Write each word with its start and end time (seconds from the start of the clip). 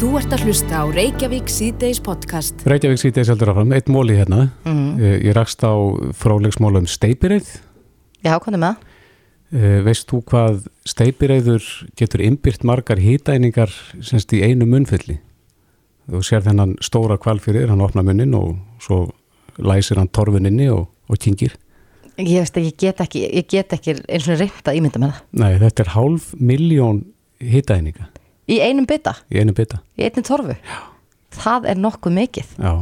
Þú 0.00 0.14
ert 0.16 0.32
að 0.32 0.46
hlusta 0.48 0.78
á 0.80 0.84
Reykjavík 0.88 1.50
síðdeis 1.52 1.98
podcast. 2.00 2.62
Reykjavík 2.64 3.02
síðdeis 3.02 3.28
heldur 3.28 3.50
áfram, 3.52 3.72
eitt 3.76 3.90
móli 3.92 4.14
hérna. 4.16 4.46
Mm. 4.64 4.94
Ég 4.96 5.34
rakst 5.36 5.60
á 5.60 5.76
frálegsmóla 6.16 6.80
um 6.80 6.86
steipireyð. 6.88 7.50
Já, 8.24 8.38
hvað 8.40 8.46
er 8.48 8.62
með 8.62 8.62
það? 8.64 8.94
Uh, 9.50 9.74
veist 9.84 10.06
þú 10.08 10.22
hvað 10.30 10.62
steipireyður 10.88 11.66
getur 12.00 12.22
innbyrt 12.24 12.64
margar 12.64 13.02
hýtæningar 13.04 13.74
semst 14.00 14.32
í 14.32 14.40
einu 14.40 14.64
munnfylli? 14.70 15.18
Þú 16.08 16.22
sér 16.24 16.46
þennan 16.46 16.78
stóra 16.80 17.18
kval 17.20 17.36
fyrir, 17.44 17.68
hann 17.68 17.84
opna 17.84 18.00
munnin 18.06 18.32
og 18.38 18.54
svo 18.80 19.02
læsir 19.60 20.00
hann 20.00 20.08
torfuninni 20.08 20.70
og, 20.72 20.86
og 21.12 21.20
kynkir. 21.20 21.58
Ég 22.16 22.40
veist 22.40 22.56
ekki, 22.56 22.72
ég 22.72 22.80
get 22.86 23.04
ekki, 23.04 23.26
ég 23.28 23.52
get 23.52 23.76
ekki 23.76 23.98
eins 24.00 24.32
og 24.32 24.40
reynd 24.40 24.64
að 24.64 24.80
ímynda 24.80 25.04
með 25.04 25.12
það. 25.12 25.28
Nei, 25.44 25.52
þetta 25.66 25.84
er 25.84 25.92
hálf 25.98 26.32
miljón 26.40 27.04
hýtæninga 27.52 28.08
Í 28.50 28.58
einum 28.66 28.86
bytta, 28.90 29.14
í 29.30 29.40
einu 29.42 29.54
bytta. 29.56 29.80
í 29.98 30.06
einni 30.08 30.22
torfu. 30.26 30.56
Já. 30.58 30.78
Það 31.40 31.68
er 31.70 31.78
nokkuð 31.78 32.16
mikið. 32.16 32.54
Já, 32.58 32.72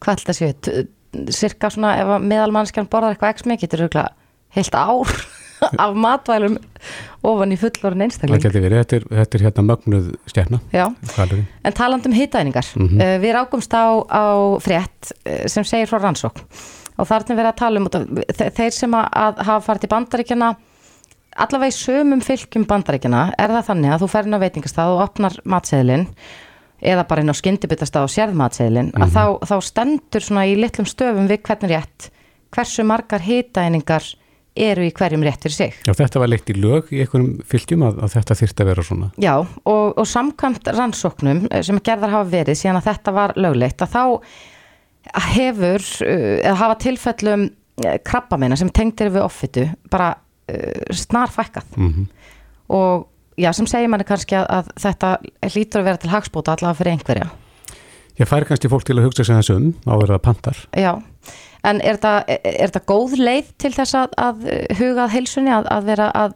Hvað 0.00 0.12
held 0.12 0.28
það 0.28 0.38
séu? 0.40 0.86
Cirka 1.32 1.68
svona 1.72 1.94
ef 2.00 2.10
að 2.16 2.24
meðalmannskjan 2.28 2.88
borðar 2.92 3.14
eitthvað 3.14 3.34
ekki 3.34 3.50
mikið, 3.52 3.66
þetta 3.70 3.76
er 3.76 3.84
auðvitað 3.86 4.08
heilt 4.56 4.74
ár 4.76 5.12
af 5.86 5.94
matvælum 5.96 6.56
ofan 7.26 7.52
í 7.54 7.56
fullorinn 7.60 8.02
það 8.02 8.06
einstakling. 8.06 8.42
getur 8.44 8.64
verið. 8.66 8.82
Þetta 8.82 8.96
er, 8.98 9.06
þetta 9.20 9.38
er 9.38 9.44
hérna 9.46 9.64
mögnuð 9.70 10.08
stjarna, 10.28 10.60
Já, 10.76 10.84
kvalurinn. 11.14 11.46
en 11.64 11.76
taland 11.78 12.08
um 12.10 12.16
hitaðningar. 12.16 12.68
Mhm. 12.76 13.00
uh, 13.00 13.14
við 13.24 13.34
rákumst 13.38 13.72
á, 13.76 13.84
á 14.04 14.24
frétt 14.64 15.12
uh, 15.24 15.44
sem 15.48 15.64
segir 15.64 15.88
frá 15.88 16.00
rannsókn 16.04 16.44
og 16.96 17.08
þarna 17.08 17.36
verið 17.36 17.50
að 17.52 17.58
tala 17.60 17.80
um 17.80 17.88
þeir 18.56 18.72
sem 18.72 18.94
að, 18.96 19.08
að 19.12 19.40
hafa 19.48 19.64
farið 19.70 19.82
til 19.86 19.92
bandaríkjana 19.92 20.50
allavega 21.44 21.72
í 21.72 21.76
sömum 21.76 22.22
fylgjum 22.24 22.66
bandaríkjana 22.68 23.22
er 23.38 23.54
það 23.54 23.70
þannig 23.70 23.94
að 23.94 24.02
þú 24.02 24.10
fer 24.12 24.28
inn 24.28 24.36
á 24.36 24.44
veitingastað 24.44 24.92
og 24.92 25.02
opnar 25.06 25.38
matseðlin 25.44 26.06
eða 26.80 27.06
bara 27.08 27.24
inn 27.24 27.32
á 27.32 27.36
skyndibitastað 27.36 28.06
og 28.08 28.12
sérð 28.12 28.36
matseðlin 28.36 28.92
að 28.96 29.14
þá, 29.14 29.24
þá 29.48 29.56
stendur 29.64 30.24
svona 30.24 30.46
í 30.48 30.56
litlum 30.58 30.88
stöfum 30.88 31.28
við 31.30 31.42
hvernig 31.48 31.72
rétt 31.72 32.08
hversu 32.54 32.84
margar 32.86 33.24
hitaðningar 33.24 34.06
eru 34.56 34.86
í 34.86 34.92
hverjum 34.96 35.24
rétt 35.24 35.44
fyrir 35.44 35.56
sig 35.56 35.78
Já, 35.84 35.92
þetta 35.96 36.22
var 36.22 36.32
leitt 36.32 36.50
í 36.52 36.56
lög 36.56 36.90
í 36.94 37.00
einhverjum 37.04 37.40
fylgjum 37.48 37.84
að, 37.86 38.02
að 38.06 38.14
þetta 38.16 38.36
þyrfti 38.40 38.64
að 38.64 38.70
vera 38.70 38.84
svona. 38.88 39.08
Já, 39.20 39.34
og, 39.44 39.86
og 39.92 40.08
samkvæmt 40.08 40.70
rannsóknum 40.72 41.42
eh, 41.50 41.62
sem 41.66 41.80
gerðar 41.84 42.14
hafa 42.14 42.30
verið 42.32 42.60
síðan 42.60 42.80
að 42.80 42.88
þetta 42.90 43.16
var 43.16 43.36
löglegt 43.36 43.84
að 43.84 43.96
þá 43.96 44.04
hefur, 45.36 45.84
uh, 46.02 46.36
eða 46.40 46.56
hafa 46.64 46.78
tilfellum 46.82 47.48
krabbameina 47.76 48.56
sem 48.56 48.70
tengdir 48.72 49.10
við 49.12 49.26
offitu 49.26 49.66
bara 49.92 50.14
uh, 50.52 50.94
snarfækkað 51.04 51.76
Mm 51.76 52.08
og 52.66 53.06
já, 53.38 53.52
sem 53.54 53.66
segir 53.70 53.90
manni 53.92 54.06
kannski 54.06 54.34
að, 54.38 54.46
að 54.50 54.70
þetta 54.82 55.10
hlýtur 55.52 55.82
að 55.82 55.90
vera 55.90 56.00
til 56.02 56.10
hagspóta 56.10 56.54
allavega 56.56 56.78
fyrir 56.80 56.96
einhverja. 56.96 57.28
Ég 58.16 58.30
fær 58.30 58.46
kannski 58.48 58.70
fólk 58.72 58.86
til 58.88 58.96
að 58.96 59.06
hugsa 59.10 59.26
sig 59.26 59.36
þessum 59.36 59.68
áður 59.84 60.16
að 60.16 60.22
pantar. 60.24 60.62
Já, 60.74 60.94
en 61.68 61.82
er 61.84 61.98
þetta, 61.98 62.14
er 62.32 62.72
þetta 62.72 62.82
góð 62.88 63.18
leið 63.20 63.52
til 63.60 63.72
þess 63.76 63.98
að, 64.00 64.16
að 64.24 64.48
hugað 64.80 65.12
heilsunni 65.12 65.52
að, 65.52 65.68
að 65.76 65.90
vera 65.90 66.08
að, 66.16 66.34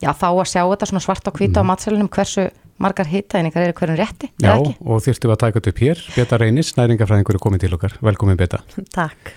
já, 0.00 0.10
þá 0.10 0.26
að 0.30 0.48
sjá 0.54 0.62
þetta 0.62 0.88
svona 0.90 1.04
svart 1.04 1.28
á 1.28 1.36
hvita 1.36 1.62
á 1.62 1.68
matselunum 1.68 2.10
hversu 2.16 2.48
margar 2.82 3.06
hitaðningar 3.06 3.66
eru 3.66 3.74
í 3.74 3.78
hverjum 3.78 3.98
rétti, 4.00 4.32
Já, 4.42 4.56
og 4.56 5.04
þyrftum 5.04 5.30
við 5.30 5.34
að 5.36 5.42
taka 5.44 5.60
þetta 5.60 5.70
upp 5.70 5.82
hér. 5.84 6.00
Beta 6.16 6.38
Reynis, 6.40 6.72
næringafræðingur 6.78 7.36
er 7.36 7.44
komin 7.44 7.62
til 7.62 7.70
okkar. 7.76 7.94
Velkomin 8.02 8.40
Beta. 8.40 8.62
Takk. 8.96 9.30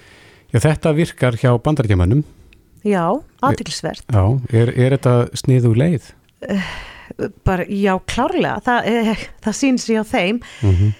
Já, 0.50 0.58
þetta 0.64 0.96
virkar 0.96 1.38
hjá 1.38 1.52
bandaríkjamannum. 1.62 2.24
Já, 2.86 3.06
aðtilsvert. 3.46 4.06
Já, 4.14 4.26
er, 4.54 4.72
er 4.76 4.98
þetta 4.98 5.16
sniðu 5.42 5.74
leið? 5.78 6.12
Bara, 7.48 7.66
já, 7.70 7.94
klárlega, 8.10 8.60
það, 8.66 8.88
eh, 8.92 9.26
það 9.46 9.58
síns 9.62 9.90
ég 9.90 10.04
á 10.04 10.06
þeim. 10.06 10.44
Mm 10.66 10.94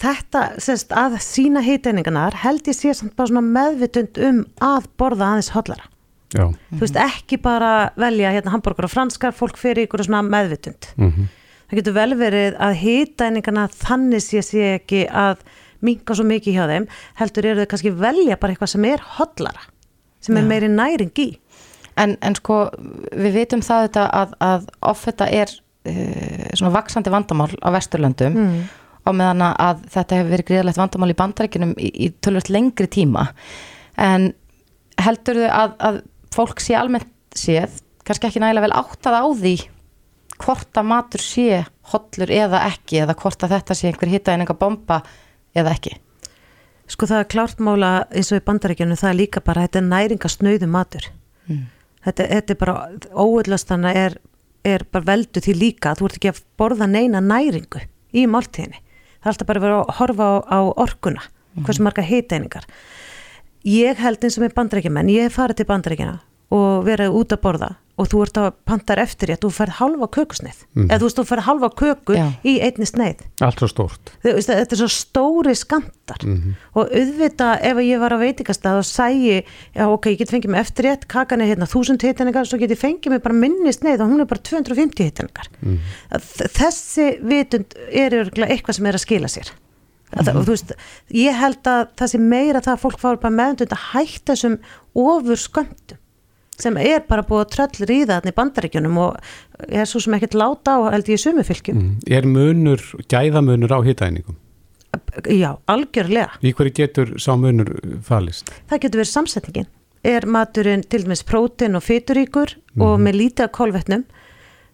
Þetta, 0.00 0.42
sérst, 0.56 0.94
að 0.96 1.18
sína 1.20 1.60
hiteiningarnar 1.60 2.32
held 2.40 2.64
ég 2.70 2.76
sé 2.76 2.94
samt 2.96 3.12
bara 3.18 3.28
svona 3.28 3.42
meðvitund 3.44 4.16
um 4.24 4.38
að 4.64 4.86
borða 4.96 5.26
aðeins 5.34 5.50
hotlara. 5.52 5.90
Já, 6.32 6.46
Þú 6.70 6.78
veist, 6.80 6.96
ekki 7.02 7.36
bara 7.42 7.90
velja 8.00 8.30
hérna 8.32 8.54
hambúrgur 8.54 8.86
og 8.88 8.92
franskar, 8.94 9.34
fólk 9.36 9.58
fyrir 9.60 9.84
ykkur 9.84 10.06
svona 10.06 10.22
meðvitund. 10.24 10.88
mm 10.96 11.28
Það 11.70 11.78
getur 11.78 11.94
vel 11.94 12.14
verið 12.18 12.56
að 12.58 12.72
hiteiningarna 12.80 13.68
þannig 13.70 14.22
sé 14.24 14.40
sé 14.42 14.62
ekki 14.80 15.04
að 15.06 15.44
minka 15.86 16.16
svo 16.18 16.24
mikið 16.26 16.56
hjá 16.56 16.64
þeim, 16.66 16.86
heldur 17.20 17.46
eru 17.46 17.62
þau 17.62 17.70
kannski 17.70 17.92
velja 18.00 18.38
bara 18.40 18.56
eitthvað 18.56 18.72
sem 18.72 18.86
er 18.88 19.04
hotlara, 19.18 19.62
sem 20.20 20.36
er 20.36 20.44
Já. 20.44 20.48
meiri 20.52 20.68
næring 20.72 21.12
í. 21.24 21.28
En, 22.00 22.14
en 22.24 22.36
sko, 22.38 22.62
við 23.12 23.34
vitum 23.40 23.62
það 23.64 23.86
þetta 23.88 24.04
að, 24.20 24.36
að 24.46 24.68
offita 24.92 25.26
er 25.28 25.50
uh, 25.52 26.46
svona 26.56 26.72
vaksandi 26.76 27.12
vandamál 27.12 27.50
á 27.60 27.68
Vesturlöndum 27.74 28.36
Mm. 28.38 28.60
á 29.04 29.10
meðan 29.16 29.42
að 29.48 29.82
þetta 29.90 30.20
hefur 30.20 30.30
verið 30.36 30.48
greiðalegt 30.50 30.80
vandamál 30.80 31.10
í 31.12 31.18
bandaríkinum 31.18 31.74
í, 31.80 31.90
í 32.06 32.10
tölvöld 32.22 32.50
lengri 32.52 32.86
tíma. 32.92 33.26
En 33.98 34.30
heldur 35.00 35.40
þau 35.42 35.50
að, 35.56 35.76
að 35.88 36.00
fólk 36.34 36.60
sé 36.62 36.76
almennt 36.78 37.08
séð, 37.36 37.80
kannski 38.06 38.28
ekki 38.28 38.42
nægilega 38.42 38.68
vel 38.68 38.76
áttað 38.80 39.16
á 39.20 39.24
því 39.40 39.54
hvort 40.40 40.78
að 40.80 40.88
matur 40.88 41.20
sé 41.24 41.64
hollur 41.92 42.30
eða 42.32 42.62
ekki 42.70 43.02
eða 43.02 43.16
hvort 43.18 43.42
að 43.44 43.56
þetta 43.56 43.76
sé 43.76 43.90
einhver 43.90 44.08
hittaðinninga 44.12 44.56
bomba 44.56 45.00
eða 45.56 45.74
ekki. 45.76 45.96
Sko 46.90 47.06
það 47.06 47.22
er 47.22 47.28
klárt 47.30 47.60
mála 47.62 47.90
eins 48.10 48.32
og 48.32 48.40
í 48.40 48.46
bandaríkjunum 48.48 48.98
það 48.98 49.12
er 49.12 49.18
líka 49.20 49.42
bara, 49.46 49.66
þetta 49.66 49.78
er 49.78 49.88
næringasnauðu 49.90 50.68
matur. 50.70 51.06
Mm. 51.46 51.64
Þetta, 52.06 52.26
þetta 52.32 52.54
er 52.54 52.60
bara, 52.60 52.76
óöðlastana 53.14 53.92
er, 53.94 54.16
er 54.66 54.86
bara 54.90 55.08
veldu 55.12 55.42
því 55.44 55.54
líka 55.58 55.92
að 55.92 56.00
þú 56.00 56.08
ert 56.08 56.18
ekki 56.18 56.32
að 56.32 56.40
borða 56.58 56.88
neina 56.90 57.20
næringu 57.22 57.84
í 58.10 58.24
máltíðinni. 58.30 58.80
Það 59.20 59.28
er 59.28 59.34
alltaf 59.34 59.50
bara 59.50 59.60
að 59.60 59.66
vera 59.66 59.78
að 59.82 59.94
horfa 60.00 60.26
á, 60.26 60.34
á 60.50 60.60
orkuna, 60.86 61.28
hversu 61.60 61.84
marga 61.84 62.06
hiteiningar. 62.06 62.66
Ég 63.68 64.00
held 64.00 64.24
eins 64.24 64.38
og 64.40 64.46
með 64.46 64.56
bandaríkjumenn, 64.56 65.12
ég 65.12 65.28
hef 65.28 65.36
farið 65.36 65.60
til 65.60 65.68
bandaríkjana 65.68 66.18
og 66.56 66.86
verið 66.88 67.14
út 67.20 67.34
að 67.36 67.42
borða 67.44 67.74
og 68.00 68.08
þú 68.08 68.22
ert 68.24 68.40
að 68.40 68.48
pantar 68.68 69.02
eftir 69.02 69.34
að 69.34 69.42
þú 69.44 69.50
færð 69.58 69.76
halva 69.80 70.08
kökusneið. 70.16 70.62
Mhm. 70.74 70.88
Eða 70.88 71.00
þú 71.00 71.08
veist, 71.08 71.18
þú 71.20 71.26
færð 71.30 71.46
halva 71.48 71.70
köku 71.76 72.16
Já. 72.16 72.26
í 72.42 72.54
einni 72.64 72.88
sneið. 72.88 73.24
allt 73.40 73.60
svo 73.60 73.68
stórt. 73.68 74.12
Þetta 74.22 74.72
er 74.72 74.80
svo 74.80 74.90
stóri 74.90 75.54
skamtar 75.56 76.24
og 76.74 76.90
auðvitað 76.90 77.62
ef 77.70 77.80
ég 77.84 78.00
var 78.00 78.14
á 78.14 78.18
veitingastað 78.18 78.80
og 78.80 78.86
sæi, 78.88 79.44
já 79.76 79.84
ok, 79.86 80.10
ég 80.14 80.18
get 80.18 80.32
fengið 80.32 80.50
mig 80.50 80.60
eftir 80.64 80.88
rétt, 80.88 81.06
kakan 81.10 81.42
er 81.44 81.52
hérna 81.52 81.68
1000 81.68 82.02
hittinningar 82.02 82.48
svo 82.48 82.58
get 82.58 82.72
ég 82.72 82.80
fengið 82.80 83.14
mig 83.14 83.22
bara 83.22 83.36
minni 83.36 83.72
sneið 83.74 84.04
og 84.04 84.12
hún 84.12 84.24
er 84.24 84.30
bara 84.30 84.42
250 84.42 85.06
hittinningar 85.06 85.50
þessi 86.56 87.08
vitund 87.22 87.74
er 87.90 88.30
eitthvað 88.48 88.78
sem 88.78 88.90
er 88.90 88.98
að 88.98 89.04
skila 89.04 89.30
sér 89.30 89.52
mm 89.52 90.26
-hmm. 90.26 90.44
þú 90.44 90.50
veist, 90.50 90.72
ég 91.10 91.34
held 91.34 91.62
að 91.66 91.88
það 91.96 92.12
sé 92.12 92.18
meira 92.18 92.60
það 92.60 92.74
að 92.74 92.82
fólk 92.84 92.98
fáur 92.98 93.20
bara 93.20 93.34
meðundund 93.34 93.72
að 93.72 93.86
hætta 93.92 94.32
þessum 94.34 94.58
ofur 94.94 95.36
sköndum 95.36 95.99
sem 96.60 96.76
er 96.82 97.02
bara 97.08 97.24
búið 97.26 97.42
að 97.46 97.50
tröll 97.56 97.88
ríða 97.90 98.18
þarna 98.20 98.32
í 98.34 98.36
bandaríkjunum 98.38 98.98
og 99.06 99.16
er 99.68 99.88
svo 99.88 100.00
sem 100.04 100.14
ekkert 100.18 100.36
láta 100.38 100.76
á 100.76 100.78
held 100.94 101.08
ég 101.10 101.18
í 101.18 101.24
sumufylgjum 101.24 101.80
Mm. 101.80 101.98
Er 102.10 102.26
munur, 102.28 102.80
gæðamunur 103.08 103.72
á 103.72 103.80
hitæningum? 103.86 104.36
já, 105.30 105.56
algjörlega 105.70 106.38
Í 106.42 106.52
hverju 106.56 106.72
getur 106.74 107.12
sá 107.22 107.34
munur 107.38 107.70
falist? 108.06 108.50
það 108.70 108.80
getur 108.84 109.00
verið 109.02 109.12
samsetningin 109.14 109.68
er 110.04 110.24
maturinn 110.26 110.82
til 110.88 111.02
dæmis 111.04 111.22
prótein 111.28 111.76
og 111.76 111.84
fyturíkur 111.84 112.54
og 112.80 112.98
með 113.04 113.18
lítið 113.20 113.44
af 113.46 113.52
kolvetnum 113.52 114.04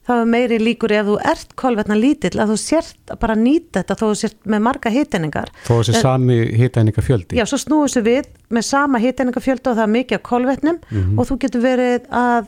þá 0.06 0.12
er 0.21 0.28
meiri 0.31 0.59
líkur 0.62 0.93
ef 0.94 1.06
þú 1.09 1.17
ert 1.33 1.55
kolvetna 1.59 1.97
lítill 1.99 2.39
að 2.39 2.53
þú 2.53 2.56
sért 2.62 3.11
að 3.11 3.19
bara 3.25 3.34
nýta 3.34 3.81
þetta 3.83 3.97
þó 3.99 4.05
þú 4.06 4.17
sért 4.22 4.37
með 4.47 4.61
marga 4.69 4.91
hiteiningar 4.94 5.50
Þó 5.67 5.72
þessi 5.81 5.94
En- 5.97 6.03
sami 6.03 6.37
hitæningafjöldi? 6.61 7.37
já, 7.41 7.44
svo 7.47 7.59
snúið 7.59 7.89
sér 7.97 8.05
við 8.06 8.28
með 8.55 8.62
sama 8.69 8.99
hiteiningafjölda 9.03 9.71
og 9.72 9.77
það 9.81 9.87
er 9.89 9.95
mikið 9.97 10.19
af 10.21 10.22
kolvetnum 10.31 10.78
og 11.19 11.27
þú 11.31 11.39
getur 11.47 11.65
verið 11.66 12.06
að 12.11 12.47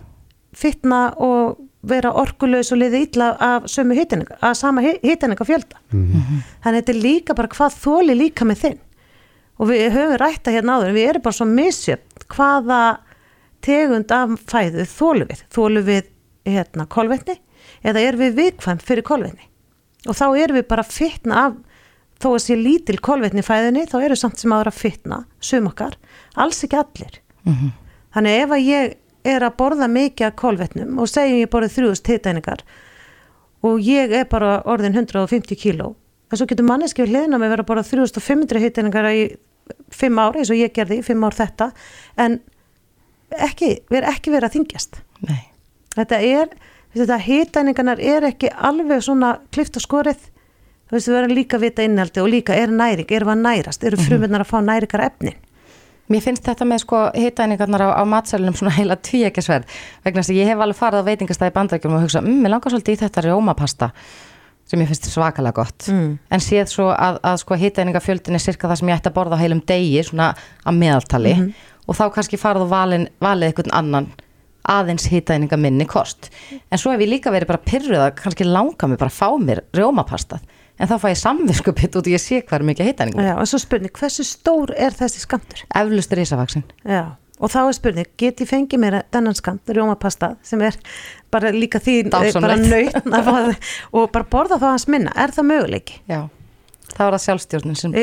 fitna 0.55 1.01
og 1.19 1.59
vera 1.89 2.11
orkulegs 2.13 2.73
og 2.75 2.79
liði 2.81 3.05
illa 3.07 3.29
af 3.41 3.67
sömu 3.71 3.95
hiteininga, 3.95 4.39
að 4.43 4.55
sama 4.59 4.83
hiteiningafjölda 4.83 5.77
Mhm. 5.93 6.43
þannig 6.65 6.83
þetta 6.85 6.95
er 6.95 7.03
líka 7.03 7.35
bara 7.35 7.49
hvað 7.49 7.77
þóli 7.83 8.15
líka 8.19 8.45
með 8.45 8.59
þinn. 8.65 8.79
Og 9.59 9.69
við 9.69 9.91
höfum 9.91 10.19
rætta 10.19 10.51
hérna 10.55 10.79
áður 10.79 10.93
við 10.95 11.09
erum 11.11 11.23
bara 11.23 11.35
svo 11.35 11.47
misjöfn 11.47 12.27
hvaða 12.29 12.99
tegund 13.63 14.11
af 14.15 14.31
fæðu 14.47 14.85
þólu 14.87 15.27
við. 15.27 15.41
Þólu 15.55 15.83
við 15.83 16.03
hérna, 16.47 16.87
kolvetni 16.87 17.39
eða 17.87 18.05
erum 18.05 18.25
við 18.25 18.39
viðkvæm 18.39 18.83
fyrir 18.85 19.07
kolvetni? 19.07 19.49
Og 20.09 20.17
þá 20.17 20.27
erum 20.39 20.59
við 20.59 20.69
bara 20.71 20.85
að 20.87 20.95
fitna 20.95 21.43
af 21.47 21.59
þó 22.19 22.31
að 22.33 22.41
sé 22.43 22.57
lítil 22.59 22.99
kolvetni 23.05 23.45
fæðinni 23.47 23.87
þá 23.91 23.99
eru 24.01 24.17
samt 24.19 24.41
sem 24.41 24.55
áður 24.55 24.73
að 24.73 24.81
fitna 24.81 25.21
sum 25.41 25.69
okkar, 25.71 25.95
alls 26.35 26.65
ekki 26.67 26.81
allir. 26.81 27.21
Þannig 28.15 28.41
ef 28.43 28.55
að 28.57 28.67
ég 28.67 28.97
er 29.29 29.45
að 29.45 29.57
borða 29.59 29.89
mikið 29.91 30.29
af 30.29 30.37
kolvetnum 30.39 30.99
og 31.03 31.11
segjum 31.11 31.43
ég 31.43 31.51
borðið 31.53 31.75
þrjúðust 31.77 32.11
hitæningar 32.11 32.63
og 33.67 33.81
ég 33.83 34.13
er 34.15 34.29
bara 34.31 34.61
orðin 34.69 34.95
150 34.95 35.59
kíló 35.59 35.93
en 36.29 36.39
svo 36.39 36.47
getur 36.49 36.67
manneski 36.69 37.03
við 37.03 37.15
hliðina 37.15 37.41
með 37.41 37.49
að 37.49 37.55
vera 37.57 37.67
borða 37.71 37.87
3500 37.89 38.63
hitæningar 38.63 39.11
í 39.11 39.25
fimm 39.93 40.21
ári 40.23 40.43
eins 40.43 40.53
og 40.53 40.61
ég 40.61 40.73
gerði 40.77 41.01
í 41.01 41.05
fimm 41.07 41.25
ár 41.27 41.37
þetta 41.37 41.71
en 42.21 42.39
ekki, 43.35 43.75
við 43.91 44.01
erum 44.01 44.13
ekki 44.15 44.33
verið 44.33 44.49
að 44.49 44.57
þingjast 44.57 45.01
Nei. 45.29 45.43
þetta 45.97 46.21
er, 46.25 46.55
þetta 46.95 47.19
hitæningarnar 47.27 48.01
er 48.01 48.31
ekki 48.31 48.53
alveg 48.53 49.05
svona 49.05 49.35
klift 49.53 49.77
og 49.77 49.85
skorið. 49.85 50.31
Þú 50.89 50.97
veist, 50.97 51.09
við 51.11 51.19
verðum 51.19 51.37
líka 51.37 51.59
að 51.59 51.67
vita 51.67 51.85
innhaldi 51.85 52.23
og 52.23 52.31
líka 52.33 52.57
er 52.57 52.73
næring, 52.73 53.11
við 53.11 53.29
að 53.29 53.43
nærast, 53.43 53.85
eru 53.85 54.01
frumurnar 54.01 54.47
að 54.47 54.49
fá 54.49 54.59
næringar 54.65 55.05
efnin 55.05 55.37
Mér 56.09 56.25
finnst 56.25 56.47
þetta 56.47 56.65
með 56.65 56.81
sko 56.87 57.03
hittæningarnar 57.13 57.85
á, 57.85 57.89
á 58.01 58.03
matsælunum 58.09 58.57
svona 58.57 58.73
heila 58.79 58.97
tví 58.97 59.27
ekki 59.29 59.45
sverð 59.45 59.69
vegna 60.07 60.23
þess 60.23 60.33
að 60.33 60.39
ég 60.41 60.49
hef 60.49 60.63
alveg 60.65 60.79
farið 60.79 61.05
á 61.05 61.09
veitingastæði 61.09 61.55
bandrækjum 61.59 61.97
og 61.97 62.05
hugsa, 62.07 62.23
mmm, 62.25 62.39
mér 62.45 62.55
langar 62.55 62.73
svolítið 62.73 62.97
í 62.97 63.01
þetta 63.03 63.25
rjómapasta 63.27 63.91
sem 64.69 64.81
ég 64.81 64.89
finnst 64.89 65.09
svakalega 65.13 65.57
gott. 65.57 65.89
Mm. 65.93 66.17
en 66.33 66.45
séð 66.45 66.73
svo 66.73 66.89
að, 66.93 67.21
að 67.29 67.37
sko 67.43 67.59
hittæningafjöldin 67.61 68.41
er 68.41 68.45
cirka 68.45 68.71
það 68.71 68.81
sem 68.81 68.93
ég 68.93 69.01
ætti 69.01 69.13
að 69.13 69.19
borða 69.19 69.37
á 69.37 69.43
heilum 69.43 69.61
degi 69.69 70.07
svona 70.09 70.31
að 70.65 70.81
meðaltali 70.81 71.35
og 71.85 72.01
þá 72.01 72.05
kannski 72.17 72.41
farið 72.41 72.65
og 72.65 72.73
valin, 72.73 73.07
valið 73.21 73.51
einhvern 73.51 73.77
annan 73.77 74.11
aðeins 74.69 75.07
hittæninga 75.09 75.57
minni 75.61 75.87
kost. 75.89 76.31
En 76.71 76.79
svo 76.81 76.93
hef 76.93 77.01
ég 77.01 77.09
líka 77.13 77.33
verið 77.33 77.49
bara 77.53 77.63
pyrruð 77.65 78.03
að 78.09 78.15
kannski 78.23 78.45
langa 78.49 78.89
mig 78.91 78.99
bara 79.01 79.13
að 79.13 79.21
fá 79.21 79.29
mér 79.41 79.63
rjómapastað 79.77 80.43
en 80.79 80.87
þá 80.91 80.99
fæ 81.03 81.09
ég 81.11 81.19
samvinskupitt 81.19 81.97
út 81.99 82.07
og 82.07 82.13
ég 82.13 82.23
sé 82.23 82.43
hvað 82.43 82.61
er 82.61 82.67
mikið 82.69 82.91
hittæningum 82.93 83.25
Já, 83.27 83.33
en 83.41 83.49
svo 83.51 83.59
spurning, 83.63 83.91
hversu 83.99 84.27
stór 84.27 84.71
er 84.79 84.95
þessi 84.95 85.25
skamtur? 85.25 85.65
eflust 85.75 86.13
risavaksin 86.15 86.63
Já, 86.87 87.17
og 87.41 87.51
þá 87.51 87.59
er 87.65 87.77
spurning, 87.79 88.11
get 88.21 88.43
ég 88.45 88.51
fengið 88.51 88.83
mér 88.85 88.99
þennan 89.15 89.35
skamt, 89.39 89.73
rjómapasta 89.75 90.37
sem 90.47 90.63
er 90.69 90.79
bara 91.35 91.51
líka 91.55 91.81
því 91.83 91.97
eh, 92.05 92.11
bara 92.13 92.29
Dásamlegt. 92.31 92.69
nöyt 92.71 93.59
og 93.93 94.13
bara 94.15 94.29
borða 94.31 94.61
það 94.61 94.77
hans 94.77 94.87
minna, 94.87 95.15
er 95.19 95.35
það 95.35 95.49
möguleiki? 95.51 95.99
Já, 96.07 96.21
það 96.95 97.03
var 97.09 97.17
það 97.19 97.25
sjálfstjórnin 97.27 97.81
sem, 97.83 97.99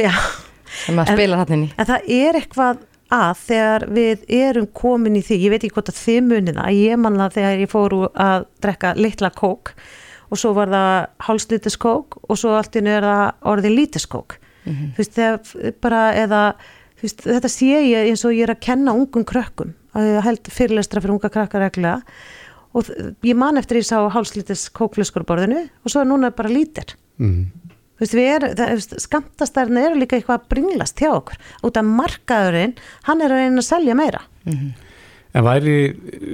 sem 0.83 0.99
að 0.99 1.13
spila 1.15 1.39
hann 1.45 1.55
inn 1.55 1.65
í. 1.69 1.71
en 1.79 1.89
það 1.93 2.11
er 2.19 2.41
eitthvað 2.41 2.83
að 3.13 3.41
þegar 3.45 3.85
við 3.93 4.23
erum 4.33 4.67
komin 4.73 5.19
í 5.19 5.21
því, 5.25 5.37
ég 5.43 5.53
veit 5.53 5.61
ekki 5.63 5.75
hvort 5.75 5.91
að 5.91 5.99
þið 6.01 6.23
munið 6.29 6.57
það, 6.57 6.79
ég 6.79 7.01
manna 7.01 7.29
þegar 7.33 7.61
ég 7.61 7.71
fór 7.71 7.95
úr 7.97 8.07
að 8.25 8.47
drekka 8.65 8.95
litla 8.97 9.29
kók 9.35 9.75
og 10.25 10.41
svo 10.41 10.55
var 10.57 10.71
það 10.73 10.95
hálslitis 11.27 11.77
kók 11.77 12.17
og 12.25 12.39
svo 12.41 12.55
allt 12.57 12.75
einu 12.75 12.95
er 12.95 13.05
það 13.05 13.51
orðið 13.53 13.77
lítis 13.77 14.07
kók 14.09 14.39
þú 14.65 14.97
veist, 14.97 15.13
þegar 15.13 15.75
bara 15.83 16.01
eða, 16.17 16.41
veist, 17.01 17.21
þetta 17.25 17.51
sé 17.51 17.69
ég 17.91 18.09
eins 18.09 18.25
og 18.25 18.33
ég 18.33 18.47
er 18.47 18.55
að 18.55 18.63
kenna 18.65 18.95
ungum 18.97 19.25
krökkum 19.27 19.75
að 19.95 20.09
ég 20.09 20.25
held 20.25 20.49
fyrirlestra 20.51 21.03
fyrir 21.03 21.15
unga 21.15 21.31
krakkar 21.31 21.63
reglulega 21.63 22.01
og 22.75 22.89
ég 23.23 23.37
man 23.39 23.59
eftir 23.61 23.79
ég 23.79 23.87
sá 23.87 24.01
hálslitis 24.11 24.67
kókflöskur 24.75 25.23
á 25.23 25.29
borðinu 25.29 25.61
og 25.63 25.91
svo 25.91 26.01
er 26.01 26.09
núna 26.09 26.33
bara 26.35 26.51
lítir. 26.51 26.97
Mm. 27.21 27.45
Þú 27.47 27.64
veist, 27.99 28.15
erum, 28.19 28.55
það, 28.59 28.81
skamtastærna 29.05 29.85
eru 29.89 29.99
líka 30.01 30.17
eitthvað 30.17 30.41
að 30.41 30.49
bringlast 30.53 30.99
hjá 30.99 31.11
okkur 31.13 31.37
út 31.63 31.77
af 31.79 31.85
markaðurinn, 31.85 32.75
hann 33.09 33.21
er 33.21 33.31
að 33.31 33.43
reyna 33.43 33.63
að 33.63 33.69
selja 33.69 33.95
meira. 33.97 34.21
En 35.35 35.43
væri 35.43 35.75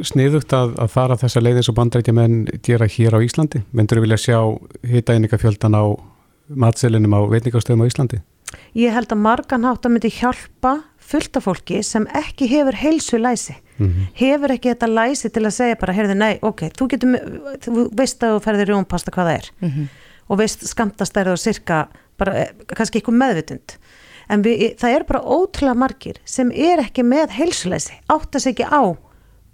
sniðugt 0.06 0.54
að, 0.54 0.76
að 0.78 0.92
fara 0.94 1.18
þessa 1.18 1.42
leið 1.42 1.62
eins 1.62 1.70
og 1.72 1.78
bandrækja 1.80 2.14
menn 2.14 2.44
gera 2.62 2.86
hér 2.86 3.18
á 3.18 3.20
Íslandi? 3.26 3.64
Myndur 3.74 3.98
þú 3.98 4.04
vilja 4.06 4.20
sjá 4.22 4.38
hittæðningafjöldan 4.92 5.74
á 5.78 5.84
matselinum 6.54 7.16
á 7.18 7.22
veitingastöðum 7.32 7.82
á 7.82 7.90
Íslandi? 7.90 8.22
Ég 8.78 8.94
held 8.94 9.10
að 9.14 9.24
margan 9.24 9.66
hátt 9.66 9.88
að 9.88 9.96
myndi 9.96 10.12
hjálpa 10.14 10.76
fullt 11.12 11.40
af 11.40 11.48
fólki 11.48 11.82
sem 11.84 12.06
ekki 12.16 12.48
hefur 12.52 12.78
heilsu 12.78 13.18
læsi. 13.20 13.56
Mhm. 13.82 14.12
Hefur 14.20 14.54
ekki 14.54 14.72
þetta 14.74 14.88
læsi 14.92 15.32
til 15.34 15.44
að 15.48 15.56
segja 15.56 15.80
bara, 15.80 15.96
heyrðu, 15.98 16.16
nei, 16.20 16.38
ok, 16.42 16.70
þú 16.78 16.88
getur, 16.94 17.18
þú 17.64 17.88
veist 17.98 18.22
að 18.24 18.36
þú 18.38 18.44
ferðir 18.46 18.70
rjónpasta 18.72 19.12
hvað 19.12 19.32
það 19.32 19.38
er 19.40 19.52
Mhm. 19.62 19.90
Og 20.30 20.42
veist 20.42 20.66
skamtastærið 20.68 21.36
og 21.36 21.42
sirka, 21.42 21.86
bara 22.20 22.36
eh, 22.44 22.52
kannski 22.76 23.00
eitthvað 23.00 23.20
meðvitund. 23.22 23.78
En 24.32 24.44
við, 24.46 24.76
það 24.80 24.98
er 24.98 25.08
bara 25.10 25.24
ótrúlega 25.26 25.80
margir 25.82 26.20
sem 26.26 26.52
er 26.52 26.84
ekki 26.84 27.04
með 27.08 27.34
heilsulæsi, 27.40 27.98
átt 28.12 28.38
að 28.38 28.46
segja 28.46 28.54
ekki 28.54 28.70
á, 28.70 28.84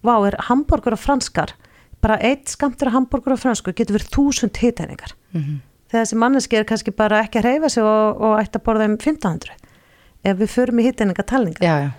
vá, 0.05 0.15
er 0.27 0.37
hambúrgur 0.49 0.97
og 0.97 1.01
franskar, 1.01 1.55
bara 2.03 2.19
eitt 2.21 2.51
skamtur 2.51 2.91
af 2.91 2.97
hambúrgur 2.97 3.33
og 3.37 3.41
fransku 3.41 3.73
getur 3.73 3.97
verið 3.97 4.13
þúsund 4.13 4.61
hitæningar. 4.61 5.15
Mhm. 5.33 5.63
Þegar 5.87 6.03
þessi 6.03 6.19
manneski 6.19 6.57
er 6.59 6.65
kannski 6.67 6.91
bara 6.91 7.21
ekki 7.23 7.39
að 7.39 7.45
reyfa 7.47 7.69
sig 7.71 7.83
og, 7.83 8.19
og 8.19 8.39
ætti 8.41 8.59
að 8.59 8.63
borða 8.65 8.89
um 8.89 8.97
1500 8.99 9.53
ef 10.27 10.37
við 10.41 10.49
förum 10.51 10.81
í 10.81 10.87
hitæningatalninga. 10.89 11.63
Já, 11.63 11.87
já, 11.87 11.91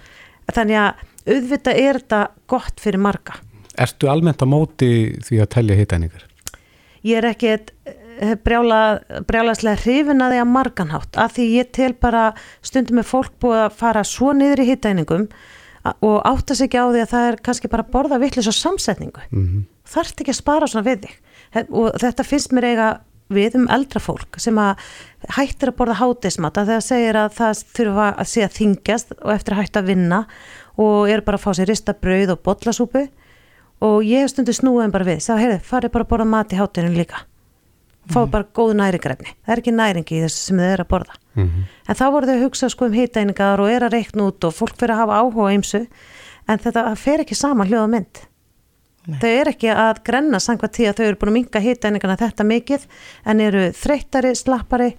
Þannig 0.52 0.80
að 0.80 1.04
auðvitað 1.28 1.80
er 1.82 1.98
þetta 2.00 2.20
gott 2.48 2.82
fyrir 2.82 3.02
marga. 3.04 3.38
Ertu 3.78 4.10
almennt 4.10 4.42
á 4.42 4.46
móti 4.48 4.90
því 5.24 5.40
að 5.44 5.50
telja 5.54 5.78
hittæningar? 5.78 6.24
Ég 7.06 7.20
er 7.20 7.28
ekki 7.30 7.50
brjála, 8.44 8.80
brjálaslega 9.28 9.82
hrifin 9.84 10.24
að 10.24 10.34
því 10.34 10.40
að 10.42 10.52
marganhátt 10.54 11.18
af 11.20 11.36
því 11.36 11.46
ég 11.54 11.72
tel 11.76 11.92
bara 11.94 12.32
stundum 12.64 13.00
með 13.00 13.10
fólk 13.12 13.32
búið 13.42 13.64
að 13.66 13.78
fara 13.78 14.04
svo 14.06 14.32
niður 14.36 14.64
í 14.64 14.68
hittæningum 14.72 15.28
og 16.04 16.16
átta 16.26 16.56
sig 16.58 16.68
ekki 16.68 16.82
á 16.82 16.86
því 16.90 17.02
að 17.04 17.12
það 17.12 17.26
er 17.30 17.42
kannski 17.48 17.70
bara 17.72 17.84
að 17.86 17.92
borða 17.94 18.20
vitlis 18.22 18.50
og 18.50 18.56
samsetningu. 18.56 19.28
Mm 19.30 19.66
Þarft 19.88 20.18
ekki 20.20 20.34
að 20.34 20.36
spara 20.42 20.66
svona 20.68 20.84
við 20.84 21.06
þig. 21.06 21.12
Og 21.72 21.94
þetta 21.96 22.24
finnst 22.28 22.52
mér 22.52 22.66
eiga 22.68 22.88
við 23.32 23.58
um 23.58 23.68
eldra 23.72 24.00
fólk 24.00 24.38
sem 24.40 24.58
að 24.60 24.82
hættir 25.36 25.72
að 25.72 25.78
borða 25.78 25.98
hátismata 26.00 26.64
þegar 26.68 26.84
segir 26.84 27.18
að 27.20 27.34
það 27.38 27.62
þurfa 27.76 28.08
að 28.10 28.28
sé 28.32 28.44
að 28.44 28.54
þingjast 28.56 29.14
og 29.18 29.32
eftir 29.34 29.54
að 29.54 29.62
hætta 29.62 29.82
að 29.82 29.90
vinna 29.92 30.20
og 30.80 31.10
er 31.12 31.24
bara 31.26 31.40
að 31.40 31.44
fá 31.44 31.50
sér 31.58 31.68
rista 31.68 31.96
brauð 31.96 32.34
og 32.34 32.42
bollasúpu 32.46 33.04
og 33.84 33.98
ég 34.06 34.24
hef 34.24 34.32
stundu 34.32 34.54
snúið 34.56 34.94
bara 34.94 35.08
við, 35.08 35.20
sagði, 35.24 35.44
heyrðu, 35.44 35.58
farið 35.68 35.94
bara 35.94 36.06
að 36.06 36.12
borða 36.14 36.28
mat 36.32 36.54
í 36.54 36.60
hátinu 36.60 36.94
líka 36.94 37.20
fá 38.08 38.20
bara 38.31 38.46
góð 38.55 38.75
næringarefni, 38.78 39.34
það 39.44 39.55
er 39.55 39.62
ekki 39.62 39.75
næringi 39.75 40.16
í 40.16 40.22
þessu 40.25 40.44
sem 40.44 40.60
þið 40.60 40.72
er 40.72 40.82
að 40.84 40.90
borða 40.93 41.19
-hmm. 41.38 41.66
en 41.88 41.99
þá 41.99 42.06
voru 42.12 42.28
þau 42.28 42.34
að 42.37 42.44
hugsa 42.46 42.70
sko 42.72 42.88
um 42.88 42.96
hitæningar 42.96 43.62
og 43.62 43.70
er 43.70 43.87
að 43.87 43.94
reikna 43.96 44.28
út 44.31 44.44
og 44.49 44.55
fólk 44.55 44.76
fyrir 44.78 44.94
að 44.94 45.02
hafa 45.02 45.20
áhuga 45.22 45.49
á 45.49 45.55
ymsu 45.56 45.87
en 46.49 46.58
þetta 46.64 46.84
fer 46.96 47.25
ekki 47.25 47.38
saman 47.38 47.69
hljóða 47.69 47.93
mynd 47.94 48.22
Nei. 49.08 49.19
þau 49.22 49.31
eru 49.31 49.55
ekki 49.55 49.72
að 49.72 50.02
grenna 50.05 50.40
sangvað 50.40 50.75
tí 50.76 50.88
að 50.88 51.00
þau 51.00 51.06
eru 51.06 51.20
búin 51.20 51.32
að 51.32 51.38
minga 51.38 51.64
hitæningana 51.64 52.20
þetta 52.20 52.44
mikið 52.44 52.87
en 53.25 53.40
eru 53.40 53.64
þreyttari, 53.72 54.34
slappari 54.37 54.90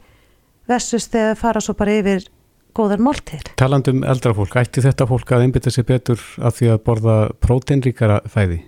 versus 0.69 1.09
þegar 1.09 1.35
þau 1.35 1.41
fara 1.43 1.61
svo 1.61 1.75
bara 1.77 1.97
yfir 1.99 2.25
góðar 2.73 3.01
máltíðir 3.05 3.53
Talandi 3.59 3.93
um 3.93 4.03
eldra 4.03 4.33
fólk, 4.33 4.57
ætti 4.61 4.81
þetta 4.85 5.07
fólk 5.09 5.31
að 5.31 5.45
einbytta 5.45 5.73
sér 5.73 5.85
betur 5.89 6.21
af 6.41 6.57
því 6.57 6.73
að 6.73 6.83
borða 6.85 7.17
próteinríkara 7.41 8.21
fæði? 8.29 8.63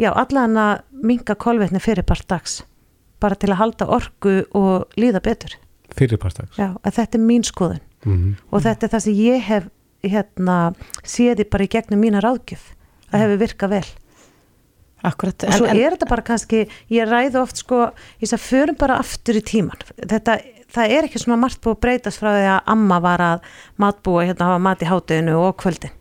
já, 0.00 0.10
allan 0.12 0.56
að 0.60 0.82
minga 1.04 1.36
kolvetni 1.40 1.80
fyrir 1.80 2.04
part 2.08 2.28
dags 2.28 2.60
bara 3.20 3.38
til 3.38 3.52
að 3.52 3.60
halda 3.60 3.88
orku 3.98 4.34
og 4.56 5.00
líða 5.00 5.22
betur. 5.24 5.56
Fyrirpartags? 5.96 6.58
já, 6.58 6.72
að 6.86 6.96
þetta 6.98 7.18
er 7.18 7.24
mín 7.24 7.46
skoðun. 7.46 7.82
Mm 8.06 8.36
og 8.50 8.62
þetta 8.64 8.86
er 8.86 8.92
það 8.94 9.02
sem 9.04 9.16
ég 9.20 9.42
hef 9.44 9.64
hérna, 10.00 10.58
séði 11.04 11.44
bara 11.44 11.66
í 11.66 11.72
gegnum 11.72 12.00
mína 12.00 12.22
ráðgjöf 12.24 12.70
það 13.10 13.24
hefur 13.24 13.42
virkað 13.42 13.74
vel. 13.74 13.88
Akkurat 15.10 15.44
og 15.48 15.56
svo 15.56 15.68
er 15.68 15.94
þetta 15.94 16.08
bara 16.10 16.24
kannski, 16.24 16.66
ég 16.92 17.08
ræði 17.08 17.38
oft 17.40 17.60
sko, 17.62 17.86
ég 18.20 18.28
sagði, 18.28 18.44
förum 18.44 18.76
bara 18.80 18.98
aftur 19.00 19.38
í 19.38 19.42
tíman 19.44 19.80
þetta, 19.96 20.34
það 20.74 20.96
er 20.96 21.08
ekki 21.08 21.22
svona 21.22 21.38
margt 21.40 21.62
búið 21.64 21.76
að 21.78 21.80
breytast 21.86 22.20
frá 22.20 22.34
því 22.34 22.42
að 22.52 22.68
amma 22.74 22.98
var 23.00 23.24
að 23.24 23.46
matbúa 23.80 24.26
hérna 24.28 24.44
að 24.44 24.52
hafa 24.52 24.64
mat 24.66 24.84
í 24.84 24.90
hátteginu 24.90 25.38
og 25.40 25.56
kvöldin 25.62 25.94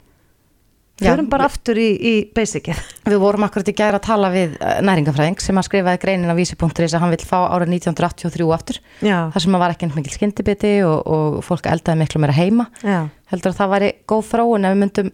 Já, 1.00 1.14
förum 1.14 1.30
bara 1.32 1.46
við- 1.46 1.52
aftur 1.54 1.80
í, 1.80 1.88
í 1.96 2.14
basicið. 2.36 2.80
Við 3.08 3.20
vorum 3.22 3.46
akkurat 3.48 3.70
í 3.72 3.76
gæra 3.78 4.00
að 4.00 4.06
tala 4.08 4.30
við 4.34 4.56
eh, 4.60 4.80
næringafræðing 4.84 5.40
sem 5.42 5.58
að 5.62 5.68
skrifaði 5.70 6.02
greinin 6.04 6.32
á 6.32 6.36
vísi.is 6.36 6.94
að 6.96 7.00
hann 7.04 7.14
vil 7.14 7.24
fá 7.24 7.38
árið 7.56 7.74
1983 7.78 8.50
aftur. 8.56 8.80
Já, 9.02 9.18
þar 9.32 9.46
sem 9.46 9.56
að 9.56 9.64
var 9.64 9.76
ekki 9.76 9.90
mikil 9.96 10.16
skyndibiti 10.18 10.74
og, 10.84 10.98
og 11.08 11.40
fólk 11.48 11.70
eldaði 11.72 12.02
miklu 12.04 12.20
meira 12.24 12.36
heima. 12.36 12.68
Já, 12.84 13.08
heldur 13.32 13.54
að 13.54 13.60
það 13.62 13.74
væri 13.76 13.92
góð 14.12 14.26
þróun 14.34 14.68
ef 14.70 14.76
við 14.76 14.82
myndum 14.84 15.12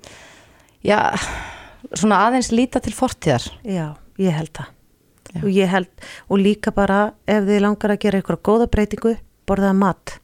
já, 0.86 1.00
svona 1.94 2.22
aðeins 2.28 2.52
líta 2.56 2.82
til 2.84 2.94
fortíðar. 2.98 3.46
Já, 3.64 3.88
ég 4.22 4.34
held 4.40 4.54
það. 4.58 4.72
Og 5.44 5.50
ég 5.52 5.68
held, 5.68 5.90
og 6.32 6.40
líka 6.40 6.72
bara 6.72 7.00
ef 7.28 7.44
þið 7.44 7.60
langar 7.66 7.92
að 7.92 8.00
gera 8.06 8.22
ykkur 8.22 8.38
góða 8.46 8.68
breytingu 8.72 9.18
borðaða 9.46 9.76
mat. 9.76 10.20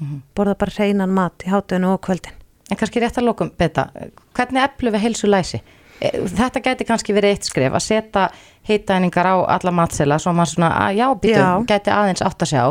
Mhm. 0.00 0.22
borða 0.34 0.56
bara 0.58 0.72
hreinan 0.74 1.12
mat 1.14 1.44
í 1.46 1.50
hátteginu 1.52 1.92
og 1.94 2.00
kvöldin 2.02 2.34
En 2.74 2.78
kannski 2.80 2.98
rétt 3.02 3.20
að 3.20 3.28
lokum, 3.28 3.52
Beta, 3.54 3.86
hvernig 4.34 4.64
eflu 4.66 4.90
við 4.90 5.04
heilsu 5.06 5.28
læsi? 5.30 5.60
Eh, 6.02 6.16
Þetta 6.26 6.62
gæti 6.64 6.86
kannski 6.88 7.14
verið 7.14 7.36
eitt 7.36 7.46
skref 7.46 7.76
að 7.78 7.84
setja 7.84 8.24
heitæningar 8.66 9.28
á 9.30 9.36
alla 9.54 9.70
matsela 9.70 10.18
svo 10.18 10.32
maður 10.34 10.56
svona, 10.56 10.70
að 10.88 10.96
já, 10.98 11.06
býtu, 11.22 11.38
Já. 11.38 11.50
gæti 11.70 11.92
aðeins 11.94 12.24
átt 12.26 12.42
að 12.42 12.50
sjá. 12.50 12.64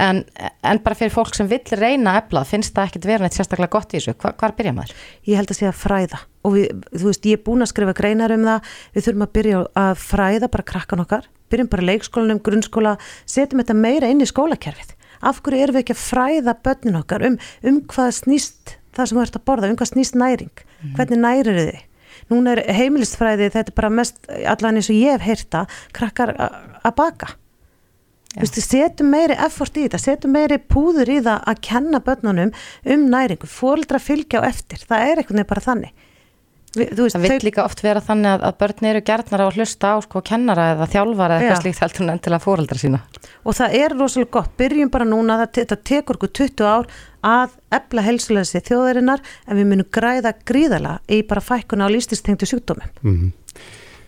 En, 0.00 0.20
en 0.62 0.78
bara 0.84 0.94
fyrir 0.94 1.12
fólk 1.14 1.34
sem 1.34 1.48
vill 1.50 1.64
reyna 1.80 2.18
efla 2.20 2.44
finnst 2.46 2.76
það 2.76 2.90
ekkit 2.90 3.08
vera 3.08 3.24
neitt 3.24 3.34
sérstaklega 3.38 3.72
gott 3.72 3.94
í 3.94 3.98
þessu. 3.98 4.14
Hva, 4.20 4.34
hvar 4.38 4.54
byrja 4.58 4.74
maður? 4.76 4.94
ég 5.26 5.40
held 5.40 5.50
að 5.54 5.64
að 5.70 5.80
fræða. 5.80 6.20
Og 6.46 6.54
við, 6.54 6.68
þú 6.94 7.08
veist, 7.08 7.26
ég 7.26 7.40
er 7.40 7.44
búin 7.48 7.64
að 7.64 7.72
skrifa 7.72 7.96
greinar 7.98 8.34
um 8.36 8.46
það. 8.46 8.70
Við 8.94 9.06
þurfum 9.08 9.26
að 9.26 9.32
byrja 9.38 9.62
að 9.82 9.92
fræða 10.04 10.50
bara 10.54 10.68
krakkan 10.70 11.04
okkar, 11.04 11.28
byrjum 11.50 11.70
bara 11.72 11.88
leikskólanum, 11.90 12.42
grunnskóla. 12.46 12.96
Setjum 13.24 13.64
þetta 13.64 13.78
meira 13.80 14.12
inn 14.12 14.22
í 14.22 14.28
skólakerfið. 14.30 14.94
Af 15.20 15.42
hverju 15.44 15.64
erum 15.66 15.76
við 15.76 15.82
ekki 15.84 15.96
að 15.96 16.04
fræða 16.06 16.54
börnin 16.64 17.00
okkar 17.02 17.26
um, 17.26 17.40
um 17.66 17.82
hvað 17.90 18.14
snýst 18.22 18.76
það 18.96 19.06
sem 19.06 19.18
þú 19.18 19.22
ert 19.26 19.38
að 19.38 19.46
borða, 19.50 19.70
um 19.70 19.78
hvað 19.78 19.92
snýst 19.92 20.18
næring? 20.18 20.66
Hvernig 20.96 21.22
nærir 21.22 21.60
þið 21.60 21.86
núna 22.30 22.54
er 22.54 22.62
heimilistfræði, 22.76 23.50
þetta 23.54 23.72
er 23.72 23.76
bara 23.76 23.92
mest 23.92 24.18
allan 24.28 24.78
eins 24.78 24.90
og 24.92 24.98
ég 24.98 25.16
hef 25.16 25.26
heyrta, 25.26 25.64
krakkar 25.96 26.34
að 26.38 26.92
baka. 26.98 27.32
Já. 28.30 28.36
Þú 28.36 28.44
veist, 28.44 28.60
setjum 28.62 29.10
meiri 29.10 29.36
effort 29.42 29.74
í 29.74 29.86
þetta, 29.86 29.98
setjum 29.98 30.36
meiri 30.36 30.60
púður 30.70 31.10
í 31.10 31.18
það 31.18 31.48
að 31.50 31.62
kenna 31.66 32.00
börnunum 32.06 32.52
um 32.94 33.08
næringu, 33.10 33.48
fóreldra 33.50 33.98
fylgja 34.02 34.44
á 34.44 34.46
eftir, 34.46 34.84
það 34.86 35.06
er 35.08 35.22
veginn 35.24 35.48
bara 35.50 35.64
þannig. 35.64 36.06
Við, 36.76 36.92
þú 36.94 37.06
veist, 37.06 37.16
Það 37.16 37.24
vill 37.26 37.46
líka 37.48 37.64
oft 37.64 37.82
vera 37.84 38.02
þannig 38.04 38.30
að, 38.34 38.44
að 38.48 38.58
börn 38.62 38.88
eru 38.90 39.02
gerðnar 39.10 39.42
á 39.42 39.46
að 39.46 39.58
hlusta 39.58 39.92
á 39.92 39.96
sko 40.04 40.22
kennara 40.30 40.66
eða 40.74 40.88
þjálfara 40.94 41.38
eða 41.38 41.46
eitthvað 41.46 41.62
slíkt 41.64 41.82
heldur 41.84 42.06
en 42.06 42.12
endilega 42.14 42.44
fóreldra 42.44 42.80
sína. 42.80 43.02
og 43.44 43.58
það 43.58 43.76
er 43.80 43.96
rosalega 43.96 44.34
gott, 44.38 44.52
byrjum 44.60 44.92
bara 44.92 45.08
núna 45.08 45.38
þetta 45.46 45.80
tekur 45.92 46.20
okkur 46.20 46.34
20 46.40 46.70
ár 46.70 46.90
að 47.26 47.58
efla 47.80 48.06
helsulegsi 48.06 48.62
þjóðarinnar 48.70 49.24
en 49.46 49.60
við 49.60 49.68
munum 49.72 49.90
græða 49.92 50.34
gríðala 50.44 50.98
í 51.08 51.22
bara 51.22 51.44
fækkuna 51.44 51.88
á 51.88 51.92
lístistengtu 51.92 52.48
sjúkdómum. 52.48 52.88
Mm 53.02 53.32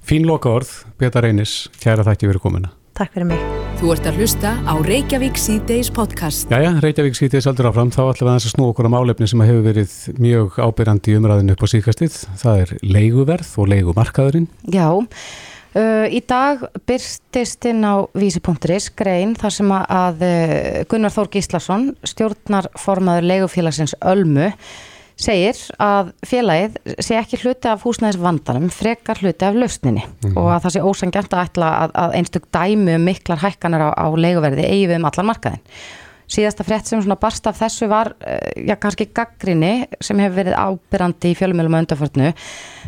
Fín 0.03 0.27
loka 0.27 0.51
orð, 0.51 0.71
Beta 0.99 1.23
Reynis, 1.23 1.69
kæra 1.79 2.03
þætti 2.03 2.27
fyrir 2.27 2.43
komuna. 2.43 2.75
Takk 2.99 3.15
fyrir 3.15 3.31
mig 3.31 3.62
Þú 3.83 3.89
ert 3.91 4.05
að 4.07 4.19
hlusta 4.23 4.51
á 4.63 4.75
Reykjavík 4.79 5.39
síðdeis 5.43 5.89
podcast. 5.91 6.47
Jæja, 6.55 6.69
Reykjavík 6.85 7.17
sýtið 7.19 7.43
saldur 7.43 7.67
áfram, 7.67 7.89
þá 7.91 8.05
ætlum 8.13 8.29
við 8.29 8.37
að 8.37 8.45
snú 8.53 8.67
okkur 8.71 8.87
á 8.87 8.95
málefni 8.95 9.27
sem 9.27 9.43
hefur 9.43 9.65
verið 9.65 9.95
mjög 10.23 10.59
ábyrjandi 10.63 11.11
í 11.11 11.17
umræðinu 11.19 11.57
upp 11.57 11.65
á 11.67 11.73
síðkastið. 11.73 12.19
Það 12.45 12.61
er 12.63 12.73
leiguverð 12.95 13.51
og 13.59 13.71
leigumarkaðurinn. 13.73 14.47
Já, 14.71 14.87
uh, 15.03 16.07
í 16.15 16.21
dag 16.31 16.63
byrstist 16.87 17.67
inn 17.73 17.83
á 17.83 18.07
vísi.is 18.15 18.87
grein 19.03 19.35
þar 19.35 19.57
sem 19.59 19.75
að- 19.75 19.91
að 19.99 20.25
uh, 20.31 20.85
Gunnar 20.87 21.17
Þór 21.19 21.33
Gíslason, 21.35 21.89
stjórnarformaður 22.07 23.27
leigufélagsins 23.33 23.97
Ölmu, 23.99 24.53
segir 25.21 25.59
að 25.83 26.13
félagið 26.27 26.79
sé 27.03 27.19
ekki 27.21 27.41
hluti 27.43 27.71
af 27.71 27.85
húsnæðis 27.87 28.21
vandanum, 28.23 28.71
frekar 28.73 29.21
hluti 29.23 29.47
af 29.47 29.59
lausninni 29.59 30.05
og 30.33 30.53
að 30.55 30.63
það 30.67 30.77
sé 30.77 30.85
ósangjant 30.87 31.35
að 31.37 31.45
ætla 31.47 31.73
að, 31.85 31.97
að 32.05 32.17
einstök 32.21 32.49
dæmi 32.55 32.97
um 32.97 33.05
miklar 33.09 33.43
hækkanir 33.43 33.87
á, 33.87 33.91
á 33.93 34.07
leiguverði 34.13 34.69
eigi 34.69 34.89
við 34.91 35.01
um 35.01 35.11
allan 35.11 35.31
markaðin. 35.33 35.67
Síðasta 36.33 36.65
frétt 36.65 36.89
sem 36.89 37.01
svona 37.03 37.19
barst 37.21 37.45
af 37.51 37.59
þessu 37.59 37.89
var, 37.91 38.15
eh, 38.25 38.65
já 38.65 38.77
kannski 38.81 39.11
gaggrinni 39.13 39.87
sem 40.01 40.17
hefur 40.23 40.39
verið 40.39 40.57
ábyrrandi 40.57 41.33
í 41.33 41.37
fjölumölum 41.37 41.77
og 41.77 41.83
undarförnu 41.83 42.33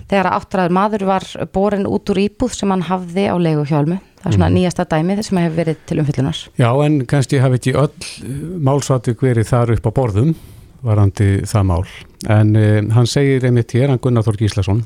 þegar 0.08 0.30
áttræður 0.32 0.72
maður 0.72 1.04
var 1.08 1.26
borin 1.52 1.84
út 1.88 2.08
úr 2.08 2.22
íbúð 2.24 2.54
sem 2.56 2.70
hann 2.70 2.86
hafði 2.88 3.28
á 3.28 3.36
leigu 3.36 3.66
hjálmu. 3.68 4.00
Það 4.22 4.30
er 4.30 4.36
svona 4.38 4.52
nýjasta 4.54 4.86
dæmið 4.88 5.22
sem 5.26 5.38
hefur 5.42 5.58
verið 5.58 5.76
til 5.84 5.98
umfyllunar. 6.00 6.38
Já, 6.56 6.70
en 6.86 7.04
kannski 7.04 7.40
hafi 7.42 7.60
ekki 7.60 7.74
öll 7.76 8.60
málsatvík 8.64 9.20
verið 9.20 9.50
þar 9.50 9.74
upp 9.76 9.88
á 9.88 9.92
borðum, 9.92 10.34
varandi 10.84 11.30
það 11.48 11.70
mál. 11.70 11.86
En 12.30 12.52
uh, 12.58 12.80
hann 12.96 13.08
segir 13.10 13.44
einmitt 13.44 13.72
hér, 13.76 13.90
hann 13.92 14.02
Gunnar 14.02 14.26
Þór 14.26 14.40
Gíslason, 14.42 14.84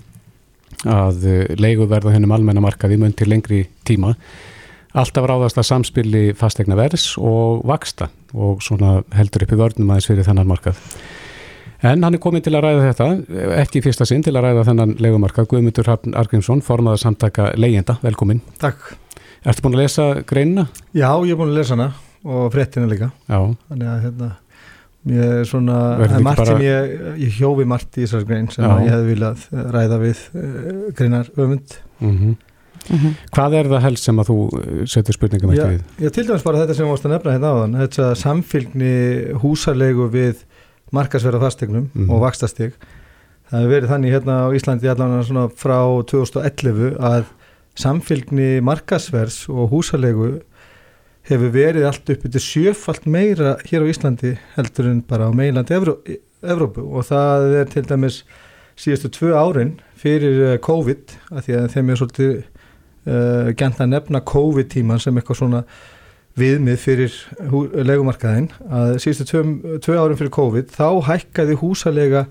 að 0.86 1.26
uh, 1.26 1.42
leiguverð 1.58 2.10
á 2.10 2.14
hennum 2.14 2.36
almenna 2.36 2.62
markaði 2.64 3.00
mun 3.00 3.16
til 3.16 3.30
lengri 3.32 3.66
tíma 3.88 4.14
alltaf 4.96 5.26
ráðast 5.28 5.58
að 5.60 5.68
samspili 5.68 6.22
fastegna 6.38 6.76
verðs 6.78 7.12
og 7.20 7.64
vaksta 7.68 8.08
og 8.34 8.62
svona 8.64 8.98
heldur 9.16 9.44
upp 9.44 9.54
í 9.54 9.58
vörnum 9.60 9.92
aðeins 9.92 10.08
fyrir 10.08 10.26
þennan 10.26 10.48
markað. 10.48 10.80
En 11.78 12.02
hann 12.02 12.16
er 12.16 12.22
komin 12.22 12.42
til 12.42 12.56
að 12.58 12.64
ræða 12.64 12.86
þetta, 12.88 13.06
ekki 13.60 13.78
í 13.78 13.84
fyrsta 13.84 14.06
sinn 14.08 14.24
til 14.26 14.34
að 14.34 14.48
ræða 14.48 14.64
þennan 14.66 14.96
leigumarkað, 14.98 15.46
Guðmundur 15.52 15.86
Hrafn 15.86 16.16
Argrímsson, 16.18 16.62
formaður 16.66 17.04
samtaka 17.04 17.52
leyenda, 17.54 18.00
velkomin. 18.02 18.40
Takk. 18.58 18.96
Ertu 19.46 19.62
búin 19.62 19.76
að 19.76 19.84
lesa 19.84 20.06
greinina? 20.26 20.66
Já, 20.90 21.12
ég 21.22 21.36
er 21.36 21.38
búin 21.38 21.52
að 21.52 21.60
lesa 21.60 21.76
hana 21.76 21.92
og 22.26 22.50
fréttina 22.50 22.90
líka. 22.90 23.12
Já, 23.30 23.38
Þannig 23.68 23.92
að 23.92 24.02
hérna, 24.08 24.30
ég 25.06 25.22
er 25.38 25.44
svona, 25.46 25.76
er 26.04 26.18
margt 26.20 26.46
sem 26.46 26.60
ég, 26.60 26.90
ég 27.22 27.36
hjófi 27.38 27.64
margt 27.64 27.96
í 27.96 28.02
þessar 28.04 28.24
grein 28.28 28.48
sem 28.50 28.64
Já. 28.64 28.70
að 28.74 28.82
ég 28.84 28.92
hefði 28.92 29.08
viljað 29.12 29.46
ræða 29.76 29.98
við 30.02 30.18
uh, 30.34 30.92
greinar 30.98 31.30
öfund. 31.36 31.78
mm 32.00 32.36
Hvað 33.34 33.52
er 33.58 33.66
það 33.68 33.82
helst 33.84 34.04
sem 34.06 34.16
að 34.22 34.28
þú 34.30 34.36
eh, 34.56 34.76
setur 34.88 35.12
spurningum 35.12 35.50
Já, 35.52 35.64
ekki 35.66 35.74
við? 35.74 36.04
ég 36.06 36.12
til 36.14 36.22
dæmis 36.28 36.44
bara 36.46 36.60
þetta 36.62 36.74
sem 36.78 36.86
við 36.86 36.92
varst 36.94 37.04
að 37.04 37.12
nefna 37.12 37.32
hérna 37.34 37.50
áðan, 37.52 37.74
þetta 37.82 38.06
samfylgni 38.16 38.92
húsalegu 39.42 40.06
við 40.14 40.44
markasverða 40.96 41.40
fastegnum 41.42 41.90
Mhm. 41.92 42.08
og 42.10 42.22
vakstastig. 42.22 42.72
Það 43.50 43.58
hefur 43.60 43.74
verið 43.74 43.90
þannig 43.92 44.14
hérna 44.14 44.36
á 44.40 44.46
Íslandi 44.56 44.88
allan 44.88 45.24
svona 45.24 45.44
frá 45.52 45.78
2011 46.08 46.96
að 46.96 47.24
samfylgni 47.78 48.48
markasverðs 48.64 49.48
og 49.52 49.68
húsalegu 49.74 50.30
hefur 51.28 51.52
verið 51.52 51.86
allt 51.88 52.10
upp 52.12 52.24
til 52.24 52.42
sjöfalt 52.42 53.06
meira 53.08 53.56
hér 53.68 53.84
á 53.84 53.90
Íslandi 53.90 54.34
heldur 54.56 54.88
en 54.90 55.02
bara 55.04 55.28
á 55.28 55.32
meilandi 55.36 55.76
Evró 55.76 55.98
Evrópu. 56.42 56.84
Og 56.86 57.04
það 57.08 57.54
er 57.60 57.72
til 57.72 57.84
dæmis 57.88 58.22
síðustu 58.78 59.10
tvö 59.12 59.34
árin 59.36 59.76
fyrir 59.98 60.42
eh, 60.52 60.58
COVID 60.62 61.16
að 61.34 61.44
því 61.46 61.56
að 61.58 61.68
þeim 61.74 61.90
er 61.90 62.00
svolítið 62.00 62.34
uh, 63.08 63.48
gænt 63.58 63.80
að 63.82 63.92
nefna 63.94 64.20
COVID-tíman 64.28 65.02
sem 65.02 65.18
eitthvað 65.18 65.40
svona 65.40 65.62
viðmið 66.38 66.78
fyrir 66.78 67.16
leigumarkaðinn 67.88 68.52
að 68.70 68.92
síðustu 69.02 69.26
tvö, 69.26 69.42
tvö 69.82 69.96
árin 69.98 70.20
fyrir 70.20 70.34
COVID 70.36 70.70
þá 70.76 70.88
hækkaði 71.08 71.58
húsalega 71.58 72.28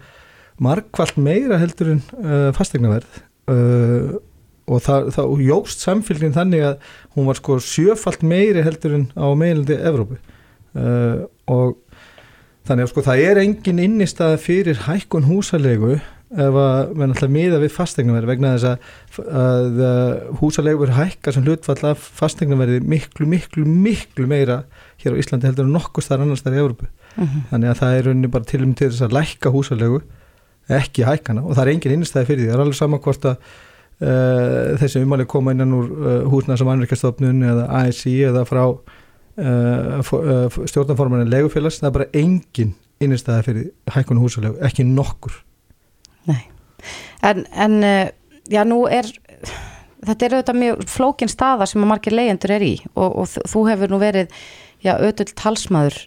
markvallt 0.64 1.20
meira 1.20 1.60
heldur 1.60 1.98
en 1.98 2.02
uh, 2.22 2.50
fastegnaverð 2.56 3.20
uh, 3.52 4.16
og 4.68 4.84
það, 4.84 5.12
það 5.16 5.44
jógst 5.48 5.86
samfélgin 5.86 6.36
þannig 6.36 6.66
að 6.68 6.92
hún 7.16 7.30
var 7.30 7.40
sko 7.40 7.58
sjöfalt 7.64 8.26
meiri 8.28 8.66
heldur 8.66 8.98
en 8.98 9.08
á 9.16 9.28
meilandi 9.40 9.78
Evrópu. 9.80 10.20
Uh, 10.78 11.24
og 11.50 11.78
þannig 12.68 12.86
að 12.86 12.92
sko 12.92 13.04
það 13.06 13.24
er 13.30 13.42
engin 13.42 13.82
innistæða 13.82 14.40
fyrir 14.44 14.84
hækkun 14.86 15.28
húsalegu 15.30 15.96
ef 16.28 16.58
að 16.60 16.90
menn 17.00 17.14
alltaf 17.14 17.32
miða 17.32 17.62
við 17.62 17.72
fastegnaverð 17.72 18.28
vegna 18.28 18.50
þess 18.58 18.68
að, 18.68 18.90
að 19.40 19.78
uh, 19.80 20.34
húsalegur 20.42 20.92
hækka 20.98 21.32
sem 21.32 21.46
hlutfall 21.48 21.80
af 21.94 22.10
fastegnaverði 22.20 22.82
miklu, 22.84 23.30
miklu, 23.32 23.64
miklu 23.64 24.28
meira 24.28 24.66
hér 25.00 25.16
á 25.16 25.20
Íslandi 25.24 25.48
heldur 25.48 25.70
en 25.70 25.78
nokkuð 25.78 26.10
þar 26.10 26.26
annars 26.26 26.44
þar 26.44 26.58
í 26.58 26.62
Evrópu. 26.66 26.90
Þannig 27.54 27.72
að 27.72 27.80
það 27.80 27.96
er 27.96 28.10
rauninni 28.10 28.34
bara 28.36 28.50
til 28.52 28.62
um 28.66 28.76
til 28.76 28.92
þess 28.92 29.08
að 29.08 29.16
lækka 29.16 29.54
húsalegu 29.56 30.02
ekki 30.78 31.08
hækkana. 31.08 31.46
Og 31.48 31.56
það 31.56 31.64
er 31.64 31.72
engin 31.72 31.96
innstæði 31.96 32.28
fyrir 32.28 32.44
því, 32.44 32.50
það 32.52 32.58
er 32.58 32.66
alveg 32.66 32.80
sama 32.82 33.00
hvort 33.08 33.30
að 33.32 33.38
uh, 33.40 33.56
þessi 34.00 35.02
umáli 35.02 35.26
koma 35.30 35.54
innan 35.56 35.74
úr 35.74 35.88
uh, 35.90 36.18
húsna 36.30 36.58
sem 36.60 36.70
annarkastofnun 36.70 37.40
eða 37.50 37.64
ASI 37.80 38.14
eða 38.30 38.44
frá 38.46 38.64
uh, 38.68 40.60
stjórnarformanin 40.70 41.32
legufélags, 41.32 41.80
það 41.82 41.90
er 41.90 41.96
bara 42.00 42.10
engin 42.22 42.76
innstæði 43.04 43.46
fyrir 43.46 43.66
hækkun 43.94 44.22
húsalegu, 44.22 44.60
ekki 44.66 44.86
nokkur. 44.88 45.34
Nei. 46.30 46.44
En, 47.26 47.44
en 47.54 47.76
já, 48.50 48.64
nú 48.66 48.84
er 48.90 49.10
þetta 50.08 50.26
er 50.26 50.36
auðvitað 50.38 50.60
mjög 50.62 50.86
flókin 50.90 51.30
staða 51.32 51.68
sem 51.70 51.82
að 51.84 51.92
margir 51.92 52.16
leyendur 52.16 52.54
er 52.56 52.66
í 52.66 52.74
og, 52.94 53.10
og 53.24 53.30
þú- 53.50 53.66
hefur 53.70 53.92
nú 53.94 54.00
verið 54.02 54.34
já, 54.86 54.94
ötull 54.98 55.30
talsmaður 55.38 55.98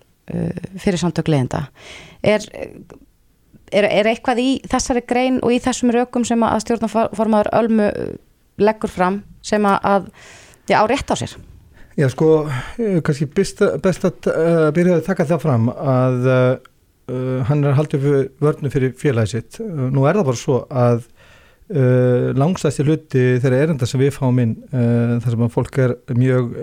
fyrir 0.78 1.00
samtök 1.02 1.30
leyenda 1.30 1.64
er, 2.22 2.44
er, 3.72 3.86
er 3.86 4.10
eitthvað 4.10 4.42
í 4.42 4.50
þessari 4.70 5.04
grein 5.06 5.38
og 5.42 5.54
í 5.54 5.60
þessum 5.62 5.92
rökum 5.94 6.26
sem 6.28 6.42
að 6.46 6.64
stjórnaformaður 6.66 7.52
Ölmu 7.60 7.90
uh, 7.90 8.10
leggur 8.60 8.92
fram 8.92 9.22
sem 9.42 9.64
að, 9.64 10.10
já, 10.68 10.82
á 10.82 10.84
rétt 10.90 11.10
á 11.10 11.16
sér 11.16 11.38
Já 12.00 12.08
sko, 12.08 12.48
eh, 12.78 13.00
kannski 13.04 13.26
best, 13.28 13.60
að 13.60 14.28
uh, 14.30 14.68
byrja 14.72 15.00
að 15.00 15.06
taka 15.08 15.26
það 15.28 15.40
fram 15.42 15.70
að 15.74 16.28
uh, 16.30 17.40
hann 17.48 17.64
er 17.66 17.74
haldið 17.76 18.04
fyrir 18.04 18.28
vörnu 18.40 18.70
fyrir 18.70 18.92
félagi 18.96 19.34
sitt. 19.34 19.58
Nú 19.60 20.06
er 20.06 20.16
það 20.16 20.28
bara 20.30 20.40
svo 20.40 20.60
að 20.70 21.02
uh, 21.74 22.30
langstæsti 22.38 22.86
hluti 22.86 23.24
þeirra 23.42 23.64
erinda 23.66 23.88
sem 23.90 24.00
við 24.00 24.14
fáum 24.16 24.38
inn 24.40 24.54
uh, 24.70 25.18
þar 25.18 25.34
sem 25.34 25.44
að 25.44 25.52
fólk 25.56 25.80
er 25.82 25.96
mjög 26.14 26.54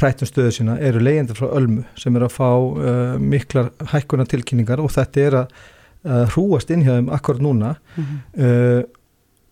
hrættum 0.00 0.30
stöðu 0.30 0.54
sína 0.56 0.78
eru 0.88 1.02
leyendur 1.02 1.36
frá 1.36 1.50
Ölmu 1.58 1.84
sem 1.98 2.16
er 2.16 2.24
að 2.24 2.36
fá 2.38 2.48
miklar 3.20 3.74
hækkuna 3.90 4.24
tilkynningar 4.30 4.80
og 4.80 4.94
þetta 4.94 5.26
er 5.26 5.38
að 5.42 5.58
uh, 6.06 6.24
hrúast 6.34 6.70
inn 6.72 6.84
hjá 6.86 6.96
þeim 6.96 7.12
akkurat 7.14 7.44
núna 7.44 7.74
uh, 7.98 8.82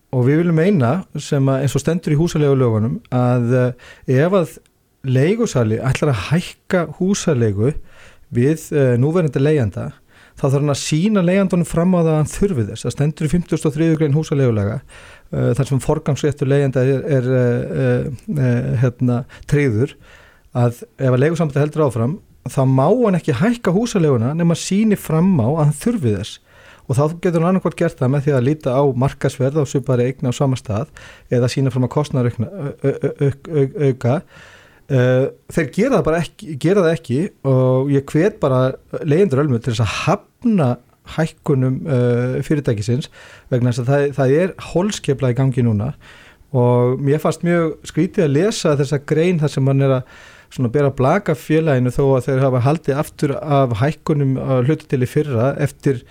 og 0.09 0.25
við 0.25 0.41
viljum 0.41 0.57
meina 0.57 0.91
sem 1.21 1.51
að 1.51 1.63
eins 1.65 1.75
og 1.77 1.83
stendur 1.83 2.15
í 2.15 2.19
húsalegu 2.19 2.57
lögunum 2.57 2.97
að 3.13 3.55
uh, 3.55 3.87
ef 4.09 4.37
að 4.39 4.55
leigusali 5.05 5.79
ætlar 5.85 6.13
að 6.13 6.23
hækka 6.29 6.85
húsalegu 6.97 7.73
við 8.35 8.69
uh, 8.73 8.95
núverandi 9.01 9.41
leigjanda 9.41 9.91
þá 10.39 10.45
þarf 10.45 10.61
hann 10.61 10.73
að 10.73 10.81
sína 10.81 11.23
leigjandunum 11.25 11.67
fram 11.67 11.93
á 11.95 11.99
það 11.99 12.09
að 12.09 12.17
hann 12.17 12.29
þurfi 12.31 12.65
þess. 12.69 12.85
Það 12.85 12.93
stendur 12.95 13.27
í 13.27 13.31
53. 13.33 13.87
grein 13.99 14.15
húsalegulega 14.15 14.77
uh, 14.79 15.51
þar 15.57 15.69
sem 15.69 15.83
forgangsréttur 15.83 16.49
leigjanda 16.49 16.85
er, 16.87 17.03
er 17.19 18.79
hérna, 18.79 19.21
treyður 19.51 19.97
að 20.57 20.81
ef 20.97 21.11
að 21.11 21.21
leigusambandi 21.21 21.61
heldur 21.61 21.85
áfram 21.85 22.17
þá 22.51 22.61
má 22.67 22.85
hann 22.89 23.17
ekki 23.19 23.37
hækka 23.39 23.73
húsaleguna 23.75 24.33
nema 24.37 24.57
síni 24.57 24.97
fram 24.99 25.35
á 25.41 25.47
að 25.47 25.63
hann 25.63 25.81
þurfi 25.83 26.13
þess. 26.17 26.37
Og 26.89 26.97
þá 26.97 27.03
getur 27.21 27.43
hann 27.43 27.51
annarkvært 27.51 27.77
gert 27.77 27.99
það 27.99 28.13
með 28.15 28.23
því 28.25 28.35
að 28.35 28.45
líta 28.47 28.73
á 28.73 28.83
markasverð 29.03 29.59
á 29.61 29.63
svipari 29.69 30.07
eigna 30.09 30.33
á 30.33 30.39
sama 30.39 30.57
stað 30.57 30.89
eða 31.29 31.49
sína 31.53 31.73
fram 31.73 31.85
að 31.85 31.93
kostnar 31.93 32.29
auka. 32.29 34.15
Uh, 34.89 35.27
þeir 35.53 35.67
gera 35.75 35.99
það 36.01 36.15
ekki, 36.17 36.55
gera 36.57 36.81
það 36.81 36.95
ekki 36.95 37.17
og 37.45 37.91
ég 37.93 38.07
hvet 38.09 38.39
bara 38.41 38.71
leyendur 39.05 39.43
ölmu 39.43 39.59
til 39.61 39.75
þess 39.75 39.83
að 39.85 39.91
hafna 39.99 40.69
hækkunum 41.13 41.75
uh, 41.85 42.39
fyrirtækisins 42.45 43.11
vegna 43.53 43.69
þess 43.69 43.83
að 43.83 43.91
það, 43.91 44.07
það 44.17 44.33
er 44.39 44.55
holskepla 44.71 45.29
í 45.29 45.37
gangi 45.37 45.65
núna. 45.67 45.91
Og 46.57 46.97
mér 47.05 47.21
fannst 47.21 47.45
mjög 47.45 47.77
skrítið 47.85 48.25
að 48.25 48.35
lesa 48.39 48.73
þessa 48.79 49.01
grein 49.05 49.37
þar 49.37 49.53
sem 49.53 49.69
hann 49.69 49.85
er 49.85 49.95
að 49.99 50.13
svona 50.53 50.71
bera 50.73 50.89
blaka 50.95 51.35
félaginu 51.37 51.93
þó 51.93 52.03
að 52.17 52.25
þeir 52.27 52.43
hafa 52.45 52.65
haldið 52.65 52.99
aftur 53.03 53.35
af 53.37 53.77
hækkunum 53.79 54.35
hlutu 54.67 54.89
til 54.89 55.03
í 55.05 55.09
fyrra 55.09 55.53
eftir 55.61 56.01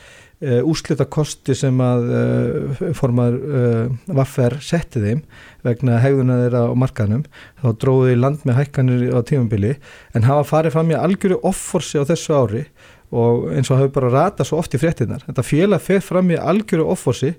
uh, 0.45 0.61
úslita 0.69 1.07
kosti 1.11 1.57
sem 1.59 1.81
að 1.83 2.11
uh, 2.11 2.83
formar 2.97 3.35
uh, 3.35 4.13
vaffer 4.21 4.59
setti 4.65 5.03
þeim 5.03 5.25
vegna 5.67 5.99
hegðuna 6.03 6.39
þeirra 6.45 6.63
á 6.71 6.73
markanum 6.79 7.25
þá 7.63 7.69
dróði 7.83 8.19
land 8.19 8.47
með 8.49 8.61
hækkanir 8.63 9.09
á 9.15 9.21
tímambili 9.27 9.75
en 10.15 10.29
hafa 10.29 10.47
farið 10.53 10.77
fram 10.77 10.95
í 10.95 10.99
algjöru 10.99 11.41
offorsi 11.49 11.99
á 11.99 12.09
þessu 12.09 12.39
ári 12.39 12.65
og 13.09 13.49
eins 13.57 13.71
og 13.73 13.81
hafi 13.81 13.95
bara 13.95 14.13
rata 14.13 14.45
svo 14.45 14.61
oft 14.61 14.75
í 14.77 14.81
fréttinar 14.81 15.25
þetta 15.25 15.47
félag 15.47 15.85
fer 15.85 16.03
fram 16.05 16.31
í 16.31 16.39
algjöru 16.39 16.91
offorsi 16.93 17.33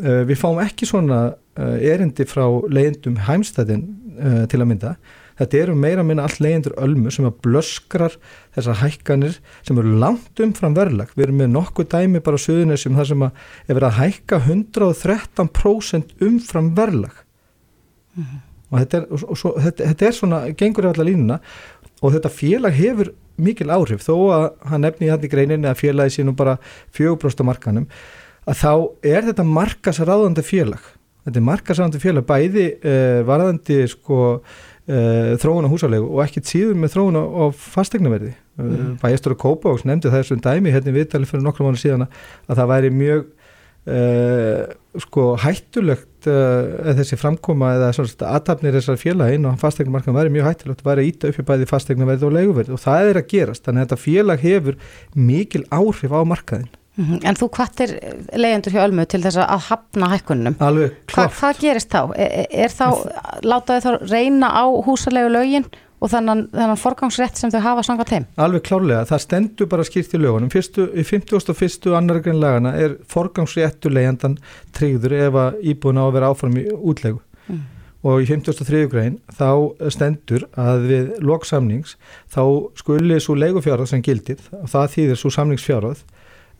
við 0.00 0.38
fáum 0.38 0.60
ekki 0.62 0.86
svona 0.86 1.32
erindi 1.58 2.24
frá 2.30 2.44
leiðendum 2.70 3.18
heimstæðin 3.26 3.82
uh, 4.16 4.44
til 4.48 4.60
að 4.62 4.68
mynda 4.70 4.94
þetta 5.40 5.62
eru 5.62 5.76
meira 5.78 6.04
minna 6.06 6.26
allt 6.28 6.42
leiðendur 6.42 6.76
ölmu 6.80 7.12
sem 7.14 7.26
að 7.28 7.38
blöskrar 7.44 8.16
þessar 8.54 8.78
hækkanir 8.82 9.38
sem 9.66 9.80
eru 9.80 9.96
langt 10.02 10.42
umfram 10.44 10.76
verðlag. 10.76 11.10
Við 11.16 11.26
erum 11.26 11.40
með 11.42 11.50
nokkuð 11.56 11.88
dæmi 11.94 12.22
bara 12.26 12.40
söðunisum 12.40 13.00
þar 13.00 13.10
sem 13.10 13.26
að 13.26 13.42
er 13.66 13.78
verið 13.78 13.88
að 13.88 13.98
hækka 13.98 14.40
113% 14.46 16.14
umfram 16.28 16.70
verðlag. 16.76 17.18
Mm 18.14 18.24
-hmm. 18.24 18.46
og, 18.68 18.78
þetta 18.78 19.00
er, 19.00 19.08
og, 19.10 19.36
svo, 19.38 19.54
þetta, 19.56 19.90
þetta 19.90 20.06
er 20.06 20.16
svona 20.20 20.40
gengur 20.52 20.86
í 20.86 20.92
alla 20.92 21.08
línuna. 21.10 21.40
Og 22.00 22.14
þetta 22.14 22.32
félag 22.32 22.72
hefur 22.78 23.12
mikil 23.40 23.70
áhrif. 23.72 24.04
Þó 24.04 24.14
að 24.32 24.48
hann 24.70 24.84
nefni 24.84 25.08
í 25.08 25.10
hann 25.10 25.24
í 25.24 25.30
greininni 25.32 25.68
að 25.68 25.80
félagi 25.80 26.20
sínum 26.20 26.36
bara 26.36 26.58
fjögubrósta 26.92 27.44
markanum 27.44 27.88
að 28.48 28.58
þá 28.60 28.72
er 29.06 29.28
þetta 29.28 29.46
markasráðandi 29.46 30.44
félag. 30.46 30.82
Þetta 31.26 31.40
er 31.40 31.46
markasráðandi 31.46 32.02
félag 32.02 32.26
bæði 32.28 32.66
uh, 32.80 33.20
varðandi 33.28 33.80
sko 33.92 34.20
Uh, 34.88 35.36
þróun 35.38 35.68
á 35.68 35.70
húsalegu 35.70 36.06
og 36.08 36.22
ekkert 36.24 36.48
síður 36.48 36.78
með 36.80 36.94
þróun 36.94 37.18
á 37.20 37.44
fastegnaverði 37.52 38.30
uh, 38.32 38.62
mm. 38.64 38.94
bæjastur 39.02 39.34
og 39.34 39.42
Kópavóks 39.42 39.84
nefndi 39.86 40.10
þessum 40.10 40.40
dæmi 40.40 40.72
hérna 40.72 40.94
viðtali 40.96 41.28
fyrir 41.28 41.44
nokkrum 41.44 41.68
mánu 41.68 41.78
síðan 41.78 42.06
að 42.08 42.54
það 42.56 42.70
væri 42.72 42.90
mjög 42.96 43.20
uh, 43.92 44.64
sko 45.04 45.26
hættulegt 45.44 46.08
þessi 46.24 47.20
framkoma 47.20 47.74
eða 47.76 47.92
aðtapnir 48.32 48.74
þessar 48.80 48.98
félagin 49.00 49.46
og 49.52 49.60
fastegnumarkan 49.60 50.16
væri 50.16 50.32
mjög 50.32 50.48
hættulegt 50.48 50.82
að 50.82 50.90
væri 50.90 51.04
að 51.04 51.12
íta 51.12 51.30
upp 51.30 51.38
í 51.44 51.46
bæði 51.52 51.70
fastegnaverði 51.70 52.26
og 52.26 52.36
leguverði 52.38 52.74
og 52.74 52.82
það 52.82 53.12
er 53.12 53.20
að 53.20 53.30
gerast. 53.30 53.64
Þannig 53.68 53.84
að 53.84 53.86
þetta 53.86 54.04
félag 54.08 54.44
hefur 54.48 54.80
mikil 55.28 55.62
áhrif 55.68 56.16
á 56.16 56.20
markaðin 56.24 56.72
Mhm. 57.00 57.20
En 57.24 57.36
þú 57.38 57.48
kvartir 57.54 57.92
leyendur 58.36 58.74
hjá 58.74 58.82
Ölmu 58.84 59.06
til 59.08 59.22
þess 59.24 59.40
að 59.40 59.68
hafna 59.70 60.10
hækkunum. 60.12 60.56
Alveg 60.60 60.96
klart. 61.08 61.30
Hva, 61.32 61.38
hvað 61.38 61.62
gerist 61.62 61.92
þá? 61.94 62.02
Er, 62.16 62.32
e, 62.42 62.48
er 62.66 62.74
þá, 62.74 62.88
látaðu 63.46 63.84
þá 63.86 64.10
reyna 64.10 64.50
á 64.52 64.64
húsalegu 64.84 65.30
lögin 65.32 65.64
og 66.00 66.12
þannig 66.12 66.50
þennan 66.52 66.80
forgangsrétt 66.80 67.40
sem 67.40 67.52
þau 67.52 67.60
hafa 67.64 67.84
sangað 67.86 68.12
þeim? 68.12 68.28
Alveg 68.40 68.64
klárlega, 68.68 69.06
það 69.08 69.24
stendur 69.24 69.70
bara 69.72 69.86
skýrt 69.88 70.14
í 70.16 70.20
lögunum. 70.20 70.52
Fyrstu, 70.52 70.90
í 70.92 71.04
51. 71.04 71.90
annar 71.96 72.20
grein 72.24 72.40
lagana 72.40 72.74
er 72.76 72.96
forgangsréttu 73.08 73.92
leyendan 73.92 74.38
tryggður 74.76 75.16
ef 75.20 75.42
að 75.44 75.60
íbúin 75.72 76.00
á 76.00 76.04
að 76.04 76.14
vera 76.18 76.32
áfram 76.32 76.56
í 76.60 76.66
útlegu. 76.68 77.20
Mm. 77.48 77.66
Og 78.00 78.22
í 78.24 78.28
53. 78.28 78.86
grein 78.92 79.18
þá 79.36 79.50
stendur 79.92 80.46
að 80.56 80.86
við 80.88 81.10
loksamnings 81.20 81.98
þá 82.32 82.42
skuli 82.80 83.20
svo 83.20 83.36
legufjárað 83.36 83.92
sem 83.92 84.04
gildir 84.04 84.40
og 84.56 84.68
það 84.72 84.94
þýðir 84.94 85.20
svo 85.20 85.32
samningsfjárað 85.36 86.00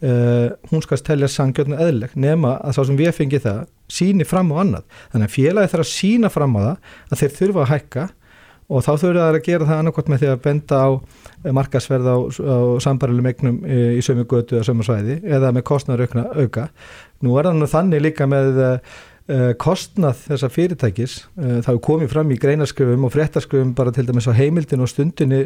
Uh, 0.01 0.55
hún 0.71 0.81
skast 0.81 1.05
telja 1.05 1.29
sangjörn 1.29 1.75
og 1.77 1.81
eðleg 1.85 2.15
nema 2.17 2.55
að 2.65 2.79
þá 2.79 2.85
sem 2.89 2.97
við 2.97 3.11
fengið 3.19 3.43
það 3.45 3.59
síni 3.93 4.25
fram 4.25 4.49
á 4.49 4.57
annað, 4.63 4.87
þannig 5.13 5.29
að 5.29 5.35
félagi 5.35 5.73
þarf 5.75 5.85
að 5.85 5.91
sína 5.91 6.31
fram 6.33 6.57
á 6.57 6.61
það 6.61 6.95
að 7.11 7.21
þeir 7.21 7.35
þurfa 7.37 7.61
að 7.61 7.71
hækka 7.75 8.07
og 8.71 8.85
þá 8.87 8.91
þurfa 9.03 9.27
það 9.27 9.37
að 9.37 9.45
gera 9.49 9.69
það 9.69 9.83
annarkot 9.83 10.11
með 10.11 10.23
því 10.23 10.31
að 10.31 10.43
benda 10.47 10.81
á 10.81 10.89
eh, 10.95 11.53
markasverð 11.59 12.09
á, 12.09 12.17
á 12.23 12.57
sambarilegum 12.87 13.31
egnum 13.33 13.61
í, 13.67 13.79
í 13.99 14.05
sömu 14.07 14.27
götu 14.31 14.57
eða 14.57 14.69
sömu 14.71 14.87
svæði 14.87 15.19
eða 15.27 15.53
með 15.57 15.67
kostnæður 15.69 16.19
auka. 16.39 16.69
Nú 17.21 17.37
er 17.37 17.51
það 17.51 17.59
nú 17.61 17.71
þannig 17.75 18.05
líka 18.07 18.29
með 18.31 18.61
uh, 18.63 18.99
kostnað 19.61 20.25
þessa 20.25 20.49
fyrirtækis 20.51 21.13
uh, 21.39 21.61
það 21.63 21.75
er 21.75 21.83
komið 21.87 22.13
fram 22.15 22.33
í 22.35 22.39
greinaskrifum 22.41 23.07
og 23.07 23.15
fréttaskrifum 23.15 23.75
bara 23.79 23.93
til 23.95 24.07
dæmis 24.09 24.27
á 24.27 24.35
heimildin 24.35 24.83
og 24.83 24.91
stundinni 24.91 25.45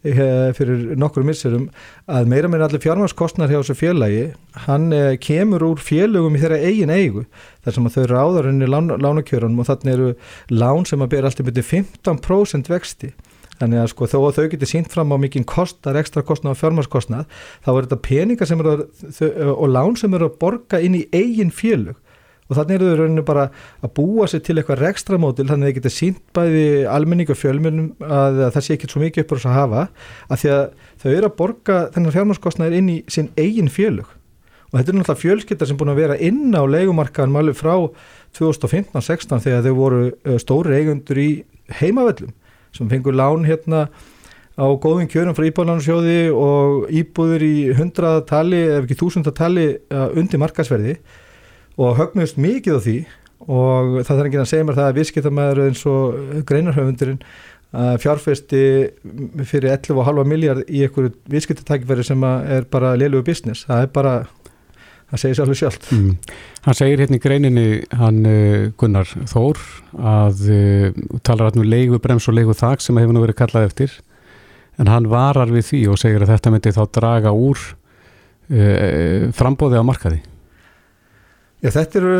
Eh, 0.00 0.48
fyrir 0.56 0.94
nokkur 0.96 1.26
misserum 1.28 1.66
að 2.08 2.28
meira 2.32 2.48
meina 2.48 2.64
allir 2.64 2.80
fjármarskostnar 2.80 3.50
hjá 3.52 3.58
þessu 3.58 3.74
félagi 3.76 4.22
hann 4.64 4.94
eh, 4.96 5.18
kemur 5.20 5.60
úr 5.66 5.82
félögum 5.84 6.38
í 6.38 6.40
þeirra 6.40 6.56
eigin 6.56 6.92
eigu 6.94 7.26
þar 7.66 7.76
sem 7.76 7.88
að 7.90 7.98
þau 7.98 8.06
ráður 8.08 8.48
henni 8.48 8.68
lán, 8.70 8.88
lánakjörunum 8.96 9.60
og 9.60 9.68
þannig 9.68 9.92
eru 9.92 10.08
lán 10.56 10.88
sem 10.88 11.04
að 11.04 11.10
bera 11.12 11.28
alltaf 11.28 11.50
byrju 11.50 11.66
15% 11.68 12.72
vexti. 12.72 13.12
Þannig 13.60 13.82
að 13.82 13.90
sko 13.92 14.08
þó 14.08 14.16
að 14.22 14.38
þau 14.38 14.48
getur 14.54 14.72
sínt 14.72 14.88
fram 14.88 15.12
á 15.12 15.20
mikinn 15.20 15.44
kostar, 15.44 16.00
ekstra 16.00 16.24
kostnar 16.24 16.56
og 16.56 16.62
fjármarskostnar 16.62 17.28
þá 17.60 17.70
er 17.74 17.82
þetta 17.82 18.02
peningar 18.08 18.48
sem 18.48 18.64
eru 18.64 18.88
og 19.52 19.68
lán 19.68 20.00
sem 20.00 20.16
eru 20.16 20.30
að 20.30 20.40
borga 20.40 20.80
inn 20.80 20.96
í 20.96 21.04
eigin 21.12 21.52
félög 21.52 22.00
og 22.50 22.58
þannig 22.58 22.76
eru 22.76 22.90
þau 22.90 23.00
rauninu 23.00 23.24
bara 23.26 23.46
að 23.80 23.92
búa 23.96 24.26
sér 24.30 24.42
til 24.44 24.56
eitthvað 24.58 24.82
rekstramótil 24.82 25.46
þannig 25.48 25.68
að 25.68 25.70
þau 25.70 25.78
geta 25.78 25.92
sínt 25.94 26.22
bæði 26.36 26.64
almenning 26.90 27.30
og 27.30 27.38
fjölmunum 27.38 27.90
að 28.04 28.40
það 28.56 28.64
sé 28.66 28.76
ekki 28.76 28.90
svo 28.90 29.02
mikið 29.04 29.24
uppur 29.24 29.42
að 29.44 29.58
hafa 29.58 29.84
að 30.26 30.42
því 30.42 30.52
að 30.56 30.64
þau 31.02 31.10
eru 31.12 31.30
að 31.30 31.36
borga 31.38 31.78
þennan 31.94 32.16
fjármarskostnæðir 32.16 32.80
inn 32.80 32.90
í 32.90 32.98
sinn 33.10 33.30
eigin 33.38 33.70
fjölug 33.70 34.10
og 34.70 34.78
þetta 34.78 34.92
er 34.92 34.98
náttúrulega 34.98 35.22
fjölskyttar 35.24 35.70
sem 35.70 35.78
búin 35.78 35.92
að 35.94 36.02
vera 36.04 36.18
inn 36.22 36.54
á 36.54 36.62
leikumarkaðan 36.62 37.34
máli 37.34 37.54
frá 37.58 37.74
2015-16 38.38 39.42
þegar 39.46 39.66
þau 39.66 39.74
voru 39.78 40.02
stóri 40.42 40.78
eigundur 40.78 41.18
í 41.18 41.30
heimavellum 41.80 42.34
sem 42.74 42.90
fengur 42.90 43.16
lán 43.18 43.46
hérna 43.48 43.88
á 44.60 44.66
góðum 44.78 45.08
kjörum 45.10 45.34
frá 45.34 45.46
íbúðlansjóði 45.48 46.20
og 46.36 46.90
íbúður 46.92 47.42
í 47.46 47.54
hundratali 47.78 48.60
ef 48.76 48.84
ekki 48.84 48.98
þúsundatali 49.00 49.66
undir 50.18 50.42
markasverði 50.42 50.98
og 51.80 51.96
högnust 51.98 52.40
mikið 52.40 52.76
á 52.76 52.80
því 52.84 52.98
og 53.48 53.94
það 54.04 54.10
þarf 54.10 54.26
ekki 54.26 54.40
að 54.42 54.50
segja 54.50 54.66
mér 54.68 54.76
það 54.78 54.90
að 54.90 54.98
viðskiptamæður 54.98 55.62
eins 55.64 55.86
og 55.88 56.18
greinarhauðundurinn 56.50 57.22
fjárfesti 58.02 58.62
fyrir 59.46 59.70
11,5 59.76 60.26
miljard 60.26 60.66
í 60.66 60.82
einhverju 60.84 61.14
viðskiptatækifæri 61.30 62.04
sem 62.04 62.24
er 62.26 62.66
bara 62.70 62.96
leilugu 62.98 63.28
business, 63.30 63.62
það 63.68 63.84
er 63.84 63.92
bara 63.94 64.14
það 65.10 65.22
segir 65.22 65.36
sér 65.36 65.44
alveg 65.44 65.58
sjálft. 65.60 65.88
Mm. 65.94 66.10
Hann 66.66 66.78
segir 66.78 67.02
hérna 67.02 67.18
í 67.18 67.22
greininni 67.22 67.66
hann 67.98 68.20
uh, 68.26 68.68
Gunnar 68.78 69.10
Þór 69.30 69.60
að 69.96 70.44
uh, 70.50 71.00
talar 71.26 71.50
hérna 71.50 71.64
um 71.64 71.70
leigu 71.70 72.00
brems 72.02 72.28
og 72.30 72.36
leigu 72.38 72.56
þak 72.58 72.82
sem 72.84 72.98
hefur 73.00 73.16
nú 73.16 73.24
verið 73.24 73.40
kallað 73.40 73.70
eftir. 73.70 73.96
En 74.80 74.90
hann 74.90 75.10
varar 75.12 75.50
við 75.52 75.66
því 75.70 75.84
og 75.92 76.00
segir 76.00 76.24
að 76.24 76.34
þetta 76.34 76.54
myndi 76.54 76.74
þá 76.74 76.82
draga 76.98 77.34
úr 77.34 77.62
uh, 77.62 79.30
frambóði 79.36 79.82
á 79.82 79.84
markaði 79.86 80.22
Já, 81.60 81.68
þetta 81.74 81.98
eru 81.98 82.12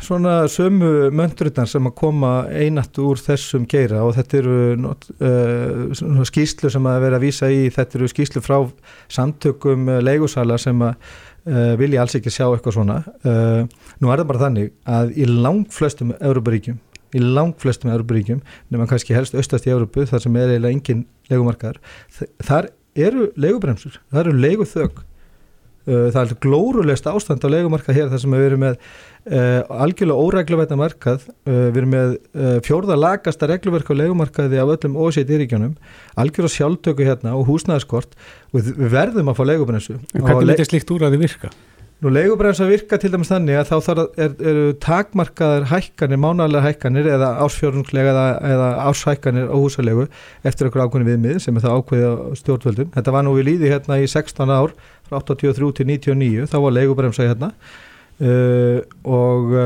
svona 0.00 0.34
sömu 0.48 1.10
möndrunar 1.12 1.68
sem 1.68 1.84
að 1.84 1.92
koma 1.98 2.30
einat 2.48 2.96
úr 2.96 3.20
þessum 3.20 3.66
geira 3.68 3.98
og 4.06 4.14
þetta 4.16 4.38
eru 4.38 4.60
uh, 4.88 6.22
skýslu 6.24 6.70
sem 6.72 6.88
að 6.88 7.02
vera 7.04 7.18
að 7.18 7.26
vísa 7.26 7.50
í, 7.52 7.66
þetta 7.74 7.98
eru 7.98 8.08
skýslu 8.08 8.40
frá 8.40 8.56
samtökum 9.12 9.90
uh, 9.92 9.98
leigusala 10.00 10.56
sem 10.56 10.80
að 10.80 10.94
uh, 10.96 11.74
vilja 11.76 12.06
alls 12.06 12.16
ekki 12.16 12.32
sjá 12.32 12.46
eitthvað 12.46 12.78
svona. 12.78 12.96
Uh, 13.20 13.68
nú 14.00 14.08
er 14.08 14.22
það 14.22 14.30
bara 14.30 14.44
þannig 14.46 14.72
að 14.88 15.12
í 15.12 15.28
langt 15.28 15.76
flestum 15.76 16.14
Európaríkjum, 16.16 16.80
í 17.12 17.22
langt 17.26 17.60
flestum 17.60 17.92
Európaríkjum, 17.92 18.40
nema 18.72 18.88
kannski 18.88 19.18
helst 19.18 19.36
austast 19.36 19.68
í 19.68 19.74
Európu 19.76 20.08
þar 20.08 20.24
sem 20.24 20.40
er 20.40 20.54
eiginlega 20.54 20.72
engin 20.78 21.04
leigumarkaðar, 21.28 21.84
þar 22.48 22.72
eru 22.96 23.28
leigubremsur, 23.36 24.00
þar 24.08 24.32
eru 24.32 24.40
leiguþögg 24.40 25.04
það 25.86 26.22
er 26.22 26.38
glórulegst 26.42 27.06
ástand 27.06 27.44
á 27.46 27.48
leikumarkað 27.52 27.98
hér 28.00 28.08
þar 28.10 28.22
sem 28.22 28.34
við 28.34 28.46
erum 28.48 28.64
með 28.64 28.78
uh, 28.78 29.60
algjörlega 29.84 30.24
óregluvætna 30.26 30.78
markað. 30.80 31.28
Uh, 31.46 31.68
við 31.70 31.80
erum 31.82 31.94
með 31.94 32.16
uh, 32.16 32.56
fjórða 32.66 32.98
lagasta 32.98 33.48
regluverk 33.50 33.90
á 33.90 33.94
leikumarkaði 34.00 34.60
af 34.62 34.74
öllum 34.76 34.98
ósýttiríkjónum 35.06 35.76
algjörlega 36.18 36.56
sjálftöku 36.56 37.06
hérna 37.06 37.36
og 37.38 37.46
húsnæðskort 37.50 38.18
og 38.52 38.60
við 38.60 38.90
verðum 38.92 39.32
að 39.32 39.38
fá 39.38 39.44
leikubrensu 39.52 39.98
Hvernig 40.14 40.52
myndi 40.52 40.68
slikt 40.68 40.92
úr 40.94 41.06
að 41.06 41.16
þið 41.16 41.26
virka? 41.26 41.52
Nú 42.06 42.12
leigubrensa 42.14 42.68
virka 42.70 42.94
til 43.02 43.08
dæmis 43.10 43.32
þannig 43.32 43.56
að 43.58 43.70
þá 43.72 43.88
að 43.90 44.00
er, 44.22 44.34
eru 44.46 44.66
takmarkaðar 44.78 45.64
hækkanir, 45.72 46.20
mánalega 46.22 46.68
hækkanir 46.68 47.08
eða 47.16 47.32
ásfjörungslega 47.42 48.12
eða, 48.12 48.26
eða 48.46 48.68
áshækkanir 48.92 49.48
á 49.50 49.56
húsalegu 49.58 50.04
eftir 50.46 50.68
okkur 50.68 50.84
ákveðin 50.84 51.08
viðmið 51.08 51.40
sem 51.42 51.58
er 51.58 51.64
það 51.64 51.80
ákveðið 51.80 52.06
á 52.06 52.14
stjórnvöldum. 52.38 52.92
Þetta 52.94 53.16
var 53.16 53.26
nú 53.26 53.34
við 53.34 53.48
líði 53.50 53.74
hérna 53.74 53.98
í 53.98 54.06
16 54.06 54.54
ár 54.54 54.76
frá 55.10 55.18
83 55.18 55.72
til 55.80 55.90
99 55.90 56.46
þá 56.54 56.56
var 56.68 56.78
leigubrensa 56.78 57.26
hérna 57.26 57.50
uh, 58.22 58.78
og 59.02 59.58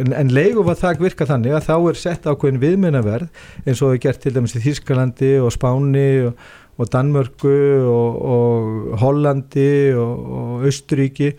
en, 0.00 0.16
en 0.16 0.32
leigu 0.32 0.64
var 0.64 0.80
það 0.80 1.06
virka 1.10 1.28
þannig 1.28 1.60
að 1.60 1.68
þá 1.68 1.74
er 1.76 2.04
sett 2.08 2.32
ákveðin 2.32 2.64
viðmyndaverð 2.64 3.28
eins 3.66 3.84
og 3.84 3.98
við 3.98 4.04
gert 4.08 4.24
til 4.24 4.32
dæmis 4.32 4.56
í 4.56 4.64
Þískalandi 4.64 5.34
og 5.44 5.52
Spáni 5.52 6.10
og, 6.30 6.52
og 6.80 6.94
Danmörku 6.96 7.56
og, 7.84 8.22
og 8.36 8.94
Hollandi 9.04 9.72
og 9.92 10.70
Östuríki 10.72 11.34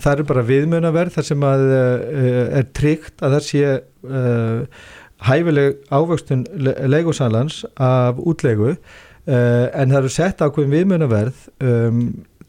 það 0.00 0.12
eru 0.14 0.26
bara 0.28 0.44
viðmjönaverð 0.48 1.16
þar 1.16 1.26
sem 1.28 1.46
að 1.48 1.64
uh, 1.70 2.44
er 2.60 2.68
tryggt 2.76 3.24
að 3.24 3.36
það 3.36 3.46
sé 3.48 3.64
uh, 4.08 4.84
hæfileg 5.24 5.80
ávöxtun 5.92 6.44
leigusalans 6.90 7.64
af 7.80 8.20
útlegu. 8.20 8.74
Uh, 9.24 9.70
en 9.72 9.92
það 9.92 10.00
eru 10.02 10.12
sett 10.12 10.42
ákveðin 10.44 10.74
viðmjönaverð 10.74 11.46
um, 11.64 12.02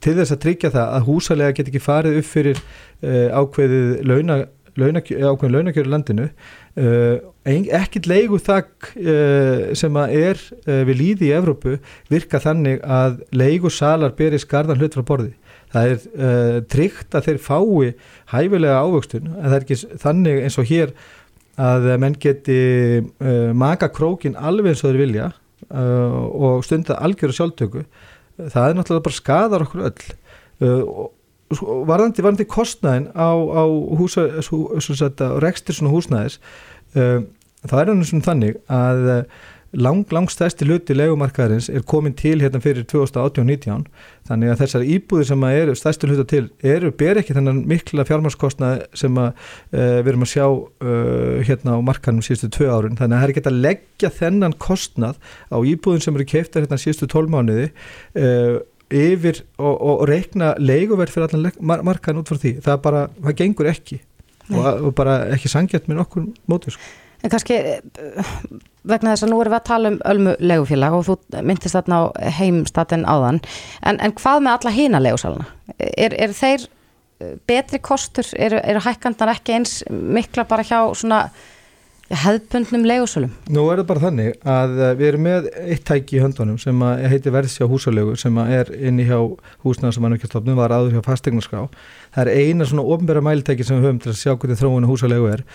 til 0.04 0.18
þess 0.18 0.36
að 0.36 0.42
tryggja 0.44 0.74
það 0.74 0.90
að 0.98 1.08
húsalega 1.08 1.56
get 1.56 1.72
ekki 1.72 1.84
farið 1.84 2.20
upp 2.20 2.28
fyrir 2.28 2.60
uh, 2.60 3.30
ákveðið 3.40 3.94
launa, 4.10 4.42
launakjör, 4.76 5.24
ákveðin 5.30 5.56
launakjöru 5.56 5.94
landinu. 5.94 6.28
Uh, 6.76 7.16
ekkit 7.46 8.10
leigu 8.12 8.42
þakk 8.44 8.92
uh, 9.00 9.72
sem 9.78 10.02
að 10.02 10.18
er 10.20 10.44
við 10.66 11.00
líði 11.00 11.30
í 11.30 11.36
Evrópu 11.38 11.78
virka 12.12 12.42
þannig 12.44 12.84
að 12.84 13.22
leigu 13.32 13.72
salar 13.72 14.12
beri 14.18 14.42
skarðan 14.42 14.82
hlut 14.82 14.98
frá 14.98 15.08
borði 15.08 15.32
það 15.76 15.92
er 15.92 16.06
uh, 16.16 16.58
tryggt 16.72 17.18
að 17.18 17.30
þeir 17.30 17.42
fái 17.44 17.92
hæfilega 18.32 18.82
ávöxtun 18.82 19.30
en 19.30 19.46
það 19.46 19.58
er 19.58 19.66
ekki 19.66 20.00
þannig 20.04 20.42
eins 20.46 20.60
og 20.62 20.70
hér 20.72 20.94
að 21.66 21.90
menn 22.04 22.16
geti 22.20 22.60
uh, 23.02 23.52
maka 23.56 23.92
krókin 23.94 24.38
alveg 24.40 24.74
eins 24.74 24.84
og 24.84 24.92
þeir 24.92 25.02
vilja 25.04 25.28
uh, 25.32 26.22
og 26.32 26.66
stunda 26.68 27.00
algjöru 27.04 27.36
sjálftöku. 27.36 27.86
Það 28.40 28.70
er 28.70 28.80
náttúrulega 28.80 29.08
bara 29.08 29.20
skadar 29.20 29.64
okkur 29.64 29.86
öll. 29.88 30.10
Og 30.66 31.86
varðandi, 31.88 32.24
varðandi 32.24 32.48
kostnæðin 32.50 33.10
á, 33.16 33.32
á 33.32 33.64
húsa, 34.00 34.26
rekstur 35.44 35.78
svona 35.78 35.94
húsnæðis 35.94 36.40
það 36.96 37.82
er 37.82 37.92
náttúrulega 37.92 38.26
þannig 38.26 38.58
að 38.72 39.04
lang, 39.76 40.04
lang 40.14 40.30
stærsti 40.32 40.66
hluti 40.68 40.96
legumarkaðarins 40.96 41.68
er 41.70 41.84
komin 41.88 42.16
til 42.18 42.40
hérna 42.44 42.62
fyrir 42.64 42.86
2018-19 42.90 43.86
þannig 44.30 44.52
að 44.52 44.62
þessar 44.64 44.86
íbúðir 44.96 45.28
sem 45.30 45.46
eru 45.50 45.76
stærsti 45.78 46.10
hluta 46.10 46.26
til 46.30 46.44
eru, 46.66 46.92
ber 46.96 47.20
ekki 47.22 47.36
þennan 47.38 47.64
mikla 47.70 48.06
fjármarskostnað 48.08 48.86
sem 48.98 49.20
að 49.22 49.30
uh, 49.32 50.00
við 50.00 50.12
erum 50.14 50.26
að 50.26 50.32
sjá 50.32 50.46
uh, 50.48 51.44
hérna 51.46 51.78
á 51.78 51.80
markanum 51.86 52.26
síðustu 52.26 52.52
tvö 52.56 52.72
árun, 52.72 52.98
þannig 53.00 53.18
að 53.18 53.22
það 53.22 53.28
er 53.28 53.36
ekki 53.36 53.46
að 53.52 53.62
leggja 53.68 54.14
þennan 54.22 54.58
kostnað 54.66 55.22
á 55.52 55.58
íbúðin 55.60 56.06
sem 56.08 56.18
eru 56.18 56.30
keiftar 56.30 56.66
hérna 56.66 56.82
síðustu 56.82 57.12
tólmániði 57.12 57.70
uh, 57.70 58.58
yfir 58.96 59.44
og, 59.58 59.76
og 59.76 60.04
reikna 60.10 60.54
leiguverð 60.62 61.16
fyrir 61.16 61.30
allan 61.30 61.80
markan 61.86 62.22
út 62.22 62.30
frá 62.30 62.40
því, 62.42 62.58
það 62.66 62.84
bara, 62.86 63.08
það 63.24 63.40
gengur 63.42 63.72
ekki. 63.72 64.04
Og, 64.54 64.62
og 64.62 64.92
bara 64.94 65.24
ekki 65.34 65.50
sangjart 65.50 65.88
með 65.90 66.04
nokkur 66.04 66.28
mótur 66.46 66.76
sko. 66.76 66.92
En 67.26 67.34
kannski 67.34 67.56
eh, 67.58 67.80
vegna 68.86 69.16
þess 69.16 69.26
að 69.26 69.32
nú 69.34 69.40
erum 69.42 69.56
við 69.56 69.58
að 69.58 69.68
tala 69.72 69.92
um 69.92 69.98
ölmu 70.12 70.36
legufélag 70.46 70.98
og 71.00 71.08
þú 71.08 71.18
myndist 71.48 71.74
þarna 71.74 71.98
á 71.98 72.04
heimstatin 72.38 73.08
áðan, 73.10 73.42
en, 73.82 73.98
en 73.98 74.14
hvað 74.20 74.46
með 74.46 74.58
alla 74.60 74.76
hína 74.76 75.02
legusaluna? 75.02 75.50
Er, 75.80 76.14
er 76.14 76.38
þeir 76.38 76.68
eh, 76.68 77.34
betri 77.50 77.82
kostur, 77.82 78.30
eru 78.38 78.62
er 78.62 78.82
hækkandar 78.86 79.34
ekki 79.34 79.58
eins 79.58 79.82
mikla 79.90 80.46
bara 80.50 80.68
hjá 80.68 80.80
svona 80.94 81.26
hefðbundnum 82.14 82.86
legusölum? 82.86 83.34
Nú 83.50 83.66
er 83.74 83.82
það 83.82 83.90
bara 83.90 84.06
þannig 84.06 84.36
að 84.46 84.78
eh, 84.78 84.96
við 85.02 85.10
erum 85.10 85.26
með 85.32 85.52
eitt 85.66 85.86
tæki 85.90 86.20
í 86.20 86.22
höndunum 86.22 86.62
sem 86.62 86.88
heitir 87.10 87.34
verðsjá 87.34 87.66
húsalegu 87.72 88.14
sem 88.22 88.38
er 88.46 88.70
inni 88.78 89.10
hjá 89.10 89.18
húsnaðar 89.66 89.98
sem 89.98 90.06
mannverkjastofnum 90.06 90.62
var 90.62 90.78
áður 90.78 91.00
hjá 91.00 91.08
fastegnarskrá. 91.10 91.66
Það 92.14 92.28
er 92.30 92.52
eina 92.52 92.70
svona 92.70 92.86
ofnbæra 92.86 93.26
mæltæki 93.26 93.66
sem 93.66 93.82
við 93.82 93.90
höfum 93.90 94.04
til 94.04 94.14
að 94.14 94.20
sjá 94.22 94.36
hvernig 94.36 94.62
þróinu 94.62 94.92
húsalegu 94.94 95.32
er. 95.34 95.48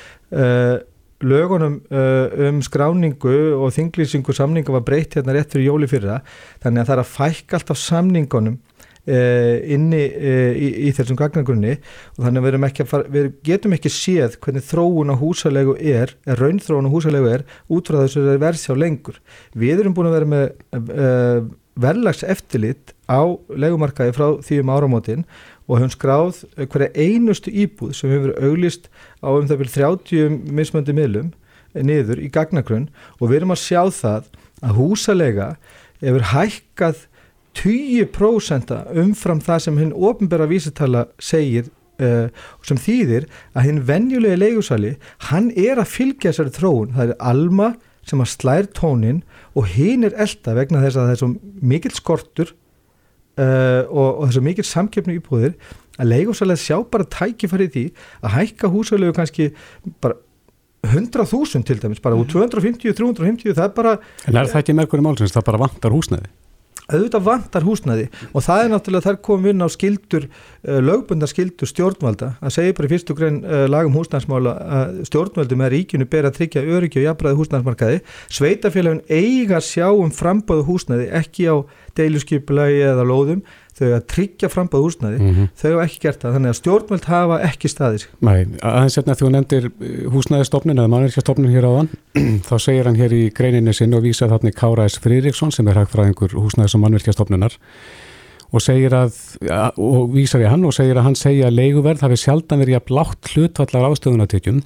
Uh, 1.20 1.26
lögunum 1.28 1.80
uh, 1.90 2.48
um 2.48 2.60
skráningu 2.62 3.36
og 3.60 3.72
þinglýsingu 3.76 4.32
samninga 4.32 4.72
var 4.72 4.84
breytt 4.84 5.18
hérna 5.18 5.34
rétt 5.36 5.52
fyrir 5.52 5.68
jóli 5.68 5.88
fyrra 5.88 6.20
þannig 6.62 6.82
að 6.82 6.88
það 6.88 6.94
er 6.94 7.02
að 7.02 7.14
fækka 7.14 7.58
alltaf 7.58 7.80
samningunum 7.80 8.56
uh, 8.56 9.56
inni 9.68 10.02
uh, 10.16 10.52
í, 10.56 10.70
í 10.88 10.94
þessum 10.96 11.18
gagnagrunni 11.20 11.76
og 12.16 12.24
þannig 12.24 12.40
að 12.40 12.48
við, 12.48 12.58
að 12.70 12.90
fara, 12.94 13.12
við 13.12 13.30
getum 13.44 13.76
ekki 13.76 13.92
séð 13.92 14.38
hvernig 14.40 14.66
þróun 14.70 15.12
á 15.12 15.20
húsalegu 15.20 15.76
er, 15.76 16.16
er 16.24 16.40
raunþróun 16.40 16.88
á 16.88 16.94
húsalegu 16.94 17.32
er 17.36 17.46
út 17.68 17.92
frá 17.92 18.00
þessu 18.00 18.24
verðsjá 18.40 18.76
lengur. 18.78 19.20
Við 19.52 19.84
erum 19.84 19.96
búin 19.96 20.08
að 20.08 20.18
vera 20.18 20.32
með 20.32 21.50
verðlags 21.80 22.24
eftirlit 22.26 22.94
á 23.10 23.24
legumarkaði 23.48 24.14
frá 24.16 24.26
því 24.44 24.60
um 24.62 24.72
áramótin 24.72 25.24
og 25.70 25.78
hefum 25.78 25.92
skráð 25.94 26.40
hverja 26.58 26.90
einustu 26.98 27.52
íbúð 27.54 27.94
sem 27.94 28.10
hefur 28.10 28.34
auglist 28.42 28.88
á 29.22 29.30
um 29.30 29.46
það 29.46 29.62
vil 29.62 29.70
30 29.76 30.40
mismöndi 30.50 30.94
miðlum 30.96 31.30
niður 31.78 32.18
í 32.18 32.30
gagnagrunn. 32.34 32.88
Og 33.22 33.30
við 33.30 33.40
erum 33.40 33.54
að 33.54 33.62
sjá 33.62 33.82
það 33.94 34.30
að 34.66 34.76
húsalega 34.80 35.50
hefur 36.02 36.26
hækkað 36.32 37.04
20% 37.60 38.72
umfram 39.02 39.42
það 39.44 39.62
sem 39.66 39.78
hinn 39.78 39.94
ofinbæra 39.94 40.48
vísitala 40.50 41.06
segir 41.22 41.70
uh, 42.02 42.26
sem 42.66 42.78
þýðir 42.80 43.26
að 43.54 43.66
hinn 43.68 43.84
venjulega 43.86 44.38
leigusali, 44.38 44.96
hann 45.30 45.50
er 45.58 45.80
að 45.80 45.90
fylgja 45.94 46.30
þessari 46.30 46.54
þróun, 46.56 46.94
það 46.96 47.12
er 47.14 47.22
Alma 47.32 47.72
sem 48.06 48.22
að 48.22 48.32
slær 48.32 48.68
tónin 48.74 49.22
og 49.58 49.68
hinn 49.74 50.06
er 50.06 50.16
elda 50.18 50.54
vegna 50.56 50.82
þess 50.84 50.96
að 50.96 51.08
það 51.08 51.14
er 51.14 51.20
svo 51.20 51.30
mikill 51.72 51.94
skortur 51.94 52.54
uh, 53.40 53.82
og, 53.88 54.08
og 54.08 54.24
þess 54.28 54.40
að 54.40 54.48
mikill 54.48 54.68
samkeppni 54.68 55.18
íbúðir 55.18 55.54
að 56.00 56.10
leigumsalega 56.12 56.62
sjá 56.62 56.76
bara 56.92 57.08
tækifærið 57.16 57.72
því 57.76 57.86
að 58.20 58.36
hækka 58.36 58.72
húsalegu 58.72 59.16
kannski 59.16 59.50
bara 60.02 60.18
100.000 60.86 61.66
til 61.68 61.76
dæmis, 61.82 62.00
bara 62.00 62.16
úr 62.16 62.28
250, 62.28 62.94
350 62.96 63.52
það 63.52 63.66
er 63.66 63.74
bara... 63.76 63.98
En 64.24 64.38
er 64.40 64.48
það 64.48 64.62
ekki 64.62 64.76
merkur 64.78 65.02
í 65.02 65.04
málsins, 65.04 65.34
það 65.34 65.50
bara 65.50 65.60
vantar 65.66 65.92
húsnæði? 65.92 66.30
Auðvitað 66.90 67.26
vantar 67.26 67.66
húsnæði 67.66 68.06
og 68.34 68.44
það 68.46 68.64
er 68.64 68.72
náttúrulega 68.74 69.06
þar 69.06 69.18
komum 69.26 69.50
inn 69.52 69.64
á 69.64 69.68
skildur 69.70 70.26
uh, 70.26 70.80
lögbundar 70.84 71.30
skildur 71.30 71.70
stjórnvalda. 71.70 72.34
Að 72.40 72.54
segja 72.56 72.76
bara 72.76 72.90
í 72.90 72.92
fyrstu 72.94 73.16
grein 73.18 73.40
uh, 73.44 73.64
lagum 73.70 73.96
húsnæðsmála 73.98 74.54
að 74.80 75.00
stjórnvaldum 75.10 75.64
er 75.66 75.74
ríkinu 75.76 76.08
ber 76.10 76.28
að 76.28 76.38
tryggja 76.40 76.66
öryggi 76.66 77.02
og 77.02 77.08
jafnbræði 77.08 77.40
húsnæðsmarkaði 77.40 78.02
sveitafélagin 78.30 79.02
eiga 79.08 79.62
sjá 79.64 79.88
um 79.90 80.12
frambáðu 80.14 80.66
húsnæði 80.68 81.10
ekki 81.20 81.48
á 81.50 81.56
deiluskipulagi 81.98 82.84
eða 82.90 83.06
lóðum 83.08 83.42
þau 83.80 83.88
að 83.96 84.02
tryggja 84.12 84.50
frambáð 84.52 84.84
húsnæði, 84.84 85.18
mm 85.18 85.30
-hmm. 85.34 85.48
þau 85.56 85.70
hafa 85.70 85.84
ekki 85.86 86.00
gert 86.04 86.24
það 86.24 86.34
þannig 86.36 86.52
að 86.52 86.58
stjórnvöld 86.58 87.06
hafa 87.08 87.38
ekki 87.46 87.70
staðis 87.72 88.06
Nei, 88.20 88.40
aðeins 88.60 88.98
að 89.00 89.20
þú 89.20 89.30
nefndir 89.34 89.68
eh, 89.70 90.02
húsnæðistofnin 90.12 90.82
eða 90.82 90.92
mannverkjastofnin 90.92 91.54
hér 91.54 91.68
áðan. 91.70 91.90
Þá 92.48 92.54
segir 92.58 92.90
hann 92.90 93.00
hér 93.00 93.16
í 93.16 93.22
greininni 93.32 93.74
sinn 93.76 93.96
og 93.96 94.04
vísa 94.04 94.28
þarna 94.28 94.52
Káraðis 94.52 95.00
Friðriksson 95.00 95.54
sem 95.54 95.68
er 95.68 95.80
hagfræðingur 95.80 96.36
húsnæðis 96.36 96.76
og 96.76 96.84
mannverkjastofnunar 96.84 97.56
og 98.50 98.64
segir 98.64 98.94
að, 98.98 99.14
og 99.78 100.10
vísar 100.14 100.42
ég 100.42 100.50
hann 100.50 100.66
og 100.66 100.74
segir 100.74 100.98
að 100.98 101.06
hann 101.06 101.18
segja 101.18 101.48
að 101.48 101.58
leiguverð 101.60 102.02
hafi 102.02 102.18
sjaldan 102.18 102.62
verið 102.64 102.80
að 102.80 102.86
blátt 102.90 103.32
hlutvallar 103.32 103.92
ástöðunatökjum 103.92 104.62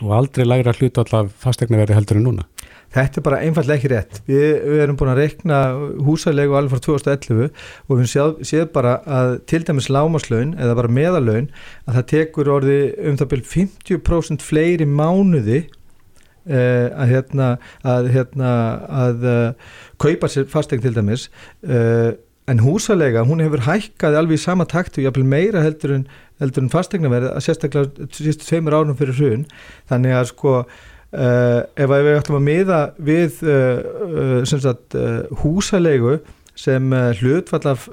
og 0.00 0.14
aldrei 0.16 0.46
lægra 0.46 0.72
hlutvallar 0.72 1.28
fastegnaverði 1.42 1.98
heldur 1.98 2.20
en 2.20 2.26
núna 2.30 2.46
Þetta 2.90 3.20
er 3.20 3.24
bara 3.26 3.40
einfallega 3.44 3.78
ekki 3.78 3.90
rétt. 3.92 4.20
Við, 4.26 4.46
við 4.66 4.84
erum 4.84 4.96
búin 4.98 5.12
að 5.12 5.20
rekna 5.22 5.58
húsalegu 6.02 6.56
alveg 6.58 6.72
frá 6.74 6.84
2011 6.88 7.50
og 7.86 8.00
við 8.00 8.08
séð, 8.10 8.40
séð 8.50 8.64
bara 8.74 8.96
að 9.06 9.34
til 9.50 9.62
dæmis 9.66 9.90
lámaslaun 9.92 10.56
eða 10.58 10.78
bara 10.80 10.94
meðalaun 10.96 11.50
að 11.86 12.00
það 12.00 12.08
tekur 12.14 12.54
orði 12.56 12.80
um 13.06 13.20
það 13.20 13.30
byrjum 13.34 13.52
50% 13.52 14.46
fleiri 14.46 14.88
mánuði 14.90 15.60
uh, 16.50 16.88
að 16.90 17.14
hérna 17.14 17.52
að, 17.84 18.10
hérna, 18.16 18.50
að 19.04 19.30
uh, 19.36 19.70
kaupa 20.02 20.32
sér 20.32 20.50
fastegn 20.50 20.82
til 20.82 20.96
dæmis 20.96 21.28
uh, 21.62 22.10
en 22.50 22.62
húsalega 22.64 23.22
hún 23.28 23.42
hefur 23.44 23.62
hækkað 23.68 24.18
alveg 24.18 24.40
í 24.40 24.42
sama 24.42 24.66
takt 24.66 24.98
og 24.98 25.06
jáfnvel 25.06 25.28
meira 25.30 25.62
heldur 25.62 26.00
en, 26.00 26.06
heldur 26.42 26.66
en 26.66 26.72
fastegnaverð 26.72 27.34
að 27.36 27.44
sérstaklega 27.46 28.08
sístu 28.16 28.48
tveimur 28.48 28.80
árum 28.80 28.98
fyrir 28.98 29.18
hrun 29.20 29.44
þannig 29.90 30.16
að 30.18 30.32
sko 30.32 30.54
ef 31.10 31.90
við 31.90 32.16
ætlum 32.20 32.38
að 32.38 32.44
miða 32.46 32.80
við 33.02 33.40
uh, 33.42 33.80
uh, 34.10 34.36
sagt, 34.46 34.94
húsalegu 35.42 36.20
sem 36.60 36.92
hlutfall 37.20 37.70
af 37.70 37.86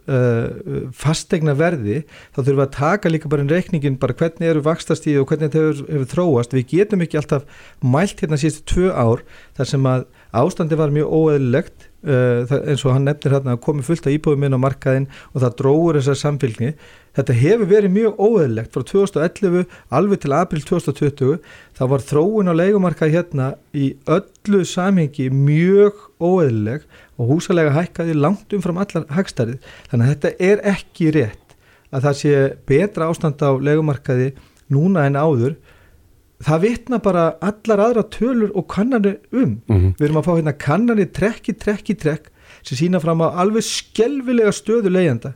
fastegna 0.98 1.56
verði 1.58 2.02
þá 2.36 2.42
þurfum 2.42 2.60
við 2.60 2.66
að 2.66 2.76
taka 2.78 3.12
líka 3.14 3.32
bara 3.32 3.46
einn 3.46 3.54
reikningin 3.54 4.00
bara 4.02 4.16
hvernig 4.18 4.52
eru 4.52 4.64
vakstastíði 4.66 5.22
og 5.22 5.30
hvernig 5.32 5.48
þetta 5.48 5.64
hefur, 5.64 5.84
hefur 5.94 6.12
þróast. 6.14 6.56
Við 6.58 6.70
getum 6.74 7.06
ekki 7.06 7.22
alltaf 7.22 7.66
mælt 7.82 8.24
hérna 8.24 8.40
síðustu 8.42 8.68
tvö 8.74 8.92
ár 8.92 9.24
þar 9.58 9.72
sem 9.72 9.92
að 9.94 10.08
ástandi 10.38 10.80
var 10.80 10.94
mjög 10.96 11.14
óeðlilegt 11.16 11.88
eins 12.08 12.86
og 12.86 12.94
hann 12.94 13.08
nefnir 13.08 13.34
hérna 13.36 13.56
að 13.58 13.64
komi 13.66 13.84
fullt 13.84 14.06
að 14.08 14.16
íbúðum 14.16 14.46
inn 14.48 14.56
á 14.56 14.60
markaðin 14.62 15.10
og 15.34 15.42
það 15.44 15.56
dróður 15.60 16.00
þessar 16.00 16.20
samfélgni 16.22 16.76
Þetta 17.18 17.34
hefur 17.34 17.70
verið 17.72 17.94
mjög 17.96 18.20
óeðlegt 18.22 18.76
frá 18.76 18.84
2011 18.86 19.64
alveg 19.98 20.20
til 20.22 20.34
april 20.38 20.62
2020 20.62 21.40
það 21.80 21.92
var 21.94 22.04
þróun 22.06 22.52
á 22.52 22.60
leikumarka 22.60 23.10
hérna 23.10 23.48
í 23.74 23.88
öllu 24.06 24.62
samhengi 24.70 25.32
mjög 25.34 25.98
óeðleg 26.22 26.86
og 27.18 27.32
húsalega 27.32 27.74
hækkaði 27.76 28.18
langt 28.18 28.54
umfram 28.54 28.80
allar 28.82 29.08
hækstærið 29.14 29.58
þannig 29.92 30.06
að 30.06 30.14
þetta 30.14 30.32
er 30.50 30.64
ekki 30.74 31.10
rétt 31.16 31.58
að 31.92 32.06
það 32.06 32.20
sé 32.22 32.36
betra 32.70 33.10
ástand 33.12 33.42
á 33.42 33.52
leikumarkaði 33.58 34.30
núna 34.74 35.08
en 35.08 35.20
áður 35.20 35.58
það 36.44 36.64
vitna 36.68 37.02
bara 37.02 37.28
allar 37.42 37.84
aðra 37.88 38.06
tölur 38.14 38.54
og 38.54 38.68
kannanir 38.70 39.20
um 39.32 39.58
mm 39.66 39.76
-hmm. 39.76 39.94
við 39.98 40.06
erum 40.06 40.22
að 40.22 40.28
fá 40.28 40.34
hérna 40.36 40.54
kannanir 40.54 41.12
trekki, 41.12 41.54
trekki, 41.54 41.96
trekk 41.96 42.30
sem 42.64 42.78
sína 42.78 43.00
fram 43.00 43.22
á 43.22 43.34
alveg 43.42 43.64
skelvilega 43.64 44.52
stöðu 44.52 44.90
leiðanda 44.94 45.34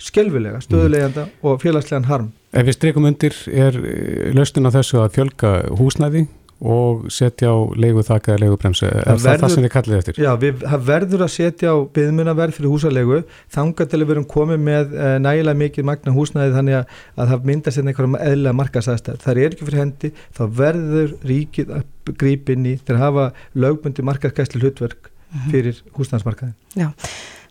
skelvilega 0.00 0.60
stöðuleganda 0.64 1.26
mm. 1.26 1.32
og 1.46 1.60
félagslegan 1.62 2.08
harm. 2.08 2.30
Ef 2.56 2.66
við 2.66 2.76
streikum 2.78 3.06
undir 3.08 3.36
er 3.52 3.76
eh, 3.78 4.30
lausnin 4.34 4.66
á 4.66 4.74
þessu 4.74 5.00
að 5.02 5.16
fjölga 5.18 5.52
húsnæði 5.78 6.24
og 6.60 7.06
setja 7.08 7.48
á 7.48 7.56
leigu 7.80 8.02
þakka 8.04 8.34
eða 8.34 8.40
leigu 8.44 8.56
bremsu 8.60 8.84
er 8.86 9.06
það 9.06 9.22
verður- 9.24 9.40
það 9.40 9.52
sem 9.54 9.64
þið 9.64 9.72
kallið 9.74 9.98
eftir? 10.00 10.18
Já, 10.20 10.30
við 10.42 10.64
það 10.66 10.82
verður 10.90 11.24
að 11.24 11.32
setja 11.34 11.72
á 11.72 11.76
byðmunaverð 11.96 12.56
fyrir 12.58 12.74
húsalegu 12.74 13.20
þangað 13.56 13.90
til 13.94 14.00
við 14.04 14.12
erum 14.16 14.26
komið 14.34 14.60
með 14.66 14.92
uh, 14.98 15.14
nægilega 15.24 15.60
mikið 15.62 15.88
magna 15.88 16.14
húsnæði 16.18 16.54
þannig 16.58 16.78
að, 16.80 16.98
að 17.16 17.32
það 17.32 17.48
myndast 17.50 17.80
hérna 17.80 17.94
einhverjum 17.94 18.18
eðlilega 18.20 18.58
markasæðstæð. 18.60 19.18
Það 19.24 19.40
er 19.40 19.54
ekki 19.56 19.68
fyrir 19.70 19.80
hendi, 19.84 20.12
þá 20.36 20.42
verður 20.60 21.16
ríkið 21.32 21.74
að 21.80 22.14
grípa 22.20 22.52
inn 22.56 22.68
í 22.68 22.76
til 22.84 22.96
að 22.98 23.04
hafa 23.06 23.26
lögbundi 23.56 24.04
markaskæsli 24.10 24.60
hlutverk 24.60 25.10
fyrir 25.50 25.80
húsnæðismarkaðin. 25.96 26.56
Já. 26.76 26.90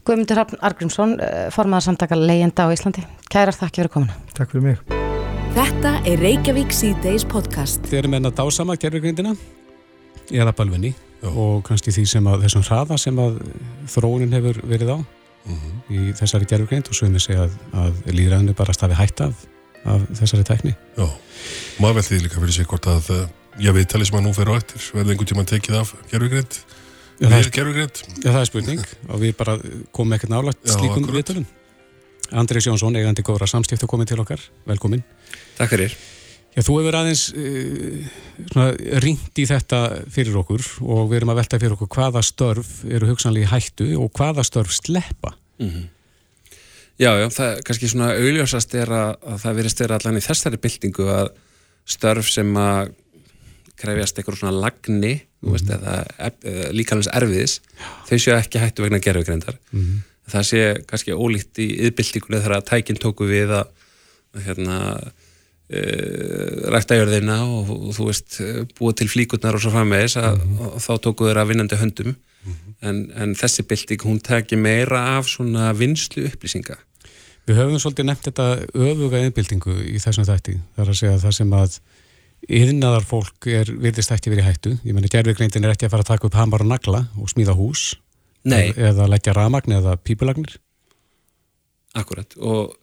Guðmundur 0.05 0.39
Argrímsson, 0.61 1.19
eh, 1.21 1.49
formaður 1.53 1.89
samtaka 1.89 2.17
leyenda 2.17 2.65
á 2.65 2.73
Íslandi. 2.73 3.05
Kærar 3.29 3.53
þakki 3.57 3.83
fyrir 3.83 3.93
komuna. 3.93 4.17
Takk 4.33 4.51
fyrir 4.53 4.63
mig. 4.71 4.98
Þetta 5.55 5.91
er 6.05 6.19
Reykjavík 6.21 6.73
C-Days 6.73 7.23
podcast. 7.27 7.81
Þið 7.89 7.99
erum 8.03 8.15
enn 8.17 8.29
að 8.29 8.35
dásama 8.37 8.75
gerfugrindina 8.79 9.35
eða 10.29 10.53
balvinni 10.57 10.91
og 11.25 11.63
kannski 11.67 11.93
því 11.95 12.03
sem 12.11 12.27
að 12.29 12.45
þessum 12.45 12.65
hraða 12.67 12.97
sem 13.01 13.21
að 13.21 13.39
þróunin 13.91 14.35
hefur 14.37 14.61
verið 14.69 14.93
á. 14.95 14.97
Mhm. 15.49 15.69
í 15.89 15.99
þessari 16.19 16.45
gerfugrind 16.49 16.89
og 16.91 16.97
svo 16.97 17.07
er 17.07 17.13
mér 17.13 17.23
segja 17.23 17.45
að, 17.47 17.53
að 17.81 18.01
líðræðinu 18.11 18.55
bara 18.59 18.75
stafi 18.75 18.97
hætt 18.99 19.23
af, 19.25 19.45
af 19.87 20.03
þessari 20.19 20.45
tekni. 20.45 20.73
Já, 20.99 21.07
maður 21.81 22.01
veldi 22.01 22.19
líka 22.25 22.43
fyrir 22.43 22.57
sig 22.57 22.67
hvort 22.69 22.89
að 22.91 23.09
uh, 23.15 23.23
já, 23.57 23.71
viðtalið 23.73 24.11
sem 24.11 24.19
að 24.19 24.27
nú 24.27 24.33
fer 24.37 24.51
á 24.51 24.53
eftir 24.59 24.89
verði 24.97 25.15
einhvern 25.15 25.31
tímann 25.31 25.49
tekið 25.49 25.79
af 25.79 25.95
gerfugrind 26.11 26.59
Já, 27.19 27.27
það 27.27 27.39
er 27.39 27.71
við 27.75 28.03
Já, 28.23 28.29
það 28.29 28.41
er 28.41 28.47
spurning. 28.47 28.83
Og 29.11 29.23
við 29.23 29.33
bara 29.39 29.57
komum 29.95 30.15
ekkert 30.15 30.31
Já, 30.31 30.75
slíkum 30.75 31.09
viðtölum. 31.11 31.47
Andrés 32.31 32.67
Jónsson, 32.67 32.95
eigandi 32.99 33.25
góðra 33.25 33.47
samskipta 33.49 33.89
komið 33.89 34.13
til 34.13 34.21
okkar, 34.23 34.41
velkomin. 34.69 35.03
Takk 35.57 35.73
fyrir. 35.73 35.95
Já, 36.55 36.63
þú 36.65 36.79
hefur 36.79 36.97
aðeins 36.99 37.27
uh, 37.37 38.71
ringt 39.03 39.39
í 39.39 39.45
þetta 39.49 39.81
fyrir 40.11 40.39
okkur 40.41 40.65
og 40.85 41.05
við 41.11 41.21
erum 41.21 41.33
að 41.33 41.41
velta 41.43 41.59
fyrir 41.61 41.75
okkur 41.77 41.91
hvaða 41.93 42.23
störf 42.25 42.71
eru 42.89 43.11
hugsanlega 43.11 43.47
í 43.47 43.51
hættu 43.53 43.89
og 44.01 44.11
hvaða 44.17 44.45
störf 44.47 44.73
sleppa. 44.77 45.35
Já, 46.99 47.13
já, 47.15 47.27
það 47.31 47.45
er 47.53 47.61
kannski 47.67 47.91
svona 47.91 48.09
augljósast 48.17 48.73
er 48.75 48.89
að, 48.91 49.13
að 49.23 49.43
það 49.45 49.61
verist 49.61 49.83
vera 49.85 49.99
allan 49.99 50.19
í 50.19 50.25
þessari 50.25 50.59
byltingu 50.59 51.05
að 51.13 51.29
störf 51.89 52.27
sem 52.29 52.49
að 52.59 52.91
krefjast 53.79 54.19
eitthvað 54.19 54.41
svona 54.41 54.57
lagni 54.65 55.13
mm 55.15 55.29
veist, 55.39 55.69
eða, 55.71 56.03
eða 56.19 56.69
líkanlega 56.75 57.15
erfiðis 57.15 57.59
þau 58.09 58.17
séu 58.17 58.35
ekki 58.35 58.59
hættu 58.59 58.83
vegna 58.83 58.99
gerfugreindar 59.03 59.59
það 60.33 60.47
sé 60.49 60.61
kannski 60.89 61.15
ólíkt 61.15 61.61
í 61.61 61.67
yðbyltingunni 61.87 62.41
þegar 62.41 62.57
að 62.59 62.67
tækinn 62.71 63.01
tóku 63.01 63.27
við 63.29 63.53
að, 63.59 63.69
hérna 64.45 64.79
e, 65.69 65.83
rækta 66.73 66.97
jörðina 66.99 67.39
og, 67.45 67.71
og 67.75 67.95
þú 67.97 68.09
veist 68.09 68.39
eh, 68.43 68.63
búa 68.77 68.95
til 68.97 69.09
flíkurnar 69.11 69.57
og 69.57 69.63
svo 69.63 69.73
framvegis 69.73 70.17
að, 70.21 70.43
og 70.65 70.77
þá 70.83 70.91
tóku 71.05 71.29
þeirra 71.29 71.47
vinnandi 71.49 71.79
höndum. 71.79 72.17
En, 72.79 73.09
en 73.19 73.33
þessi 73.35 73.65
bylting 73.67 74.05
hún 74.07 74.21
taki 74.23 74.55
meira 74.55 75.01
af 75.17 75.27
svona 75.27 75.73
vinslu 75.75 76.23
upplýsinga. 76.29 76.77
Við 77.49 77.57
höfum 77.59 77.81
svolítið 77.81 78.07
nefnt 78.07 78.29
þetta 78.29 78.45
öfuga 78.77 79.19
innbyltingu 79.25 79.73
í 79.89 79.97
þessum 79.99 80.27
þætti. 80.27 80.55
Það 80.77 80.83
er 80.85 80.91
að 80.93 80.99
segja 81.01 81.21
það 81.23 81.35
sem 81.35 81.55
að 81.57 81.79
yðnaðar 82.59 83.07
fólk 83.09 83.49
er 83.51 83.71
virðist 83.73 84.13
ekki 84.15 84.31
verið 84.31 84.47
hættu. 84.47 84.75
Ég 84.85 84.95
menna 84.95 85.11
gerfugreindin 85.11 85.67
er 85.67 85.73
ekki 85.73 85.89
að 85.89 85.95
fara 85.95 86.05
að 86.05 86.11
taka 86.13 86.29
upp 86.29 86.37
hamar 86.39 86.63
og 86.63 86.71
nagla 86.71 87.03
og 87.19 87.31
smíða 87.33 87.57
hús 87.57 87.89
Nei, 88.47 88.69
eða 88.71 89.09
leggja 89.11 89.35
ramagn 89.35 89.75
eða 89.79 89.97
pípulagnir. 89.99 90.59
akkurat 91.97 92.35
og, 92.37 92.75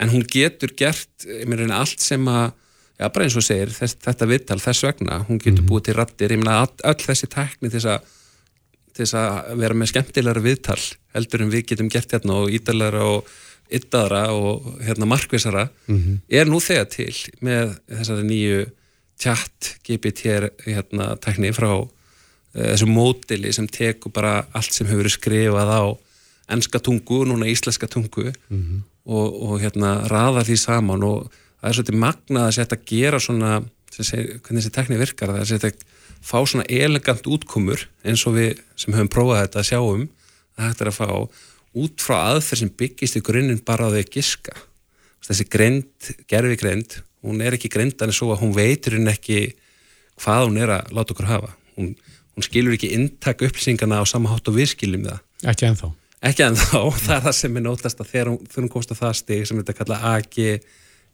en 0.00 0.10
hún 0.10 0.24
getur 0.26 0.72
gert 0.74 1.26
ég 1.28 1.46
meina 1.46 1.76
allt 1.78 2.00
sem 2.00 2.24
að 2.26 2.52
já, 2.98 3.08
bara 3.08 3.26
eins 3.26 3.36
og 3.36 3.44
segir, 3.44 3.70
þess, 3.74 3.98
þetta 4.02 4.28
viðtal 4.30 4.60
þess 4.62 4.86
vegna 4.86 5.20
hún 5.28 5.40
getur 5.42 5.66
búið 5.68 5.90
til 5.90 5.96
rattir, 5.98 6.32
ég 6.32 6.40
meina 6.40 6.62
all, 6.64 6.74
öll 6.82 7.02
þessi 7.04 7.28
tækni 7.30 7.70
til 7.70 7.78
þess 7.78 7.92
að 7.94 8.12
til 8.94 9.02
þess 9.02 9.16
að 9.18 9.58
vera 9.58 9.74
með 9.74 9.90
skemmtilegra 9.90 10.42
viðtal 10.44 10.80
heldur 11.14 11.42
en 11.42 11.50
við 11.50 11.66
getum 11.72 11.90
gert 11.90 12.14
hérna 12.14 12.36
og 12.44 12.52
ítalara 12.54 13.02
og 13.10 13.32
yttaðra 13.74 14.24
og 14.34 14.68
hérna 14.84 15.08
markvisara 15.10 15.68
er 16.28 16.46
nú 16.46 16.60
þegar 16.62 16.88
til 16.92 17.14
með 17.42 17.74
þessari 17.90 18.26
nýju 18.28 18.64
chat 19.18 19.76
GPT 19.86 20.50
hérna 20.66 21.16
tækni 21.18 21.50
frá 21.54 21.72
þessu 22.54 22.88
mótili 22.90 23.52
sem 23.52 23.66
tekur 23.68 24.12
bara 24.14 24.44
allt 24.54 24.72
sem 24.72 24.86
hefur 24.86 25.02
verið 25.02 25.16
skrifað 25.16 25.72
á 25.74 25.84
enska 26.54 26.78
tungu, 26.78 27.24
núna 27.26 27.48
íslenska 27.50 27.88
tungu 27.88 28.28
og, 29.04 29.28
og 29.42 29.60
hérna 29.62 29.96
raða 30.10 30.44
því 30.44 30.56
saman. 30.60 31.02
Og 31.02 31.32
það 31.60 31.68
er 31.70 31.78
svolítið 31.78 32.00
magnað 32.04 32.46
að 32.48 32.54
setja 32.58 32.78
að 32.78 32.86
gera 32.90 33.20
svona 33.20 33.54
segir, 33.94 34.38
hvernig 34.42 34.62
þessi 34.62 34.74
tekni 34.74 35.00
virkar 35.00 35.32
það 35.32 35.40
er 35.40 35.50
setja 35.52 35.70
að 35.72 35.84
fá 36.24 36.38
svona 36.44 36.66
elegant 36.72 37.26
útkomur 37.26 37.88
eins 38.04 38.24
og 38.26 38.36
við 38.38 38.62
sem 38.80 38.94
höfum 38.96 39.10
prófað 39.12 39.42
þetta 39.44 39.60
að 39.60 39.68
sjáum 39.70 40.06
að 40.56 40.68
hægt 40.68 40.80
er 40.80 40.90
að 40.90 40.98
fá 40.98 41.08
út 41.74 42.04
frá 42.04 42.16
aðferð 42.30 42.62
sem 42.62 42.70
byggist 42.70 43.18
í 43.18 43.24
grunninn 43.24 43.64
bara 43.66 43.90
á 43.90 43.92
því 43.92 44.04
að 44.04 44.12
giska. 44.14 44.54
Þessi 45.24 45.46
greind, 45.50 46.10
gerfi 46.28 46.56
greind 46.60 46.98
hún 47.24 47.40
er 47.40 47.56
ekki 47.56 47.70
greindan 47.72 48.12
en 48.12 48.16
svo 48.16 48.30
að 48.34 48.42
hún 48.44 48.54
veitur 48.56 48.98
hún 48.98 49.10
ekki 49.10 49.54
hvað 50.20 50.48
hún 50.48 50.60
er 50.60 50.72
að 50.76 50.92
láta 50.94 51.14
okkur 51.14 51.30
hafa. 51.30 51.54
Hún, 51.78 51.94
hún 52.34 52.46
skilur 52.46 52.76
ekki 52.76 52.92
inntak 52.96 53.44
upplýsingana 53.46 54.02
á 54.02 54.04
sama 54.08 54.32
hátt 54.32 54.50
og 54.50 54.58
við 54.58 54.72
skiljum 54.74 55.06
það. 55.06 55.22
Ekki 55.52 55.68
ennþá. 55.70 55.90
ekki 56.24 56.46
en 56.46 56.58
þá, 56.58 56.78
það 57.04 57.16
er 57.16 57.24
það 57.28 57.36
sem 57.40 57.56
er 57.56 57.66
nótast 57.66 58.02
að 58.02 58.12
þegar 58.12 58.30
hún, 58.32 58.52
hún 58.56 58.70
komst 58.72 58.94
að 58.94 59.02
það 59.02 59.16
stig 59.20 59.48
sem 59.48 59.60
þetta 59.60 59.78
kalla 59.80 60.00
AG 60.14 60.38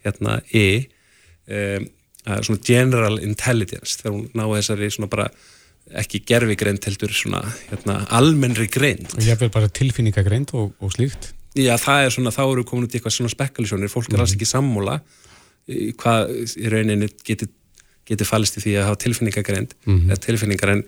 hérna, 0.05 0.41
E 0.55 0.67
um, 1.51 1.89
svona 2.45 2.61
general 2.65 3.17
intelligence 3.25 3.99
þegar 4.01 4.15
hún 4.17 4.29
náði 4.37 4.61
þessari 4.61 4.93
svona 4.95 5.11
bara 5.11 5.31
ekki 6.01 6.21
gerfi 6.29 6.55
greind 6.61 6.85
heldur 6.87 7.13
svona 7.17 7.41
hérna, 7.71 8.05
almennri 8.15 8.69
greind. 8.71 9.09
Og 9.17 9.27
ég 9.27 9.41
vil 9.41 9.51
bara 9.53 9.71
tilfinningagreind 9.75 10.55
og, 10.55 10.77
og 10.79 10.93
slíkt. 10.95 11.33
Já, 11.59 11.75
það 11.83 12.05
er 12.05 12.15
svona, 12.15 12.33
þá 12.35 12.45
eru 12.45 12.65
komin 12.69 12.87
út 12.87 12.95
í 12.95 13.01
eitthvað 13.01 13.17
svona 13.17 13.33
spekulasjónir, 13.33 13.91
fólk 13.91 14.13
er 14.15 14.23
alls 14.23 14.37
ekki 14.37 14.47
sammúla 14.47 15.01
hvað 15.71 16.31
í 16.59 16.71
rauninni 16.73 17.09
geti, 17.27 17.49
geti 18.09 18.27
fallist 18.27 18.59
í 18.59 18.65
því 18.65 18.77
að 18.79 18.87
hafa 18.89 19.01
tilfinningagreind 19.05 19.75
eða 20.11 20.21
tilfinningar 20.27 20.75
en 20.75 20.85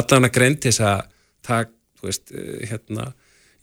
allan 0.00 0.28
að 0.28 0.34
greind 0.38 0.60
þess 0.64 0.80
að 0.80 1.02
tak, 1.44 1.72
þú 2.00 2.08
veist, 2.08 2.32
eh, 2.32 2.68
hérna 2.70 3.12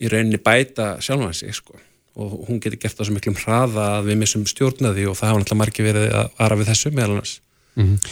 í 0.01 0.09
rauninni 0.09 0.41
bæta 0.41 0.95
sjálfan 1.01 1.33
sig 1.33 1.55
sko. 1.55 1.79
og 2.15 2.43
hún 2.49 2.59
geti 2.59 2.75
gert 2.75 2.97
það 2.97 3.07
svo 3.07 3.13
miklum 3.15 3.37
hraða 3.39 3.85
að 3.99 4.09
við 4.09 4.17
missum 4.19 4.43
stjórnaði 4.45 5.05
og 5.07 5.15
það 5.15 5.29
hafa 5.29 5.39
náttúrulega 5.39 5.61
margir 5.61 5.85
verið 5.85 6.09
að 6.11 6.25
vara 6.39 6.57
við 6.59 6.67
þessu 6.67 6.91
meðal 6.91 7.13
annars 7.13 7.39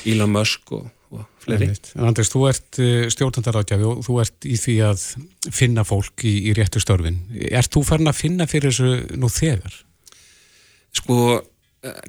Elon 0.08 0.32
Musk 0.32 0.72
og, 0.72 0.86
og 1.12 1.26
fleiri. 1.44 1.68
En 1.98 2.08
Andrés, 2.08 2.32
þú 2.32 2.46
ert 2.48 2.80
stjórnandaráðgjafi 3.12 3.88
og 3.90 4.00
þú 4.08 4.16
ert 4.24 4.48
í 4.48 4.56
því 4.56 4.76
að 4.88 5.04
finna 5.52 5.84
fólk 5.84 6.24
í, 6.24 6.34
í 6.48 6.56
réttu 6.56 6.80
störfin. 6.80 7.20
Ert 7.52 7.74
þú 7.76 7.84
farin 7.84 8.08
að 8.08 8.22
finna 8.22 8.48
fyrir 8.48 8.72
þessu 8.72 9.20
nú 9.20 9.28
þegar? 9.34 9.76
Sko, 10.96 11.18
eh, 11.84 12.02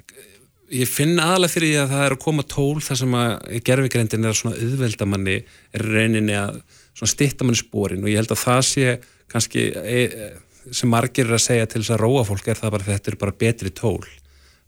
ég 0.71 0.89
finn 0.89 1.19
aðalega 1.19 1.51
fyrir 1.51 1.71
því 1.71 1.79
að 1.81 1.89
það 1.91 2.05
er 2.05 2.15
að 2.15 2.21
koma 2.23 2.45
tól 2.47 2.83
þar 2.83 2.99
sem 3.01 3.17
að 3.19 3.31
gerfigreindin 3.67 4.25
er 4.25 4.31
að 4.31 4.39
svona 4.39 4.59
auðvelda 4.61 5.07
manni 5.09 5.37
er 5.41 5.83
í 5.83 5.89
rauninni 5.95 6.37
að 6.39 6.61
svona 6.95 7.11
stytta 7.11 7.47
manni 7.47 7.59
spórin 7.59 8.05
og 8.05 8.11
ég 8.11 8.21
held 8.21 8.31
að 8.35 8.43
það 8.45 8.61
sé 8.69 8.93
kannski 9.31 9.65
e, 9.71 9.97
e, 10.05 10.29
sem 10.75 10.91
margir 10.91 11.27
er 11.27 11.37
að 11.37 11.43
segja 11.45 11.67
til 11.69 11.81
þess 11.81 11.95
að 11.95 12.03
róa 12.03 12.23
fólk 12.27 12.47
er 12.51 12.59
það 12.59 12.75
bara 12.77 12.87
þetta 12.87 13.11
eru 13.11 13.21
bara 13.23 13.37
betri 13.43 13.73
tól. 13.75 14.05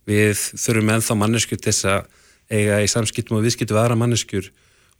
Við 0.08 0.36
þurfum 0.60 0.92
ennþá 0.96 1.16
manneskjur 1.20 1.60
til 1.60 1.72
þess 1.72 1.88
að 1.92 2.20
eiga 2.52 2.82
í 2.84 2.90
samskiptum 2.90 3.38
og 3.38 3.46
viðskiptum 3.46 3.76
við 3.76 3.82
aðra 3.84 3.98
manneskjur 4.02 4.50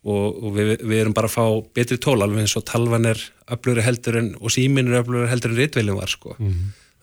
og, 0.04 0.24
og 0.44 0.50
við, 0.56 0.72
við 0.84 1.02
erum 1.02 1.16
bara 1.16 1.28
að 1.28 1.36
fá 1.36 1.46
betri 1.76 1.98
tól 2.00 2.16
alveg 2.24 2.44
eins 2.44 2.56
og 2.56 2.64
talvan 2.68 3.08
er 3.10 3.20
öflugri 3.52 3.84
heldur 3.84 4.20
en 4.20 4.32
og 4.40 4.52
símin 4.52 4.88
er 4.88 5.02
öflugri 5.02 5.28
heldur 5.32 5.52
en 5.52 5.60
ritveilin 5.60 6.00
var 6.00 6.12
sko. 6.12 6.36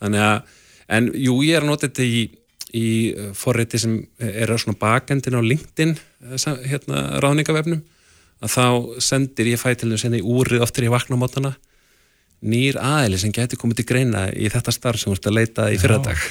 Þannig 0.02 0.26
að, 0.26 0.54
en 0.98 1.10
jú, 1.14 1.38
ég 1.46 1.60
er 1.60 1.68
nota 1.68 1.90
þetta 1.90 2.08
í 2.08 2.24
í 2.78 2.88
uh, 3.14 3.32
forriti 3.38 3.80
sem 3.82 3.98
er 4.20 4.52
svona 4.62 4.78
bakendin 4.80 5.36
á 5.38 5.42
LinkedIn 5.44 5.96
uh, 5.98 6.38
sa- 6.40 6.58
hérna 6.62 7.20
ráðningavefnum 7.24 7.82
að 8.42 8.54
þá 8.56 8.66
sendir 9.04 9.52
ég 9.52 9.60
fæ 9.62 9.74
til 9.78 9.92
þess 9.92 10.08
að 10.10 10.18
í 10.22 10.24
úrið 10.26 10.64
oftir 10.66 10.88
ég 10.88 10.94
vakna 10.96 11.18
á 11.20 11.22
mótana 11.22 11.52
nýr 12.42 12.80
aðili 12.82 13.20
sem 13.22 13.34
gæti 13.36 13.60
komið 13.60 13.82
til 13.82 13.88
greina 13.92 14.24
í 14.34 14.50
þetta 14.50 14.74
starf 14.74 14.98
sem 15.02 15.12
þú 15.12 15.18
ert 15.20 15.28
að 15.30 15.36
leita 15.38 15.68
í 15.70 15.78
fyrradag. 15.82 16.24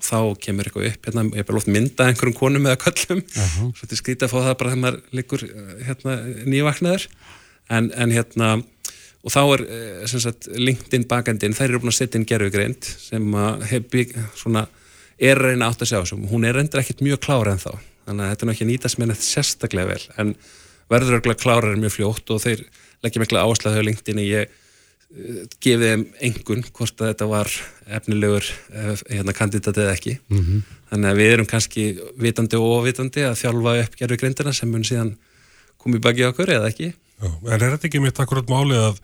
Og 0.00 0.04
þá 0.06 0.18
kemur 0.46 0.68
eitthvað 0.70 0.86
upp 0.92 1.08
hérna, 1.08 1.24
ég 1.34 1.42
er 1.42 1.48
bara 1.48 1.58
oft 1.60 1.70
mynda 1.74 2.06
einhverjum 2.06 2.36
konum 2.38 2.68
eða 2.70 2.78
köllum. 2.84 3.24
Svo 3.34 3.72
þetta 3.82 3.96
er 3.96 4.00
skrítið 4.00 4.26
að 4.28 4.30
fá 4.32 4.38
það 4.46 4.54
bara 4.60 4.70
þegar 4.70 4.82
maður 4.84 5.00
liggur 5.18 5.42
uh, 5.48 5.72
hérna, 5.88 6.14
nývaknaður. 6.54 7.08
En, 7.70 7.90
en 7.98 8.14
hérna 8.14 8.52
og 9.20 9.34
þá 9.34 9.40
er 9.52 9.62
eh, 9.66 10.06
sem 10.08 10.22
sagt, 10.22 10.46
LinkedIn 10.56 11.04
bakendin, 11.10 11.52
þær 11.52 11.66
eru 11.68 11.82
búin 11.82 11.90
að 11.92 11.98
setja 11.98 12.16
inn 12.16 12.24
gerfugreind 12.30 12.86
sem 12.88 13.26
að 13.36 13.66
hef 13.68 13.90
bygg, 13.92 14.14
svona, 14.40 14.62
er 15.20 15.38
að 15.38 15.52
reyna 15.52 15.68
átt 15.68 15.84
að 15.84 15.92
sjá 15.92 16.00
sem 16.08 16.26
hún 16.30 16.46
er 16.48 16.56
reyndir 16.56 16.82
ekkit 16.82 17.04
mjög 17.04 17.20
klára 17.26 17.54
en 17.54 17.62
þá 17.62 17.72
þannig 18.06 18.24
að 18.24 18.32
þetta 18.32 18.46
er 18.46 18.52
að 18.54 18.70
nýtast 18.70 19.00
með 19.00 19.10
neitt 19.12 19.26
sérstaklega 19.26 19.92
vel 19.92 20.02
en 20.22 20.34
verður 20.90 21.20
örgulega 21.20 21.42
klárar 21.42 21.78
mjög 21.78 21.94
fljótt 21.98 22.32
og 22.34 22.42
þeir 22.42 22.64
leggja 23.04 23.22
mikla 23.22 23.44
áherslu 23.44 23.72
á 23.72 23.86
LinkedIn 23.86 24.20
ég 24.24 24.50
eh, 24.50 25.42
gefið 25.62 25.86
þeim 25.86 26.04
engun 26.28 26.64
hvort 26.68 27.02
að 27.02 27.12
þetta 27.12 27.28
var 27.30 27.52
efnilegur 27.98 28.46
eh, 28.46 28.92
hérna, 29.08 29.36
kandidat 29.36 29.78
eða 29.78 29.96
ekki. 29.96 30.16
Þannig 30.90 31.12
að 31.12 31.20
við 31.22 31.34
erum 31.34 31.50
kannski 31.50 31.86
vitandi 32.18 32.58
og 32.58 32.80
óvitandi 32.80 33.26
að 33.28 33.38
þjálfa 33.42 33.76
upp 33.84 33.98
gerfugreindina 34.00 34.54
sem 34.56 34.70
mun 34.70 34.86
síðan 34.86 35.14
komið 35.80 36.04
baki 36.06 36.26
okkur 36.28 36.56
eða 36.58 36.72
ekki? 36.72 36.92
Já, 37.20 37.28
en 37.28 37.60
er 37.60 37.68
þetta 37.76 37.88
ekki 37.88 38.00
mitt 38.02 38.20
akkurat 38.20 38.48
máli 38.50 38.78
að, 38.80 39.00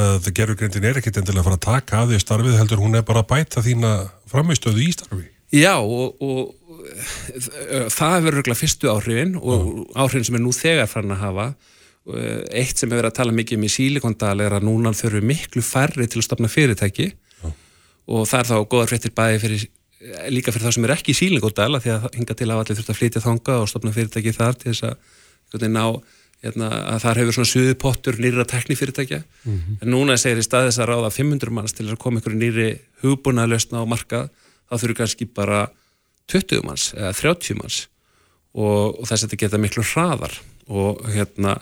að 0.00 0.30
gerfugrindin 0.36 0.86
er 0.88 1.00
ekkit 1.00 1.20
endilega 1.20 1.44
að 1.44 1.50
fara 1.50 1.60
að 1.60 1.66
taka 1.66 2.00
að 2.00 2.14
því 2.14 2.22
starfið 2.24 2.58
heldur 2.60 2.82
hún 2.82 2.96
er 2.98 3.04
bara 3.06 3.22
að 3.22 3.30
bæta 3.30 3.64
þína 3.64 3.92
framistöðu 4.32 4.82
í 4.84 4.90
starfi? 4.96 5.28
Já 5.52 5.74
og, 5.82 6.20
og 6.22 6.54
eh, 6.86 7.88
það 7.90 8.16
hefur 8.16 8.38
örgulega 8.38 8.60
fyrstu 8.60 8.90
áhrifin 8.92 9.36
og 9.40 9.90
áhrifin 9.98 10.28
sem 10.28 10.38
er 10.38 10.44
nú 10.44 10.54
þegar 10.54 10.90
farin 10.90 11.16
að 11.16 11.24
hafa 11.24 11.48
Eh, 12.08 12.62
eitt 12.62 12.78
sem 12.80 12.88
hefur 12.88 13.02
verið 13.02 13.10
að 13.10 13.18
tala 13.18 13.34
mikið 13.36 13.58
um 13.58 13.64
í 13.66 13.70
sílikondal 13.70 14.40
er 14.40 14.54
að 14.56 14.64
núna 14.64 14.94
þurfum 14.96 15.26
miklu 15.28 15.60
færri 15.60 16.06
til 16.08 16.22
að 16.22 16.24
stopna 16.26 16.48
fyrirtæki 16.48 17.10
Já. 17.12 17.50
og 18.08 18.24
það 18.30 18.40
er 18.40 18.48
þá 18.48 18.56
góðar 18.72 18.88
fréttir 18.88 19.12
bæði 19.18 19.42
fyrir, 19.42 19.66
eh, 20.00 20.30
líka 20.32 20.54
fyrir 20.54 20.64
það 20.64 20.74
sem 20.78 20.86
er 20.88 20.94
ekki 20.94 21.12
í 21.12 21.18
sílikondal 21.18 21.76
því 21.76 21.92
að 21.92 22.06
hinga 22.16 22.36
til 22.38 22.48
að 22.48 22.62
allir 22.62 22.78
þurft 22.78 22.92
að 22.94 22.98
flytja 23.02 23.22
þanga 23.26 23.58
og 23.60 23.68
stopna 23.68 23.92
fyrirtæki 23.92 24.32
þar 24.32 24.56
til 24.62 24.72
þess 24.72 24.88
að 24.88 25.66
ná, 25.68 25.84
hérna, 26.40 26.70
að 26.94 27.04
þar 27.04 27.20
hefur 27.20 27.36
svona 27.36 27.52
suðu 27.52 27.76
pottur 27.84 28.16
nýra 28.16 28.48
teknifyrirtækja 28.48 29.20
mm 29.20 29.52
-hmm. 29.58 29.78
en 29.82 29.92
núna 29.92 30.16
segir 30.16 30.40
í 30.40 30.48
staðis 30.48 30.80
að 30.80 30.88
ráða 30.94 31.12
500 31.12 31.52
manns 31.52 31.76
til 31.76 31.84
að 31.90 32.00
koma 32.00 32.24
ykkur 32.24 32.32
nýri 32.32 32.78
hugbúna 33.04 33.44
löstna 33.44 33.84
á 33.84 33.86
markað, 33.86 34.30
þá 34.70 34.76
þurfur 34.76 34.98
kannski 35.02 35.28
bara 35.34 35.64
20 36.30 36.64
manns 36.66 36.90
eða 36.94 37.12
30 37.18 37.58
manns 37.58 37.80
og, 38.54 39.00
og 39.00 39.06
þess 39.06 39.24
að 39.24 39.26
þetta 39.26 39.40
geta 39.44 39.62
miklu 39.62 39.84
hraðar 39.86 40.36
og 40.70 41.02
hérna 41.10 41.58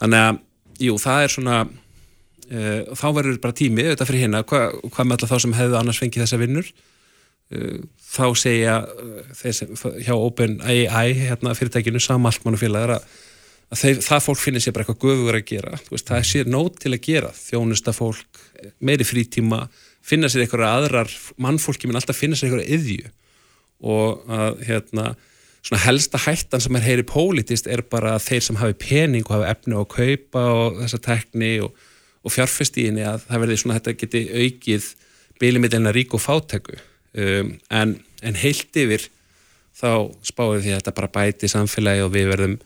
þannig 0.00 0.24
að, 0.24 0.40
jú, 0.86 0.96
það 1.00 1.22
er 1.22 1.34
svona 1.34 1.60
uh, 1.66 2.96
þá 2.96 3.06
verður 3.18 3.40
bara 3.44 3.56
tími 3.56 3.86
auðvitað 3.86 4.10
fyrir 4.10 4.26
hérna, 4.26 4.42
hva, 4.48 4.62
hvað 4.88 5.08
með 5.08 5.16
alltaf 5.18 5.32
þá 5.32 5.44
sem 5.44 5.56
hefðu 5.60 5.80
annars 5.80 6.02
fengið 6.02 6.24
þessa 6.24 6.40
vinnur? 6.42 6.72
Uh, 7.52 7.78
þá 8.16 8.26
segja 8.40 8.76
uh, 8.84 9.46
sem, 9.54 9.72
hjá 10.04 10.14
OpenAI 10.16 11.08
hérna, 11.16 11.54
fyrirtækinu 11.56 12.02
samaltmannufélagar 12.02 12.96
að, 12.98 13.08
þeir, 13.72 14.00
það 14.08 14.24
fólk 14.28 14.42
finnir 14.42 14.64
sér 14.64 14.76
bara 14.76 14.86
eitthvað 14.86 15.02
guður 15.04 15.40
að 15.40 15.48
gera, 15.52 15.82
veist, 15.90 16.08
það 16.08 16.22
er 16.22 16.30
sér 16.32 16.50
nót 16.52 16.80
til 16.82 16.94
að 16.94 17.02
gera. 17.06 17.32
Þjónusta 17.36 17.94
fólk, 17.96 18.42
meiri 18.84 19.06
frítíma 19.06 19.66
finna 20.06 20.30
sér 20.30 20.44
eitthvað 20.44 20.68
aðrar 20.68 21.14
mannfólki 21.42 21.88
minn 21.88 21.98
alltaf 21.98 22.18
finna 22.18 22.38
sér 22.38 22.52
eitthvað 22.52 22.76
yðju 22.76 23.14
og 23.86 24.30
að 24.32 24.62
hérna 24.68 25.08
svona 25.66 25.82
helsta 25.82 26.20
hættan 26.22 26.62
sem 26.62 26.78
er 26.78 26.84
heyri 26.86 27.04
pólitist 27.06 27.66
er 27.70 27.82
bara 27.90 28.14
að 28.16 28.28
þeir 28.28 28.44
sem 28.46 28.60
hafi 28.60 28.76
pening 28.80 29.26
og 29.26 29.34
hafi 29.34 29.48
efni 29.50 29.76
að 29.76 29.88
kaupa 29.96 30.44
og 30.54 30.78
þessa 30.82 31.00
tekni 31.02 31.50
og, 31.64 31.74
og 32.22 32.34
fjárfestíðinni 32.34 33.06
að 33.06 33.26
það 33.26 33.42
verði 33.42 33.58
svona 33.62 33.80
þetta 33.80 33.96
geti 34.02 34.22
aukið 34.44 34.92
bílimillina 35.42 35.92
rík 35.92 36.14
og 36.16 36.22
fátæku. 36.22 36.78
Um, 37.16 37.56
en, 37.72 37.96
en 38.22 38.38
heilt 38.38 38.78
yfir 38.78 39.08
þá 39.76 40.12
spáum 40.24 40.54
við 40.54 40.66
því 40.66 40.72
að 40.72 40.80
þetta 40.80 40.96
bara 41.00 41.12
bæti 41.16 41.50
samfélagi 41.50 42.04
og 42.04 42.14
við 42.14 42.30
verðum 42.30 42.56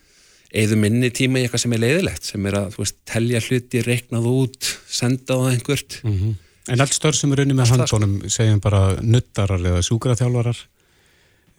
eða 0.61 0.79
minni 0.83 1.11
tíma 1.14 1.38
í 1.38 1.46
eitthvað 1.46 1.64
sem 1.64 1.74
er 1.76 1.83
leiðilegt 1.85 2.26
sem 2.26 2.46
er 2.50 2.59
að 2.59 2.79
veist, 2.79 2.98
telja 3.09 3.40
hluti, 3.46 3.83
reiknað 3.87 4.29
út 4.31 4.70
senda 4.90 5.38
á 5.38 5.40
einhvert. 5.55 6.00
Mm 6.05 6.16
-hmm. 6.18 6.38
En 6.68 6.83
allt 6.83 6.92
störð 6.92 7.16
sem 7.16 7.33
er 7.33 7.44
unni 7.44 7.57
með 7.57 7.73
handónum 7.73 8.18
segjum 8.29 8.61
bara 8.61 8.83
nuttarar 9.01 9.62
eða 9.64 9.81
súkraþjálfarar 9.87 10.61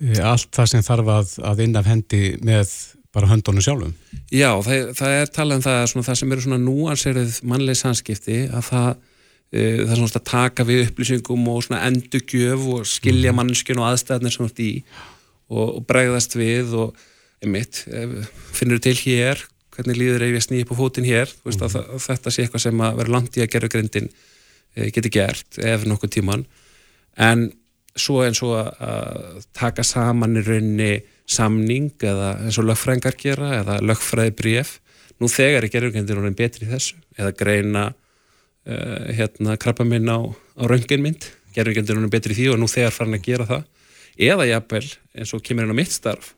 Eh, 0.01 0.17
allt 0.25 0.49
það 0.55 0.71
sem 0.71 0.83
þarf 0.85 1.13
að, 1.13 1.35
að 1.51 1.61
inn 1.67 1.77
af 1.77 1.87
hendi 1.89 2.21
með 2.45 2.71
bara 3.13 3.29
höndunum 3.29 3.61
sjálfum. 3.61 3.93
Já, 4.31 4.49
það, 4.65 4.91
það 4.97 5.15
er 5.19 5.31
talað 5.35 5.59
um 5.59 5.63
það, 5.65 5.79
svona, 5.91 6.07
það 6.07 6.19
sem 6.21 6.33
eru 6.33 6.45
svona 6.45 6.59
núanserið 6.63 7.39
mannlega 7.51 7.81
samskipti 7.81 8.37
að 8.47 8.65
það, 8.69 8.89
e, 9.51 9.61
það 9.61 9.93
er 9.93 9.99
svona 9.99 10.21
að 10.21 10.27
taka 10.31 10.65
við 10.69 10.83
upplýsingum 10.87 11.49
og 11.51 11.61
svona 11.67 11.83
endugjöf 11.89 12.67
og 12.77 12.89
skilja 12.89 13.33
mm. 13.33 13.41
mannskjön 13.41 13.83
og 13.83 13.89
aðstæðnir 13.91 14.35
sem 14.35 14.45
þú 14.45 14.49
ert 14.49 14.63
í 14.63 14.71
og, 15.51 15.65
og 15.67 15.81
bregðast 15.91 16.37
við 16.39 16.75
og 16.81 17.05
einmitt, 17.43 17.83
finnur 18.55 18.79
þú 18.79 18.85
til 18.87 18.97
hér 19.03 19.45
hvernig 19.75 19.97
líður 19.97 20.25
ef 20.25 20.35
ég 20.37 20.45
snýði 20.45 20.65
upp 20.65 20.73
á 20.73 20.81
fótinn 20.81 21.09
hér 21.09 21.27
mm. 21.29 21.45
veist, 21.45 21.61
að, 21.61 21.77
mhm. 21.77 21.99
að 21.99 22.07
þetta 22.07 22.33
sé 22.33 22.45
eitthvað 22.45 22.65
sem 22.65 22.85
að 22.87 23.01
vera 23.03 23.15
langt 23.19 23.37
í 23.37 23.43
að 23.43 23.53
gera 23.53 23.69
grindin 23.75 24.09
geti 24.75 25.11
gert 25.13 25.59
ef 25.59 25.87
nokkuð 25.87 26.13
tíman 26.17 26.45
en 27.19 27.49
svo 27.99 28.21
eins 28.23 28.39
og 28.45 28.55
að 28.55 29.41
taka 29.57 29.83
saman 29.83 30.39
í 30.39 30.45
raunni 30.45 30.91
samning 31.31 31.91
eða 31.99 32.37
eins 32.45 32.59
og 32.59 32.69
lögfræðingar 32.69 33.17
gera 33.19 33.51
eða 33.59 33.81
lögfræði 33.83 34.35
bréf 34.37 34.77
nú 35.21 35.29
þegar 35.31 35.65
er 35.65 35.73
gerðurkendir 35.73 36.19
orðin 36.19 36.37
betri 36.37 36.65
í 36.65 36.71
þessu 36.71 36.97
eða 37.19 37.33
greina 37.37 37.83
uh, 37.91 39.11
hérna 39.11 39.57
krabba 39.61 39.85
minn 39.87 40.09
á, 40.09 40.19
á 40.23 40.63
rönginmynd 40.71 41.27
gerðurkendir 41.55 41.99
orðin 41.99 42.13
betri 42.13 42.35
í 42.35 42.39
því 42.39 42.47
og 42.53 42.61
nú 42.61 42.69
þegar 42.71 42.95
farin 42.95 43.17
að 43.17 43.27
gera 43.27 43.47
það. 43.49 43.67
Eða 44.21 44.47
jafnvel 44.49 44.85
eins 45.17 45.33
og 45.35 45.43
kemur 45.45 45.67
inn 45.67 45.75
á 45.75 45.79
mitt 45.81 45.93
starf 45.93 46.33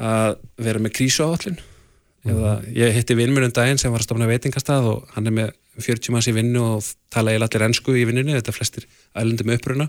að 0.00 0.38
vera 0.60 0.82
með 0.82 0.94
krísuáallin 0.98 1.58
mm. 1.58 2.30
eða 2.32 2.54
ég 2.76 2.96
hitti 2.96 3.16
vinnmjörnum 3.18 3.54
daginn 3.56 3.80
sem 3.80 3.92
var 3.92 4.02
að 4.02 4.08
stofna 4.08 4.28
veitingastað 4.30 4.88
og 4.90 5.14
hann 5.14 5.30
er 5.30 5.36
með 5.36 5.52
40 5.84 6.14
manns 6.14 6.28
í 6.30 6.34
vinnu 6.36 6.62
og 6.76 6.90
tala 7.12 7.32
eiginlega 7.32 7.56
allir 7.56 7.66
ennsku 7.68 7.94
í 7.96 8.06
vinnunni, 8.08 8.36
þetta 8.36 8.54
flestir 8.56 8.86
ælundum 9.18 9.52
uppruna. 9.54 9.88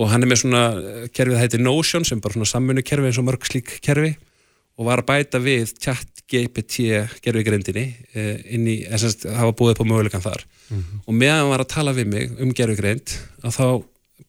Og 0.00 0.08
hann 0.08 0.24
er 0.24 0.30
með 0.30 0.42
svona 0.44 0.64
eh, 0.78 1.08
kerfið 1.12 1.36
það 1.36 1.44
heitir 1.44 1.64
Notion 1.64 2.06
sem 2.08 2.20
bara 2.22 2.36
svona 2.36 2.48
samfunnu 2.48 2.84
kerfi 2.86 3.10
eins 3.10 3.20
og 3.20 3.28
mörg 3.28 3.48
slík 3.48 3.76
kerfi 3.84 4.14
og 4.80 4.88
var 4.88 5.02
að 5.02 5.10
bæta 5.10 5.40
við 5.42 5.74
chat 5.82 6.22
GPT 6.32 6.86
gerfigrindinni 7.24 7.84
eh, 8.16 8.38
inn 8.56 8.68
í, 8.70 8.78
þess 8.88 9.26
að 9.26 9.36
hafa 9.36 9.56
búið 9.58 9.74
upp 9.74 9.82
á 9.84 9.90
mögulegan 9.90 10.24
þar. 10.24 10.46
Mm 10.68 10.78
-hmm. 10.78 11.02
og 11.06 11.14
meðan 11.14 11.42
hann 11.42 11.52
var 11.52 11.64
að 11.64 11.74
tala 11.74 11.92
við 11.92 12.06
mig 12.08 12.32
um 12.40 12.54
gerfigrind 12.56 13.16
að 13.44 13.56
þá 13.58 13.66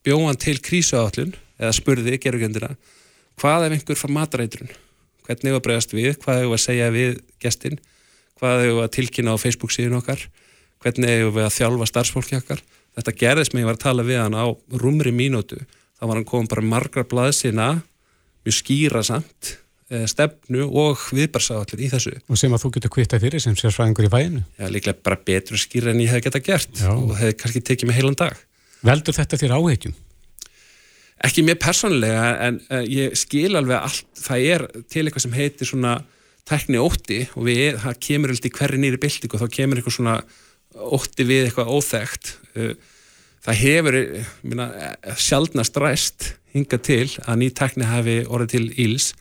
bjóð 0.04 0.26
hann 0.28 0.42
til 0.44 0.58
krísuállun 0.60 1.36
eða 1.60 1.72
spurði 1.72 2.18
gerfigrindina 2.20 2.76
hvað 3.40 3.68
ef 3.68 3.76
einhver 3.78 4.00
far 4.00 4.12
matrætrun 4.12 4.72
hvernig 5.24 5.54
hefur 5.54 5.64
bregast 5.64 5.94
við, 5.96 6.18
hvað 6.24 6.42
hefur 6.44 6.58
að 6.58 6.64
segja 6.66 6.90
við 6.94 7.20
gestin, 7.40 7.80
hvað 8.40 8.66
hefur 8.66 8.84
að 8.84 8.94
tilkynna 8.98 9.36
á 9.36 9.38
Facebook 9.40 9.72
síðan 9.72 10.00
okkar 10.02 10.26
hvernig 10.84 11.14
hefur 11.16 11.36
við 11.40 11.48
að 11.48 11.58
þjálfa 11.58 11.90
starfsfólki 11.90 12.40
okkar 12.42 12.64
þetta 12.98 13.16
gerðist 13.18 13.56
með 13.56 13.64
ég 13.64 13.70
var 13.70 13.80
að 13.80 13.84
tala 13.88 14.06
við 14.06 14.22
hann 14.22 14.38
á 14.38 14.46
rumri 14.82 15.14
mínútu, 15.16 15.60
þá 15.98 16.06
var 16.06 16.20
hann 16.20 16.30
komið 16.30 16.54
bara 16.54 16.66
margra 16.74 17.06
blaðsina, 17.10 17.68
mjög 18.46 18.58
skýra 18.60 19.04
samt, 19.08 19.56
eh, 19.90 20.06
stefnu 20.10 20.68
og 20.70 21.02
viðbarsáallir 21.16 21.86
í 21.88 21.92
þessu. 21.92 22.16
Og 22.30 22.38
sem 22.38 22.54
að 22.54 22.66
þú 22.66 22.74
getur 22.78 22.94
kvittað 22.94 23.26
fyrir 23.26 23.42
sem 23.42 23.56
sérfræðingur 23.56 24.10
í 24.10 24.14
væinu. 24.14 24.46
Já, 24.60 24.68
líklega 24.70 25.04
bara 25.04 25.18
betur 25.18 25.58
skýra 25.58 25.92
en 25.92 26.02
ég 26.02 26.10
hef 26.10 26.24
geta 26.24 26.40
gert 26.40 26.74
Já. 26.78 26.92
og 26.92 27.18
hef 27.18 27.38
kannski 27.38 27.62
tekið 27.62 27.88
mig 27.88 27.96
heilan 27.98 28.16
dag. 28.16 28.38
Veldur 28.84 29.14
þetta 29.14 29.38
þér 29.38 29.58
áhegjum? 29.58 29.94
Ekki 31.24 31.44
mér 31.44 31.56
persónulega 31.56 32.48
en 32.48 32.60
uh, 32.70 32.84
ég 32.84 33.16
skil 33.16 33.56
alveg 33.56 33.80
allt, 33.80 34.06
það 34.18 34.40
er 34.44 34.68
til 34.92 35.06
eitthvað 35.06 35.24
sem 35.24 35.38
heitir 35.38 35.70
svona 35.70 36.04
tekni 36.44 36.76
ótti 36.76 37.30
og 37.38 37.46
við, 37.48 37.78
það 37.80 38.00
kemur 38.04 38.34
alltaf 38.34 38.50
í 38.50 38.58
hverri 38.58 38.78
nýri 38.82 39.00
bylting 39.00 39.32
og 39.32 39.40
þá 39.40 39.48
kemur 39.48 39.80
eitthvað 39.80 39.96
svona 39.96 40.18
ótti 40.74 41.26
við 41.28 41.48
eitthvað 41.48 41.72
óþægt 41.74 42.34
uh, 42.58 42.74
það 43.44 43.60
hefur 43.60 44.00
minna, 44.42 44.70
sjálfnast 45.20 45.78
ræst 45.82 46.32
hinga 46.54 46.80
til 46.86 47.08
að 47.26 47.40
ný 47.42 47.50
tekni 47.56 47.90
hafi 47.90 48.22
orðið 48.26 48.54
til 48.54 48.66
íls 48.86 49.12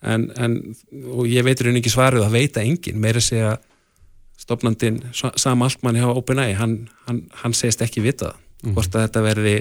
en, 0.00 0.30
en, 0.40 0.56
ég 1.28 1.44
veitur 1.44 1.68
henni 1.68 1.82
ekki 1.82 1.92
svaruð 1.92 2.24
að 2.24 2.36
veita 2.38 2.64
engin, 2.64 3.00
meira 3.00 3.20
segja 3.20 3.58
stopnandin 4.40 5.02
Sam 5.12 5.62
Altmann 5.62 5.98
hjá 6.00 6.08
OpenAI, 6.08 6.54
hann, 6.56 6.76
hann, 7.04 7.26
hann 7.42 7.56
segist 7.56 7.82
ekki 7.84 8.02
vitað 8.04 8.38
mm. 8.64 8.72
hvort 8.72 8.96
að 8.96 9.06
þetta 9.06 9.24
verði 9.26 9.56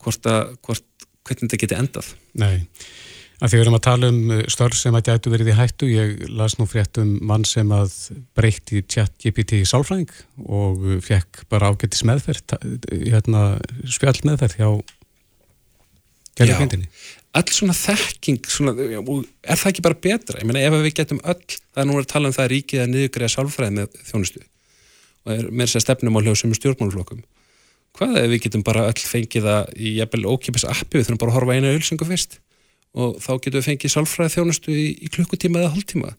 hvort 0.00 0.30
að, 0.30 0.52
hvort, 0.64 1.06
hvernig 1.26 1.48
þetta 1.48 1.62
geti 1.64 1.80
endað. 1.80 2.12
Nei 2.38 2.68
að 3.40 3.48
því 3.48 3.56
við 3.56 3.62
erum 3.64 3.76
að 3.78 3.84
tala 3.86 4.10
um 4.12 4.18
uh, 4.34 4.42
störf 4.52 4.76
sem 4.78 4.96
að 4.96 5.06
gætu 5.08 5.32
verið 5.32 5.52
í 5.52 5.56
hættu, 5.56 5.88
ég 5.88 6.24
las 6.36 6.58
nú 6.60 6.66
frétt 6.68 7.00
um 7.00 7.14
mann 7.26 7.46
sem 7.48 7.70
að 7.72 7.94
breytti 8.36 8.82
chat 8.84 9.14
GPT 9.22 9.62
í 9.62 9.68
sálfræðing 9.68 10.12
og 10.46 10.84
uh, 10.84 10.98
fekk 11.04 11.46
bara 11.52 11.72
ágættis 11.72 12.04
meðferð 12.08 12.56
hérna, 12.90 13.44
spjall 13.88 14.18
meðferð 14.28 14.60
hjá 14.60 14.68
gerðurkendinni 16.40 16.92
All 17.30 17.46
svona 17.54 17.76
þekking 17.78 18.48
svona, 18.50 18.72
er 18.74 19.58
það 19.58 19.68
ekki 19.68 19.82
bara 19.86 19.98
betra? 20.02 20.40
Ég 20.40 20.48
meina 20.48 20.64
ef 20.66 20.74
við 20.74 20.96
getum 20.98 21.20
öll, 21.22 21.44
það 21.70 21.82
er 21.84 21.86
nú 21.86 21.98
að 22.00 22.08
tala 22.10 22.26
um 22.26 22.34
það 22.34 22.42
að 22.42 22.50
ríkið 22.56 22.80
að 22.82 22.88
niðugræða 22.90 23.34
sálfræði 23.36 23.74
með 23.76 24.00
þjónustu 24.08 24.42
og 25.20 25.34
er 25.36 25.44
með 25.52 25.68
þess 25.68 25.78
að 25.78 25.84
stefnum 25.84 26.18
á 26.18 26.20
hljóðsum 26.24 26.56
stjórnmáluflokkum 26.58 27.20
hvað 27.98 28.18
ef 28.18 28.28
við 28.32 28.42
getum 28.46 28.64
bara 28.66 28.88
öll 28.90 28.98
fengið 28.98 29.46
það 29.46 29.70
í 29.76 29.92
jæfnvel 30.00 30.32
ókipis 30.32 30.66
appi, 30.66 30.98
við 30.98 31.06
þurfum 31.06 31.20
bara 31.22 31.32
að 31.32 31.38
horfa 31.38 31.56
einu 31.58 31.72
ölsingu 31.76 32.08
fyrst 32.08 32.38
og 32.94 33.20
þá 33.22 33.32
getum 33.38 33.60
við 33.60 33.68
fengið 33.68 33.94
sálfræði 33.94 34.34
þjónustu 34.34 34.74
í, 34.74 34.88
í 35.04 35.12
klukkutíma 35.12 35.62
eða 35.62 35.74
hálftíma 35.76 36.14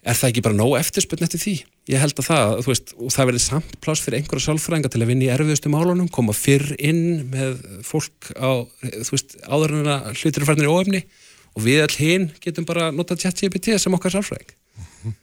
er 0.00 0.16
það 0.16 0.30
ekki 0.30 0.42
bara 0.44 0.56
nóg 0.56 0.74
eftirspöldn 0.78 1.26
eftir 1.26 1.42
því? 1.42 1.54
Ég 1.90 2.00
held 2.00 2.20
að 2.22 2.28
það, 2.30 2.52
þú 2.64 2.70
veist, 2.70 2.92
og 2.96 3.14
það 3.14 3.28
verður 3.30 3.42
samt 3.44 3.72
pláss 3.84 4.04
fyrir 4.04 4.20
einhverja 4.20 4.44
sálfræðinga 4.46 4.92
til 4.92 5.00
að 5.02 5.10
vinna 5.10 5.26
í 5.26 5.32
erfiðustu 5.34 5.72
málunum, 5.72 6.08
koma 6.12 6.36
fyrr 6.36 6.70
inn 6.78 7.02
með 7.32 7.58
fólk 7.86 8.30
á, 8.40 8.64
þú 8.80 9.10
veist, 9.12 9.36
áður 9.44 9.76
en 9.80 9.90
að 9.92 10.12
hlutir 10.14 10.40
er 10.40 10.48
færðinir 10.48 10.70
í 10.70 10.72
óöfni 10.72 11.02
og 11.50 11.66
við 11.66 11.82
all 11.84 11.96
hinn 11.98 12.30
getum 12.40 12.68
bara 12.68 12.88
notað 12.94 13.26
chat-GPT 13.26 13.76
sem 13.82 13.96
okkar 13.96 14.14
sálfræðing. 14.16 14.54
Mm 14.54 14.86
-hmm. 15.02 15.18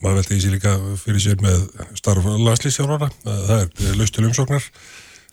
Maður 0.00 0.16
veldi 0.16 0.36
í 0.36 0.40
sig 0.40 0.52
líka 0.56 0.74
fyrir 0.96 1.20
sér 1.20 1.38
með 1.44 1.68
starf 1.94 2.24
landslýsjárvara, 2.24 3.10
það 3.22 3.60
er 3.60 3.96
laustil 3.96 4.24
umsóknar 4.24 4.64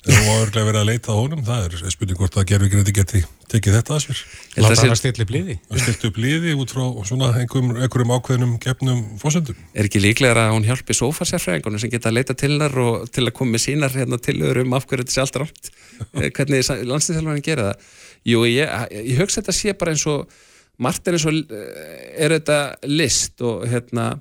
er 0.06 0.20
nú 0.22 0.36
örglega 0.38 0.68
verið 0.68 0.82
að 0.82 0.90
leita 0.92 1.12
á 1.12 1.16
honum 1.18 1.42
það 1.48 1.66
er 1.68 1.92
spurning 1.94 2.20
hvort 2.20 2.38
að 2.38 2.46
gerfugrendi 2.52 2.94
geti 2.96 3.24
tekið 3.52 3.78
þetta 3.78 3.96
að 3.96 4.04
sér. 4.04 4.22
Láta 4.58 4.76
hann 4.82 4.94
að 4.94 5.00
stilla 5.00 5.26
upp 5.26 5.34
liði. 5.34 5.56
Að 5.72 5.82
stilt 5.84 6.06
upp 6.10 6.20
liði 6.22 6.54
út 6.60 6.74
frá 6.76 6.84
svona 7.08 7.30
einhverjum, 7.40 7.74
einhverjum 7.80 8.14
ákveðnum 8.18 8.54
gefnum 8.64 9.04
fósendum 9.22 9.58
er 9.74 9.88
ekki 9.88 10.02
líklega 10.04 10.48
að 10.48 10.54
hún 10.54 10.68
hjálpi 10.68 10.98
sófasérfræðingunum 11.00 11.82
sem 11.82 11.94
geta 11.94 12.12
að 12.12 12.20
leita 12.20 12.36
til 12.38 12.52
hennar 12.54 12.78
og 12.84 13.08
til 13.12 13.26
að 13.26 13.36
koma 13.40 13.56
með 13.56 13.64
sínar 13.66 13.96
hérna 13.96 14.20
tilöður 14.22 14.62
um 14.66 14.76
af 14.78 14.88
hverju 14.88 15.06
þetta 15.06 15.16
sé 15.16 15.24
allt 15.26 15.42
rámt 15.44 15.72
Eh, 16.18 16.30
hvernig 16.30 16.62
landslýþjálfarinn 16.86 17.46
gera 17.46 17.72
það? 17.72 17.88
Jú, 18.28 18.44
ég, 18.46 18.70
ég 18.94 19.18
hugsa 19.18 19.42
þetta 19.42 19.56
sé 19.56 19.74
bara 19.78 19.96
eins 19.96 20.04
og 20.10 20.36
margt 20.84 21.08
er 21.10 21.18
eins 21.18 21.26
og 21.26 21.54
eh, 21.58 22.04
er 22.22 22.36
þetta 22.38 22.58
list 22.86 23.42
og 23.46 23.66
hérna 23.70 24.12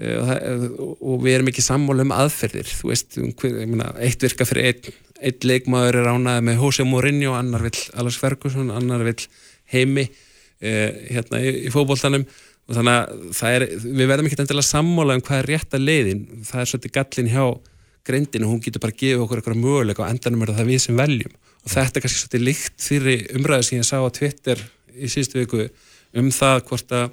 og, 0.00 0.28
það, 0.30 0.66
og 0.80 1.22
við 1.24 1.36
erum 1.36 1.50
ekki 1.52 1.64
sammála 1.64 2.06
um 2.06 2.14
aðferðir. 2.16 2.68
Þú 2.72 2.90
veist, 2.90 3.18
um 3.20 3.30
ég 3.30 3.70
meina, 3.70 3.90
eitt 4.00 4.22
virka 4.24 4.46
fyrir 4.48 4.70
einn 4.70 4.98
einn 5.20 5.44
leikmaður 5.44 6.00
er 6.00 6.06
ánaði 6.14 6.44
með 6.46 6.62
Jose 6.62 6.86
Mourinho 6.88 7.34
annar 7.36 7.64
vill 7.66 7.80
Alex 8.00 8.16
Ferguson, 8.16 8.70
annar 8.72 9.04
vill 9.04 9.26
heimi 9.68 10.06
eh, 10.06 11.10
hérna 11.10 11.42
í, 11.44 11.52
í 11.68 11.72
fótboltanum. 11.74 12.24
Og 12.70 12.78
þannig 12.78 12.96
að 13.34 13.44
er, 13.50 13.66
við 13.82 14.08
verðum 14.08 14.30
ekki 14.30 14.40
endilega 14.40 14.68
sammála 14.70 15.18
um 15.18 15.24
hvað 15.26 15.42
er 15.42 15.50
rétta 15.50 15.80
leiðin. 15.82 16.24
Það 16.48 16.62
er 16.62 16.72
svolítið 16.72 16.96
gallin 16.96 17.30
hjá 17.34 17.44
greindinu, 18.06 18.48
hún 18.48 18.64
getur 18.64 18.80
bara 18.80 18.94
að 18.94 19.02
gefa 19.02 19.24
okkur 19.26 19.42
eitthvað 19.42 19.60
möguleika 19.60 20.04
og 20.06 20.12
endanum 20.14 20.44
er 20.46 20.54
það 20.56 20.70
við 20.70 20.84
sem 20.86 21.00
veljum. 21.00 21.38
Og 21.60 21.72
þetta 21.74 21.98
er 21.98 22.04
kannski 22.06 22.22
svolítið 22.22 22.46
líkt 22.46 22.84
fyrir 22.86 23.26
umræðu 23.36 23.66
sem 23.68 23.80
ég 23.82 23.88
sá 23.90 23.98
á 24.00 24.08
Twitter 24.16 24.62
í 24.96 25.10
síðustu 25.10 25.42
viku 25.42 25.66
um 26.16 26.30
það 26.32 26.62
hvort 26.70 26.94
að 26.96 27.10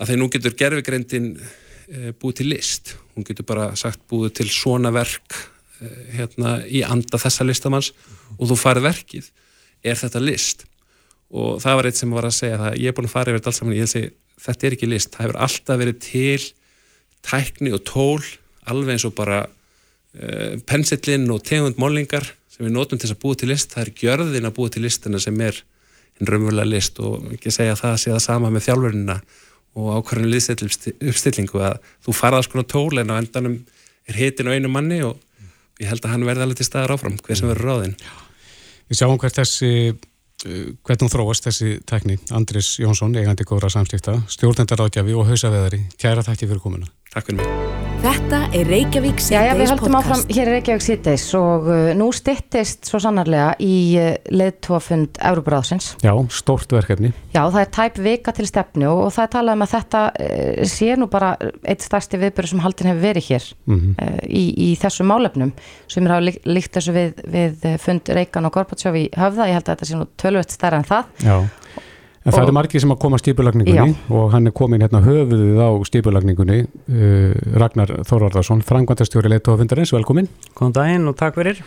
að 0.00 0.10
þeir 0.10 0.18
nú 0.18 0.28
getur 0.32 0.56
gerfigreindin 0.58 1.26
búið 2.20 2.40
til 2.40 2.48
list. 2.52 2.94
Hún 3.14 3.26
getur 3.28 3.46
bara 3.48 3.70
sagt 3.78 4.02
búið 4.10 4.38
til 4.40 4.48
svona 4.52 4.92
verk 4.94 5.36
e, 5.80 5.90
hérna 6.16 6.58
í 6.64 6.84
anda 6.86 7.20
þessa 7.20 7.46
listamanns 7.46 7.92
og 8.38 8.48
þú 8.50 8.58
farið 8.58 8.88
verkið 8.88 9.30
er 9.82 9.98
þetta 10.00 10.22
list. 10.22 10.66
Og 11.32 11.60
það 11.64 11.78
var 11.78 11.88
eitt 11.88 12.00
sem 12.00 12.12
var 12.12 12.28
að 12.28 12.36
segja 12.38 12.60
það 12.60 12.78
ég 12.80 12.92
er 12.92 12.96
búin 12.96 13.08
að 13.08 13.16
fara 13.16 13.32
yfir 13.32 13.40
þetta 13.40 13.52
alls 13.52 13.60
saman 13.62 13.76
ég 13.76 13.86
held 13.86 13.96
að 14.02 14.10
þetta 14.42 14.66
er 14.66 14.76
ekki 14.76 14.90
list, 14.90 15.12
það 15.12 15.24
hefur 15.26 15.40
alltaf 15.46 15.80
verið 15.80 15.98
til 16.02 16.46
tækni 17.22 17.72
og 17.76 17.84
tól 17.86 18.22
alveg 18.70 18.96
eins 18.96 19.06
og 19.06 19.14
bara 19.16 19.42
uh, 19.46 20.54
pensillinn 20.68 21.28
og 21.32 21.44
tegund 21.46 21.78
málingar 21.80 22.26
sem 22.52 22.66
við 22.66 22.74
notum 22.74 23.00
til 23.00 23.10
að 23.12 23.20
búa 23.22 23.38
til 23.38 23.48
list. 23.52 23.72
Það 23.72 23.84
er 23.84 23.94
gjörðin 24.02 24.48
að 24.48 24.56
búa 24.58 24.72
til 24.72 24.84
listina 24.84 25.20
sem 25.22 25.38
er 25.40 25.62
en 26.20 26.28
raunverulega 26.28 26.68
list 26.68 27.00
og 27.02 27.32
ekki 27.36 27.52
segja 27.54 27.76
að 27.76 27.82
það 27.84 27.96
sé 28.02 28.12
það 28.12 28.24
sama 28.26 28.52
með 28.52 28.66
þjálfurina 28.68 29.16
og 29.78 29.90
ákvarðinu 29.98 30.32
liðstillingu 30.34 31.62
að 31.64 31.78
þú 32.04 32.14
farað 32.16 32.46
svona 32.48 32.68
tól 32.68 33.00
en 33.00 33.12
á 33.12 33.16
endanum 33.16 33.58
er 34.08 34.18
hitin 34.18 34.50
á 34.52 34.54
einu 34.54 34.70
manni 34.72 35.00
og 35.06 35.20
ég 35.80 35.88
held 35.88 36.04
að 36.04 36.14
hann 36.14 36.26
verði 36.28 36.46
alveg 36.46 36.60
til 36.60 36.68
staðar 36.68 36.96
áfram 36.96 37.18
hver 37.22 37.38
sem 37.38 37.50
verður 37.50 37.70
ráðinn. 37.70 37.94
Við 38.90 39.00
sjáum 39.00 39.20
hvert 39.22 39.38
þessi 39.40 39.72
uh, 39.92 40.66
hvernig 40.84 41.06
hún 41.06 41.14
þróast 41.14 41.48
þessi 41.48 41.76
tekni 41.88 42.18
Andris 42.36 42.74
Jónsson, 42.82 43.16
eigandi 43.16 43.48
góðra 43.48 43.72
samstifta 43.72 44.18
stjórnendar 44.32 44.84
átjafi 44.84 45.16
og 45.16 45.30
hausaveðari. 45.30 45.86
Kæra 45.96 46.26
þætti 46.26 46.50
fyrir 46.50 46.64
komuna 46.64 46.90
Takk 47.12 47.28
fyrir 47.28 47.42
mig 47.42 47.80
Þetta 48.02 48.38
er 48.58 48.66
Reykjavík 48.66 49.20
Jæja, 49.22 49.52
við 49.54 49.68
síðdeis 49.68 49.70
höldum 49.70 49.94
áfram 49.94 50.16
podcast. 50.16 50.30
hér 50.34 50.48
í 50.48 50.52
Reykjavík 50.56 50.82
síðdeis 50.82 51.26
og 51.38 51.68
uh, 51.70 51.90
nú 51.94 52.08
styttist 52.16 52.88
svo 52.90 52.98
sannarlega 53.04 53.52
í 53.62 53.74
uh, 53.94 54.08
leðtóafund 54.34 55.20
Európaráðsins. 55.22 55.92
Já, 56.02 56.10
stórt 56.34 56.74
verkefni 56.74 57.12
Já, 57.30 57.44
það 57.44 57.60
er 57.60 57.70
tæp 57.76 58.00
vika 58.02 58.34
til 58.34 58.48
stefnu 58.50 58.90
og 58.90 59.12
það 59.14 59.22
er 59.28 59.32
talað 59.36 59.58
um 59.58 59.64
að 59.68 59.74
þetta 59.76 60.02
uh, 60.10 60.64
sé 60.72 60.90
nú 60.98 61.06
bara 61.12 61.30
eitt 61.62 61.86
stærsti 61.86 62.18
viðbyrðu 62.24 62.54
sem 62.56 62.64
haldin 62.64 62.90
hefur 62.90 63.04
verið 63.06 63.28
hér 63.28 63.48
mm 63.70 63.94
uh, 64.02 64.18
í, 64.26 64.44
í 64.66 64.68
þessu 64.82 65.06
málefnum 65.06 65.54
sem 65.86 66.02
er 66.02 66.16
hafa 66.16 66.26
líkt, 66.26 66.42
líkt 66.50 66.74
þessu 66.80 66.96
við, 66.96 67.22
við 67.36 67.68
fund 67.86 68.10
Reykjan 68.18 68.50
og 68.50 68.56
Gorbatsjóf 68.58 68.98
í 68.98 69.06
höfða. 69.14 69.46
Ég 69.52 69.60
held 69.60 69.68
að 69.68 69.76
þetta 69.76 69.90
sé 69.92 70.00
nú 70.00 70.10
tölvöld 70.18 70.56
stærra 70.58 70.82
en 70.82 70.90
það. 70.90 71.14
Já, 71.22 71.36
en 72.24 72.32
það 72.32 72.38
Og- 72.38 72.44
eru 72.46 72.52
margir 72.56 72.80
sem 72.80 72.90
að 72.94 72.98
koma 73.02 73.16
að 73.18 73.22
stýpulagningunni 73.24 73.94
og 74.10 74.28
hann 74.32 74.46
er 74.46 74.52
komin 74.52 74.80
hérna 74.84 75.00
höfuðið 75.02 75.58
á 75.58 75.70
stýpulagningunni 75.88 76.58
uh, 76.66 77.32
Ragnar 77.58 77.90
Þórvardarsson, 78.08 78.62
frangvandastjóri 78.62 79.28
leittóafundarins, 79.32 79.92
velkomin 79.92 80.28
Góðan 80.54 80.72
daginn 80.76 81.08
og 81.08 81.16
takk 81.18 81.34
fyrir. 81.40 81.62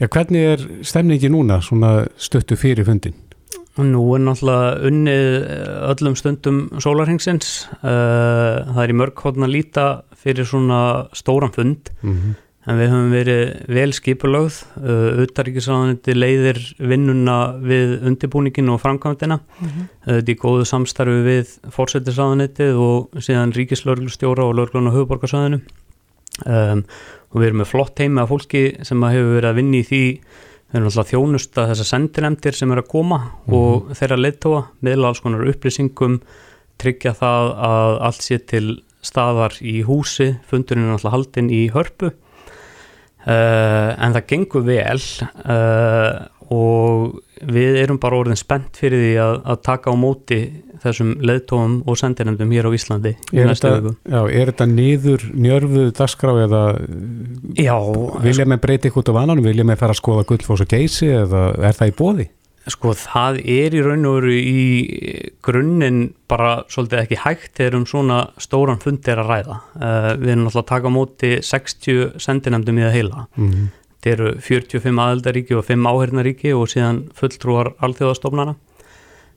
Já, 0.00 0.08
hvernig 0.10 0.42
er 0.54 0.64
stemningi 0.82 1.28
núna, 1.30 1.60
svona 1.62 2.06
stuttu 2.18 2.56
fyrir 2.58 2.84
fundin? 2.84 3.14
Nú 3.78 4.02
er 4.14 4.20
náttúrulega 4.22 4.86
unnið 4.86 5.24
eh, 5.50 5.90
öllum 5.90 6.14
stundum 6.18 6.58
sólarhengsins. 6.78 7.66
Það 7.82 8.80
er 8.84 8.92
í 8.92 8.94
mörg 8.94 9.18
hodna 9.24 9.48
líta 9.50 10.02
fyrir 10.22 10.46
svona 10.46 11.08
stóran 11.12 11.50
fund 11.54 11.90
Mm 12.02 12.12
-hmm. 12.14 12.34
En 12.64 12.78
við 12.80 12.92
höfum 12.92 13.10
verið 13.12 13.42
vel 13.76 13.92
skipulögð. 13.96 14.58
Utaríkisráðanandi 15.24 16.16
leiðir 16.16 16.60
vinnuna 16.80 17.38
við 17.60 17.98
undirbúningin 18.08 18.72
og 18.72 18.80
framkvæmdina. 18.82 19.40
Þetta 20.06 20.32
í 20.32 20.38
góðu 20.40 20.68
samstarfi 20.68 21.18
við 21.26 21.52
fórsetisráðanetið 21.74 22.80
og 22.80 23.20
síðan 23.24 23.52
ríkislörglustjóra 23.56 24.48
og 24.48 24.56
lörglun 24.60 24.88
á 24.88 24.96
höfuborgarsvæðinu. 24.96 25.60
Um, 26.48 26.82
og 27.30 27.42
við 27.42 27.50
erum 27.50 27.60
með 27.62 27.70
flott 27.70 28.00
heimi 28.02 28.22
af 28.22 28.32
fólki 28.32 28.64
sem 28.86 29.04
að 29.06 29.16
hefur 29.18 29.36
verið 29.36 29.50
að 29.50 29.60
vinna 29.60 29.78
í 29.78 29.86
því 29.86 30.02
við 30.74 30.78
erum 30.80 30.88
alltaf 30.90 31.10
þjónusta 31.12 31.66
þessar 31.70 31.86
sendinemdir 31.86 32.56
sem 32.58 32.72
er 32.74 32.80
að 32.82 32.90
koma 32.90 33.18
og 33.46 33.92
þeirra 33.94 34.18
leittóa 34.18 34.64
meðla 34.82 35.12
alls 35.12 35.22
konar 35.22 35.46
upplýsingum 35.46 36.16
tryggja 36.82 37.14
það 37.20 37.50
að 37.68 37.98
allt 38.08 38.26
sé 38.26 38.40
til 38.50 38.64
staðar 39.04 39.54
í 39.62 39.76
húsi 39.86 40.32
fundurinn 40.50 40.88
er 40.88 40.96
alltaf 40.96 41.14
haldinn 41.14 41.52
í 41.54 41.68
hörpu 41.74 42.10
uh, 43.26 43.90
en 43.96 44.16
það 44.16 44.28
gengur 44.32 44.64
vel 44.66 45.00
uh, 45.00 46.24
og 46.54 47.20
við 47.44 47.80
erum 47.80 47.98
bara 48.00 48.20
orðin 48.20 48.38
spennt 48.38 48.76
fyrir 48.78 49.00
því 49.00 49.14
að, 49.24 49.34
að 49.52 49.60
taka 49.66 49.92
á 49.92 49.94
móti 49.98 50.40
þessum 50.84 51.14
leittóum 51.24 51.78
og 51.88 51.98
sendinemdum 51.98 52.52
hér 52.52 52.68
á 52.68 52.76
Íslandi 52.76 53.14
Er 53.32 53.50
þetta, 53.50 53.72
já, 54.04 54.20
er 54.28 54.52
þetta 54.52 54.68
niður 54.70 55.26
njörfuð 55.32 55.90
dagskrá 55.96 56.34
eða 56.44 56.62
Já, 57.56 57.76
vilja 58.24 58.48
með 58.48 58.62
breyti 58.66 58.92
út 58.92 59.08
á 59.08 59.16
vananum, 59.16 59.44
vilja 59.46 59.66
með 59.66 59.80
fara 59.80 59.96
að 59.96 60.02
skoða 60.02 60.26
gullfoss 60.28 60.64
og 60.64 60.72
geysi 60.74 61.10
eða 61.14 61.46
er 61.64 61.78
það 61.78 61.92
í 61.92 61.96
bóði? 62.00 62.28
Sko 62.72 62.94
það 62.96 63.42
er 63.44 63.74
í 63.76 63.80
raun 63.84 64.06
og 64.08 64.14
veru 64.18 64.34
í 64.40 64.60
grunninn 65.44 66.14
bara 66.30 66.62
svolítið 66.72 67.02
ekki 67.02 67.18
hægt 67.20 67.58
þegar 67.58 67.78
um 67.80 67.86
svona 67.88 68.18
stóran 68.40 68.80
fund 68.80 69.04
er 69.12 69.20
að 69.20 69.32
ræða. 69.32 69.56
Uh, 69.76 70.10
við 70.20 70.30
erum 70.32 70.46
náttúrulega 70.46 70.62
að 70.62 70.70
taka 70.70 70.92
á 70.92 70.96
móti 70.96 71.32
60 71.44 72.22
sendinemdum 72.24 72.80
í 72.80 72.86
það 72.86 72.94
heila. 72.98 73.26
Mm 73.36 73.72
Þetta 74.04 74.12
eru 74.18 74.30
45 74.44 74.98
aðeldaríki 75.00 75.54
og 75.56 75.62
5 75.64 75.86
áhernaríki 75.88 76.50
og 76.52 76.66
síðan 76.68 76.98
fulltrúar 77.16 77.70
alþjóðastofnana. 77.86 78.52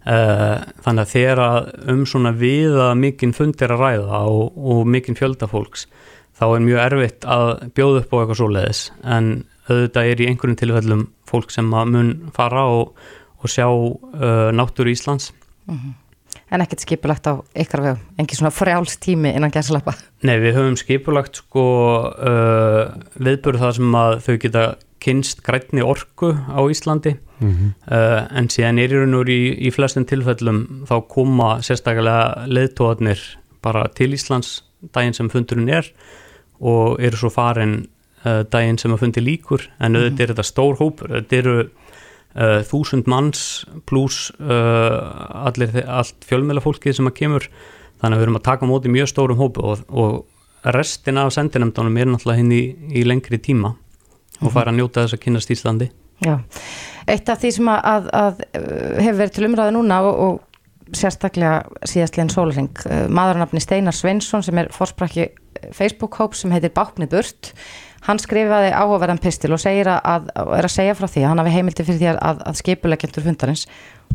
Uh, 0.08 0.58
þannig 0.84 1.06
að 1.06 1.14
þegar 1.14 1.40
um 1.94 2.02
svona 2.08 2.34
viða 2.36 2.90
mikinn 3.00 3.32
fund 3.36 3.64
er 3.64 3.72
að 3.72 3.84
ræða 3.86 4.20
og, 4.28 4.58
og 4.60 4.82
mikinn 4.92 5.16
fjölda 5.16 5.48
fólks 5.52 5.86
þá 6.38 6.46
er 6.48 6.64
mjög 6.64 6.82
erfitt 6.84 7.28
að 7.28 7.50
bjóða 7.76 8.04
upp 8.04 8.14
á 8.14 8.18
eitthvað 8.20 8.40
svoleiðis 8.42 8.82
en 9.16 9.30
auðvitað 9.68 10.12
er 10.12 10.24
í 10.24 10.28
einhverjum 10.32 10.60
tilfellum 10.60 11.06
fólk 11.28 11.54
sem 11.54 11.72
að 11.76 11.94
mun 11.94 12.12
fara 12.36 12.66
og, 12.72 12.98
og 13.42 13.52
sjá 13.52 13.68
uh, 13.68 14.50
náttúru 14.56 14.94
Íslands 14.94 15.34
En 16.48 16.64
ekkert 16.64 16.84
skipulagt 16.86 17.28
á 17.28 17.44
ykkar 17.60 17.82
vegum, 17.84 18.04
engin 18.20 18.40
svona 18.40 18.54
frjáls 18.56 18.96
tími 19.04 19.34
innan 19.36 19.52
gæslappa. 19.52 19.98
Nei, 20.24 20.38
við 20.40 20.56
höfum 20.56 20.78
skipulagt 20.80 21.42
sko 21.42 21.64
uh, 22.08 22.94
viðbörð 23.20 23.64
það 23.66 23.74
sem 23.76 23.98
að 24.00 24.14
þau 24.24 24.36
geta 24.46 24.64
kynst 25.04 25.44
grænni 25.44 25.84
orku 25.84 26.32
á 26.34 26.62
Íslandi 26.72 27.18
-hmm. 27.40 27.74
uh, 27.92 28.38
en 28.38 28.48
síðan 28.50 28.80
er 28.80 28.94
í 28.94 29.02
raun 29.02 29.14
og 29.14 29.26
veru 29.26 29.36
í, 29.36 29.68
í 29.68 29.72
flestum 29.72 30.06
tilfellum 30.06 30.86
þá 30.88 30.96
koma 31.08 31.50
sérstaklega 31.62 32.48
leðtóðarnir 32.48 33.20
bara 33.62 33.88
til 33.88 34.14
Íslands 34.14 34.64
daginn 34.94 35.14
sem 35.14 35.30
fundurinn 35.30 35.70
er 35.70 35.92
og 36.60 37.00
eru 37.02 37.18
svo 37.18 37.30
farin 37.30 37.88
uh, 38.28 38.44
daginn 38.52 38.78
sem 38.82 38.94
að 38.94 39.06
fundi 39.06 39.24
líkur 39.24 39.64
en 39.80 39.96
auðvitað 39.96 40.26
er 40.28 40.34
þetta 40.34 40.48
stór 40.52 40.78
hópur. 40.82 41.16
Þetta 41.16 41.40
eru 41.40 41.56
uh, 41.64 42.60
þúsund 42.68 43.08
manns 43.10 43.42
pluss 43.90 44.30
uh, 44.38 45.48
allir, 45.48 45.72
þe- 45.74 45.88
allt 45.88 46.28
fjölmjöla 46.28 46.64
fólkið 46.68 47.00
sem 47.00 47.10
að 47.10 47.18
kemur. 47.24 47.50
Þannig 47.98 48.14
að 48.14 48.20
við 48.20 48.28
erum 48.28 48.40
að 48.42 48.48
taka 48.52 48.68
móti 48.70 48.92
mjög 48.94 49.08
stórum 49.10 49.40
hópu 49.40 49.64
og, 49.72 49.86
og 49.90 50.74
restin 50.76 51.18
af 51.22 51.32
sendinemdunum 51.34 51.96
er 51.98 52.12
náttúrulega 52.12 52.42
hinn 52.44 52.52
í, 52.54 52.64
í 52.94 53.06
lengri 53.08 53.40
tíma 53.42 53.72
og 54.38 54.52
fara 54.54 54.70
að 54.70 54.78
njóta 54.78 55.06
þess 55.06 55.16
að 55.16 55.24
kynast 55.24 55.54
Íslandi. 55.54 55.88
Já, 56.22 56.36
eitt 57.10 57.30
af 57.30 57.40
því 57.42 57.50
sem 57.56 57.70
að, 57.74 57.88
að, 57.90 58.12
að 58.18 58.44
hefur 59.06 59.20
verið 59.22 59.34
til 59.36 59.48
umræðu 59.48 59.74
núna 59.78 59.98
og, 60.06 60.20
og 60.28 60.94
sérstaklega 60.98 61.88
síðastlegin 61.90 62.32
sólring, 62.34 62.82
maðurnafni 63.14 63.62
Steinar 63.64 63.98
Sveinsson 63.98 64.46
sem 64.46 64.62
er 64.62 64.70
fórsprakki 64.74 65.30
Facebook-hóp 65.78 66.38
sem 66.38 66.54
heitir 66.54 66.74
Báknið 66.78 67.12
Burt 67.16 67.52
hann 68.08 68.22
skrifaði 68.24 68.72
áhugaverðan 68.72 69.22
pistil 69.24 69.52
og 69.56 69.62
segir 69.62 69.90
að, 69.92 70.30
að, 70.34 70.54
er 70.58 70.68
að 70.68 70.74
segja 70.74 70.96
frá 70.98 71.08
því 71.12 71.24
að 71.24 71.32
hann 71.32 71.42
hafi 71.44 71.56
heimildi 71.56 71.88
fyrir 71.88 72.02
því 72.02 72.10
að, 72.14 72.42
að 72.48 72.60
skipuleggjendur 72.62 73.26
fundarins 73.26 73.66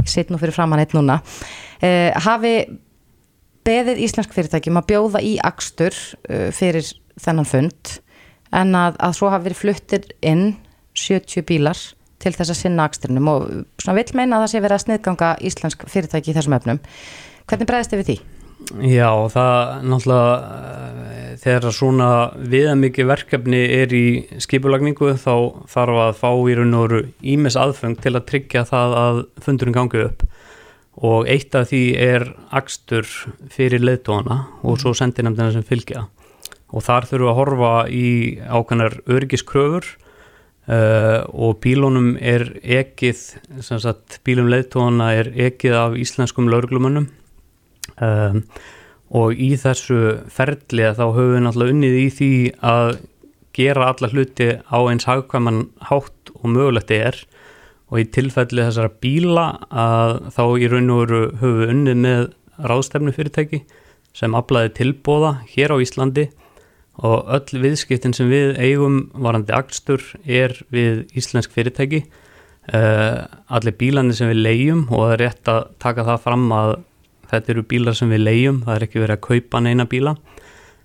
ég 0.01 0.13
sitt 0.15 0.33
nú 0.33 0.41
fyrir 0.41 0.57
framann 0.57 0.83
eitt 0.83 0.97
núna 0.97 1.21
uh, 1.21 2.11
hafi 2.25 2.55
beðið 3.67 4.03
íslensk 4.07 4.33
fyrirtækjum 4.35 4.81
að 4.81 4.89
bjóða 4.91 5.23
í 5.25 5.37
akstur 5.45 5.95
uh, 5.95 6.49
fyrir 6.55 6.89
þennan 7.21 7.49
fund 7.49 7.97
en 8.53 8.77
að, 8.77 8.97
að 9.01 9.19
svo 9.19 9.33
hafi 9.33 9.51
verið 9.51 9.63
fluttir 9.63 10.09
inn 10.25 10.47
70 10.99 11.45
bílar 11.49 11.79
til 12.23 12.35
þess 12.37 12.53
að 12.53 12.61
sinna 12.61 12.87
akstrinum 12.87 13.31
og 13.33 13.49
svona 13.83 13.99
vill 13.99 14.19
meina 14.19 14.39
að 14.39 14.45
það 14.45 14.53
sé 14.53 14.63
verið 14.63 14.77
að 14.77 14.85
sniðganga 14.87 15.33
íslensk 15.49 15.89
fyrirtæki 15.91 16.31
í 16.31 16.37
þessum 16.37 16.55
efnum. 16.59 16.81
Hvernig 17.51 17.69
bregðist 17.69 17.95
þið 17.95 18.03
við 18.03 18.11
því? 18.11 18.17
Já, 18.83 19.11
það 19.33 19.83
náttúrulega 19.91 20.35
eh, 21.13 21.33
þegar 21.43 21.75
svona 21.75 22.09
viðamikið 22.53 23.09
verkefni 23.11 23.61
er 23.77 23.93
í 23.93 24.05
skipulagningu 24.41 25.13
þá 25.21 25.35
þarf 25.71 26.01
að 26.07 26.13
fá 26.21 26.31
í 26.31 26.57
raun 26.57 26.77
og 26.79 26.87
veru 26.87 27.03
ímis 27.35 27.59
aðfeng 27.61 27.99
til 28.01 28.15
að 28.17 28.27
tryggja 28.31 28.65
það 28.69 28.97
að 29.03 29.23
fundurinn 29.45 29.77
gangi 29.77 30.05
upp. 30.07 30.27
Og 31.03 31.29
eitt 31.33 31.57
af 31.57 31.71
því 31.71 31.83
er 32.01 32.27
akstur 32.53 33.09
fyrir 33.53 33.85
leðtóana 33.85 34.43
og 34.63 34.81
svo 34.81 34.93
sendinemdina 34.97 35.53
sem 35.55 35.65
fylgja. 35.67 36.07
Og 36.73 36.85
þar 36.85 37.09
þurfum 37.09 37.27
við 37.27 37.33
að 37.33 37.41
horfa 37.41 37.73
í 37.93 38.09
ákveðnar 38.49 38.99
örgiskröfur 39.13 39.89
uh, 39.89 41.25
og 41.33 41.59
bílunum 41.65 42.15
er 42.21 42.47
ekið, 42.63 43.25
sem 43.65 43.81
sagt 43.83 44.21
bílum 44.25 44.53
leðtóana 44.53 45.11
er 45.17 45.33
ekið 45.49 45.81
af 45.81 45.99
íslenskum 46.01 46.49
lauruglumönnum 46.53 47.11
um, 48.03 48.45
og 49.13 49.37
í 49.37 49.53
þessu 49.61 49.99
ferli 50.33 50.87
þá 50.97 51.05
höfum 51.05 51.35
við 51.35 51.43
náttúrulega 51.45 51.77
unnið 51.77 51.97
í 52.01 52.07
því 52.17 52.35
að 52.65 52.93
gera 53.57 53.91
alla 53.93 54.09
hluti 54.09 54.49
á 54.65 54.79
eins 54.89 55.07
hagkvæman 55.09 55.67
hátt 55.91 56.33
og 56.39 56.47
mögulegt 56.55 56.93
er. 56.95 57.19
Og 57.93 58.01
í 58.01 58.09
tilfelli 58.09 58.65
þessara 58.65 58.93
bíla 59.05 59.47
að 59.69 60.15
þá 60.33 60.45
í 60.57 60.71
raun 60.73 60.93
og 60.95 61.03
veru 61.03 61.23
höfum 61.43 61.59
við 61.61 61.73
unnið 61.75 61.99
með 62.07 62.23
ráðstefnu 62.63 63.13
fyrirtæki 63.13 63.61
sem 64.17 64.37
aflaði 64.37 64.73
tilbóða 64.79 65.35
hér 65.53 65.77
á 65.77 65.83
Íslandi. 65.85 66.31
Og 67.05 67.29
öll 67.37 67.61
viðskiptin 67.61 68.17
sem 68.17 68.29
við 68.33 68.57
eigum 68.61 69.07
varandi 69.13 69.53
akstur 69.57 70.03
er 70.25 70.57
við 70.73 71.05
íslensk 71.17 71.53
fyrirtæki. 71.53 72.05
Uh, 72.73 73.27
allir 73.51 73.75
bílandi 73.75 74.15
sem 74.15 74.29
við 74.31 74.45
leiðum 74.47 74.83
og 74.93 75.01
það 75.03 75.13
er 75.13 75.23
rétt 75.25 75.49
að 75.51 75.63
taka 75.83 76.05
það 76.07 76.21
fram 76.23 76.45
að 76.55 76.75
þetta 77.33 77.55
eru 77.55 77.65
bílar 77.69 77.97
sem 77.99 78.13
við 78.13 78.25
leiðum, 78.27 78.61
það 78.67 78.77
er 78.77 78.87
ekki 78.87 79.03
verið 79.03 79.17
að 79.17 79.25
kaupa 79.29 79.63
neina 79.65 79.89
bíla. 79.89 80.15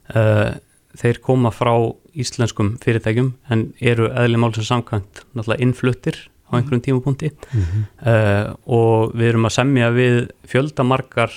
Uh, 0.08 0.56
þeir 0.98 1.20
koma 1.22 1.52
frá 1.54 1.74
íslenskum 2.18 2.76
fyrirtækjum 2.82 3.34
en 3.54 3.68
eru 3.84 4.08
eðli 4.10 4.40
málsins 4.42 4.72
samkvæmt 4.72 5.26
náttúrulega 5.36 5.64
innfluttir 5.66 6.22
á 6.48 6.58
einhverjum 6.58 6.84
tímapunkti. 6.86 7.32
Mm 7.52 7.64
-hmm. 7.64 7.84
uh, 8.08 8.56
og 8.66 9.14
við 9.14 9.34
erum 9.34 9.46
að 9.46 9.58
semja 9.60 9.92
við 9.92 10.30
fjöldamarkar 10.48 11.32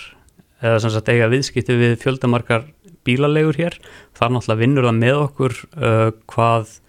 eða 0.62 0.80
sem 0.80 0.90
sagt 0.90 1.08
eiga 1.08 1.30
viðskipti 1.32 1.76
við 1.76 1.96
fjöldamarkar 2.02 2.68
bílalegur 3.04 3.56
hér, 3.56 3.78
það 4.14 4.26
er 4.26 4.34
náttúrulega 4.34 4.61
vinnur 4.61 4.88
það 4.88 4.98
með 5.00 5.16
okkur 5.24 5.56
uh, 5.76 6.11
hvað 6.26 6.80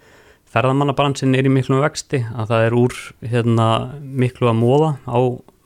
ferðamannabransin 0.52 1.34
er 1.34 1.48
í 1.48 1.52
miklu 1.52 1.80
vexti 1.80 2.20
að 2.36 2.52
það 2.52 2.66
er 2.66 2.76
úr 2.76 2.98
hérna, 3.24 3.68
miklu 4.00 4.50
að 4.50 4.60
móða 4.60 4.90
á 5.08 5.18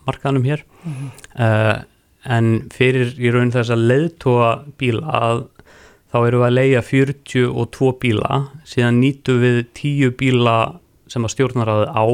markaðanum 0.07 0.47
hér. 0.47 0.63
Mm 0.85 0.93
-hmm. 0.93 1.11
uh, 1.43 1.85
en 2.27 2.67
fyrir 2.75 3.15
í 3.23 3.31
raun 3.35 3.53
þess 3.55 3.73
að 3.75 3.87
leiðtóa 3.91 4.51
bíla 4.81 5.15
að 5.21 5.45
þá 6.13 6.19
eru 6.21 6.41
við 6.41 6.47
að 6.49 6.57
leiða 6.57 6.83
42 6.89 7.93
bíla. 8.03 8.41
Síðan 8.67 9.01
nýtu 9.03 9.39
við 9.43 9.63
10 9.79 10.15
bíla 10.21 10.57
sem 11.11 11.27
að 11.27 11.35
stjórnaraði 11.37 11.89
á. 11.93 12.07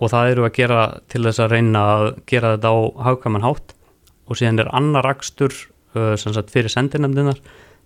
Og 0.00 0.12
það 0.12 0.30
eru 0.32 0.46
að 0.46 0.54
gera 0.56 0.82
til 1.12 1.24
þess 1.26 1.42
að 1.44 1.54
reyna 1.54 1.82
að 1.94 2.06
gera 2.30 2.54
þetta 2.54 2.72
á 2.72 2.78
hafkaman 3.10 3.44
hátt. 3.44 3.74
Og 4.30 4.38
síðan 4.40 4.62
er 4.64 4.70
annar 4.74 5.04
rakstur 5.04 5.52
uh, 5.94 6.14
fyrir 6.50 6.72
sendinemdinar 6.72 7.40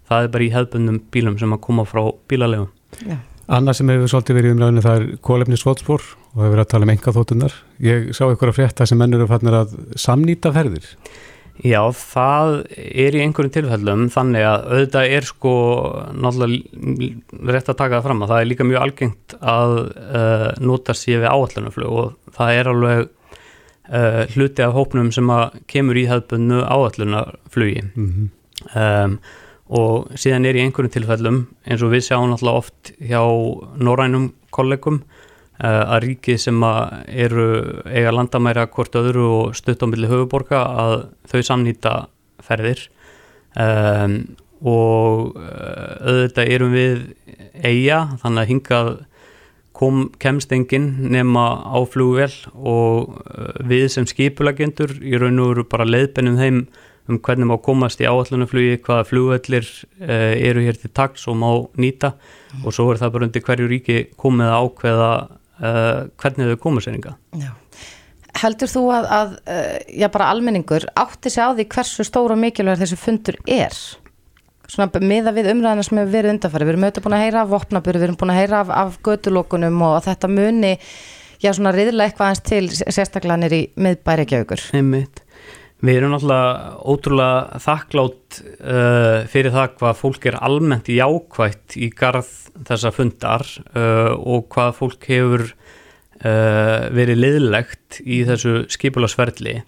það 0.09 0.27
er 0.27 0.35
bara 0.35 0.47
í 0.47 0.53
hefðbundum 0.55 0.99
bílum 1.15 1.39
sem 1.41 1.55
að 1.57 1.65
koma 1.65 1.87
frá 1.89 2.03
bílalegum 2.29 2.69
Já 3.05 3.19
Annað 3.53 3.77
sem 3.77 3.91
hefur 3.93 4.09
svolítið 4.09 4.39
verið 4.39 4.55
umræðinu 4.55 4.83
það 4.85 4.99
er 4.99 5.07
kólefni 5.25 5.59
skótspór 5.61 6.01
og 6.01 6.39
hefur 6.39 6.55
verið 6.55 6.65
að 6.65 6.73
tala 6.73 6.87
um 6.87 6.93
enga 6.95 7.13
þóttunar. 7.13 7.57
Ég 7.85 8.11
sá 8.17 8.25
ykkur 8.25 8.53
að 8.53 8.59
frétta 8.59 8.87
sem 8.89 9.01
mennur 9.01 9.21
eru 9.21 9.29
fannir 9.29 9.57
að 9.59 9.75
samnýta 10.01 10.53
ferðir. 10.55 10.87
Já, 11.63 11.79
það 11.95 12.55
er 12.75 13.15
í 13.15 13.21
einhverjum 13.23 13.53
tilfellum 13.55 14.07
þannig 14.11 14.47
að 14.49 14.65
auðvitað 14.73 15.13
er 15.19 15.29
sko 15.29 15.53
náttúrulega 16.19 17.53
rétt 17.55 17.71
að 17.71 17.79
taka 17.79 18.01
það 18.01 18.07
fram 18.09 18.25
að 18.25 18.33
það 18.33 18.41
er 18.41 18.49
líka 18.51 18.67
mjög 18.67 18.87
algengt 18.89 19.37
að 19.39 19.75
uh, 19.93 20.49
nota 20.65 20.97
sér 20.99 21.23
við 21.23 21.31
áallunumflug 21.31 22.01
og 22.01 22.35
það 22.35 22.59
er 22.59 22.71
alveg 22.73 23.05
uh, 23.05 24.21
hluti 24.35 24.67
af 24.67 24.75
hópnum 24.75 25.13
sem 25.15 25.31
að 25.37 25.61
kemur 25.71 26.01
í 26.01 26.09
hefðbunnu 26.11 26.65
áallunaflugi. 26.65 27.87
Mm 27.93 28.11
-hmm. 28.11 28.29
um, 28.75 29.19
og 29.73 30.11
síðan 30.21 30.45
er 30.49 30.59
í 30.59 30.65
einhverjum 30.65 30.93
tilfellum 30.93 31.39
eins 31.65 31.85
og 31.85 31.95
við 31.95 32.09
sjáum 32.09 32.35
alltaf 32.35 32.59
oft 32.61 32.93
hjá 33.01 33.23
norrænum 33.81 34.33
kollegum 34.53 35.01
uh, 35.63 35.85
að 35.97 36.03
ríki 36.09 36.37
sem 36.41 36.59
að 36.67 36.99
eru 37.09 37.47
eiga 37.89 38.13
landamæra 38.13 38.69
hvort 38.75 38.97
öðru 39.01 39.27
og 39.39 39.57
stutt 39.57 39.83
á 39.83 39.87
milli 39.89 40.11
höfuborga 40.11 40.61
að 40.85 40.95
þau 41.31 41.41
samnýta 41.49 41.95
ferðir. 42.45 42.89
Um, 43.55 44.37
og 44.65 45.37
uh, 45.39 45.97
auðvitað 46.05 46.55
erum 46.57 46.73
við 46.75 47.03
eiga 47.65 48.05
þannig 48.23 48.41
að 48.43 48.51
hingað 48.51 48.89
kom, 49.75 50.09
kemst 50.23 50.53
enginn 50.55 50.91
nema 51.13 51.45
á 51.65 51.79
flugvel 51.89 52.33
og 52.55 53.15
uh, 53.25 53.53
við 53.65 53.89
sem 53.95 54.09
skipulagendur 54.09 54.97
í 55.01 55.17
raun 55.21 55.41
og 55.43 55.55
veru 55.55 55.69
bara 55.71 55.89
leiðbennum 55.89 56.41
þeim 56.41 56.67
um 57.09 57.19
hvernig 57.21 57.49
má 57.49 57.57
komast 57.61 58.01
í 58.01 58.09
áallunaflugi, 58.09 58.79
hvaða 58.85 59.07
flugvellir 59.09 59.67
uh, 60.01 60.33
eru 60.35 60.63
hér 60.65 60.79
til 60.81 60.93
taks 60.97 61.27
og 61.29 61.37
má 61.41 61.49
nýta 61.81 62.15
mm. 62.15 62.63
og 62.65 62.77
svo 62.77 62.89
er 62.93 63.01
það 63.03 63.17
bara 63.17 63.29
undir 63.29 63.45
hverju 63.45 63.69
ríki 63.71 63.99
komið 64.21 64.53
að 64.53 64.69
ákveða 64.69 65.11
uh, 65.29 65.99
hvernig 66.23 66.53
þau 66.53 66.63
koma 66.63 66.85
séringa. 66.85 67.17
Já. 67.41 67.51
Heldur 68.41 68.71
þú 68.71 68.87
að, 68.91 69.11
að 69.19 69.35
uh, 69.45 69.75
já 70.01 70.09
bara 70.15 70.31
almenningur 70.33 70.89
átti 70.99 71.33
sig 71.33 71.45
á 71.45 71.53
því 71.53 71.69
hversu 71.77 72.07
stóra 72.07 72.37
og 72.37 72.43
mikilvæg 72.43 72.81
þessi 72.83 72.99
fundur 72.99 73.39
er? 73.45 73.77
Svona 74.65 75.05
miða 75.05 75.35
við 75.37 75.51
umræðina 75.53 75.85
sem 75.85 75.99
hefur 76.01 76.15
verið 76.15 76.35
undanfæri, 76.35 76.65
við 76.65 76.73
erum 76.73 76.87
auðvitað 76.87 77.05
búin 77.05 77.17
að 77.19 77.25
heyra 77.27 77.43
af 77.43 77.51
vopnabur, 77.51 77.99
við 77.99 78.07
erum 78.07 78.17
búin 78.21 78.33
að 78.33 78.39
heyra 78.41 78.63
af, 78.65 78.71
af 78.73 78.95
gödulókunum 79.05 79.83
og 79.85 79.99
þetta 80.07 80.31
muni, 80.33 80.71
já 81.45 81.51
svona 81.53 81.75
riðla 81.77 82.09
eitthvað 82.09 82.33
eins 82.33 82.43
til 82.49 82.63
sérstaklega 82.73 83.37
nýri 83.43 83.61
miðbæri 83.77 84.25
ekki 84.25 84.41
aukur. 84.41 84.65
Einmitt. 84.73 85.21
Við 85.85 85.99
erum 85.99 86.15
náttúrulega 86.15 86.77
ótrúlega 86.89 87.59
þakklátt 87.61 88.39
uh, 88.41 89.25
fyrir 89.29 89.53
það 89.53 89.75
hvað 89.81 89.99
fólk 89.99 90.29
er 90.31 90.39
almennt 90.47 90.89
jákvægt 90.89 91.77
í 91.77 91.91
garð 91.93 92.31
þessa 92.65 92.93
fundar 92.95 93.45
uh, 93.75 94.15
og 94.17 94.47
hvað 94.55 94.71
fólk 94.79 95.05
hefur 95.11 95.45
uh, 95.51 96.89
verið 96.95 97.21
liðlegt 97.21 98.01
í 98.01 98.23
þessu 98.25 98.65
skipulasverðli. 98.73 99.59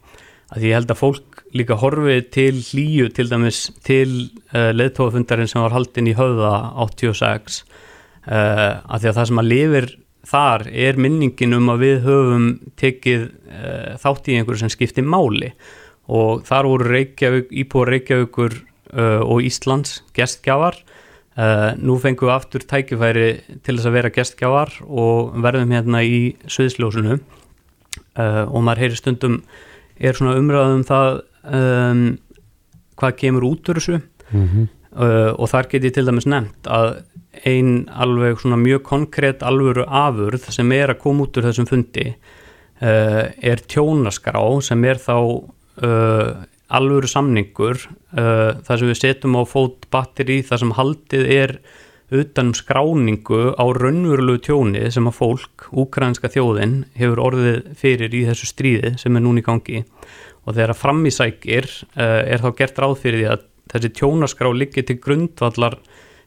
Því 0.57 0.71
ég 0.71 0.79
held 0.79 0.95
að 0.95 1.03
fólk 1.03 1.45
líka 1.57 1.81
horfið 1.83 2.25
til 2.33 2.55
hlýju 2.63 3.13
til 3.13 3.29
dæmis 3.29 3.67
til 3.85 4.09
uh, 4.55 4.73
leðtófundarinn 4.73 5.53
sem 5.53 5.61
var 5.67 5.77
haldinn 5.77 6.09
í 6.09 6.17
höfða 6.17 6.57
86 6.87 7.61
uh, 7.61 8.81
að 8.89 9.03
því 9.03 9.11
að 9.11 9.17
það 9.19 9.25
sem 9.33 9.43
að 9.43 9.51
lifir 9.53 9.95
þar 10.27 10.71
er 10.73 10.97
minningin 10.99 11.59
um 11.59 11.75
að 11.75 11.83
við 11.85 11.99
höfum 12.09 12.53
tekið 12.81 13.27
uh, 13.27 13.91
þátt 14.01 14.31
í 14.31 14.39
einhverju 14.39 14.65
sem 14.65 14.73
skiptir 14.73 15.05
máli 15.05 15.53
og 15.53 15.85
þar 16.47 16.69
voru 16.71 16.91
Reykjavík, 16.91 17.51
Íbúar 17.65 17.91
Reykjavíkur 17.95 18.55
uh, 18.95 19.23
og 19.25 19.47
Íslands 19.47 20.01
gestgjafar. 20.17 20.79
Uh, 21.37 21.75
nú 21.77 21.99
fengum 22.01 22.31
við 22.31 22.37
aftur 22.37 22.65
tækifæri 22.65 23.27
til 23.61 23.75
þess 23.77 23.89
að 23.91 23.97
vera 23.99 24.13
gestgjafar 24.15 24.71
og 24.87 25.35
verðum 25.45 25.75
hérna 25.77 26.01
í 26.01 26.21
Suðsljósunu 26.49 27.19
uh, 27.19 28.45
og 28.47 28.63
maður 28.65 28.87
heyri 28.87 28.97
stundum 28.97 29.43
er 30.01 30.17
svona 30.17 30.39
umræðum 30.41 30.87
það 30.89 31.19
um, 31.45 32.07
hvað 32.97 33.19
kemur 33.21 33.45
út 33.51 33.69
úr 33.69 33.81
þessu. 33.81 34.01
Mm 34.33 34.49
-hmm. 34.49 34.67
og 35.39 35.49
þar 35.49 35.69
get 35.71 35.85
ég 35.85 35.93
til 35.95 36.07
dæmis 36.07 36.27
nefnt 36.27 36.67
að 36.67 37.05
einn 37.45 37.89
alveg 37.93 38.41
svona 38.41 38.57
mjög 38.57 38.83
konkrétt 38.83 39.43
alvöru 39.43 39.85
afurð 39.87 40.49
sem 40.51 40.73
er 40.73 40.91
að 40.91 41.01
koma 41.03 41.27
út 41.27 41.37
úr 41.37 41.47
þessum 41.47 41.69
fundi 41.69 42.07
uh, 42.11 43.25
er 43.43 43.63
tjónaskrá 43.69 44.43
sem 44.63 44.85
er 44.85 44.97
þá 44.97 45.17
uh, 45.85 46.45
alvöru 46.73 47.09
samningur 47.11 47.79
uh, 47.79 48.59
þar 48.67 48.81
sem 48.81 48.91
við 48.91 49.01
setjum 49.01 49.39
á 49.39 49.43
fót 49.49 49.89
batteri 49.93 50.41
þar 50.47 50.63
sem 50.63 50.77
haldið 50.77 51.27
er 51.37 51.59
utanum 52.17 52.55
skráningu 52.55 53.51
á 53.59 53.65
raunverulegu 53.75 54.45
tjóni 54.47 54.85
sem 54.95 55.09
að 55.11 55.19
fólk, 55.19 55.67
úkrænska 55.75 56.31
þjóðin 56.31 56.85
hefur 56.95 57.23
orðið 57.31 57.73
fyrir 57.81 58.15
í 58.15 58.23
þessu 58.29 58.51
stríði 58.53 58.95
sem 59.03 59.19
er 59.19 59.25
núni 59.25 59.43
í 59.43 59.47
gangi. 59.47 59.83
Og 60.47 60.55
þegar 60.55 60.77
að 60.77 60.83
framísækir 60.85 61.67
uh, 61.97 62.23
er 62.23 62.43
þá 62.43 62.51
gert 62.61 62.83
ráð 62.83 62.99
fyrir 63.03 63.23
því 63.23 63.31
að 63.35 63.47
þessi 63.73 63.93
tjónaskrá 63.99 64.53
liggi 64.55 64.87
til 64.87 65.01
grundvallar 65.03 65.81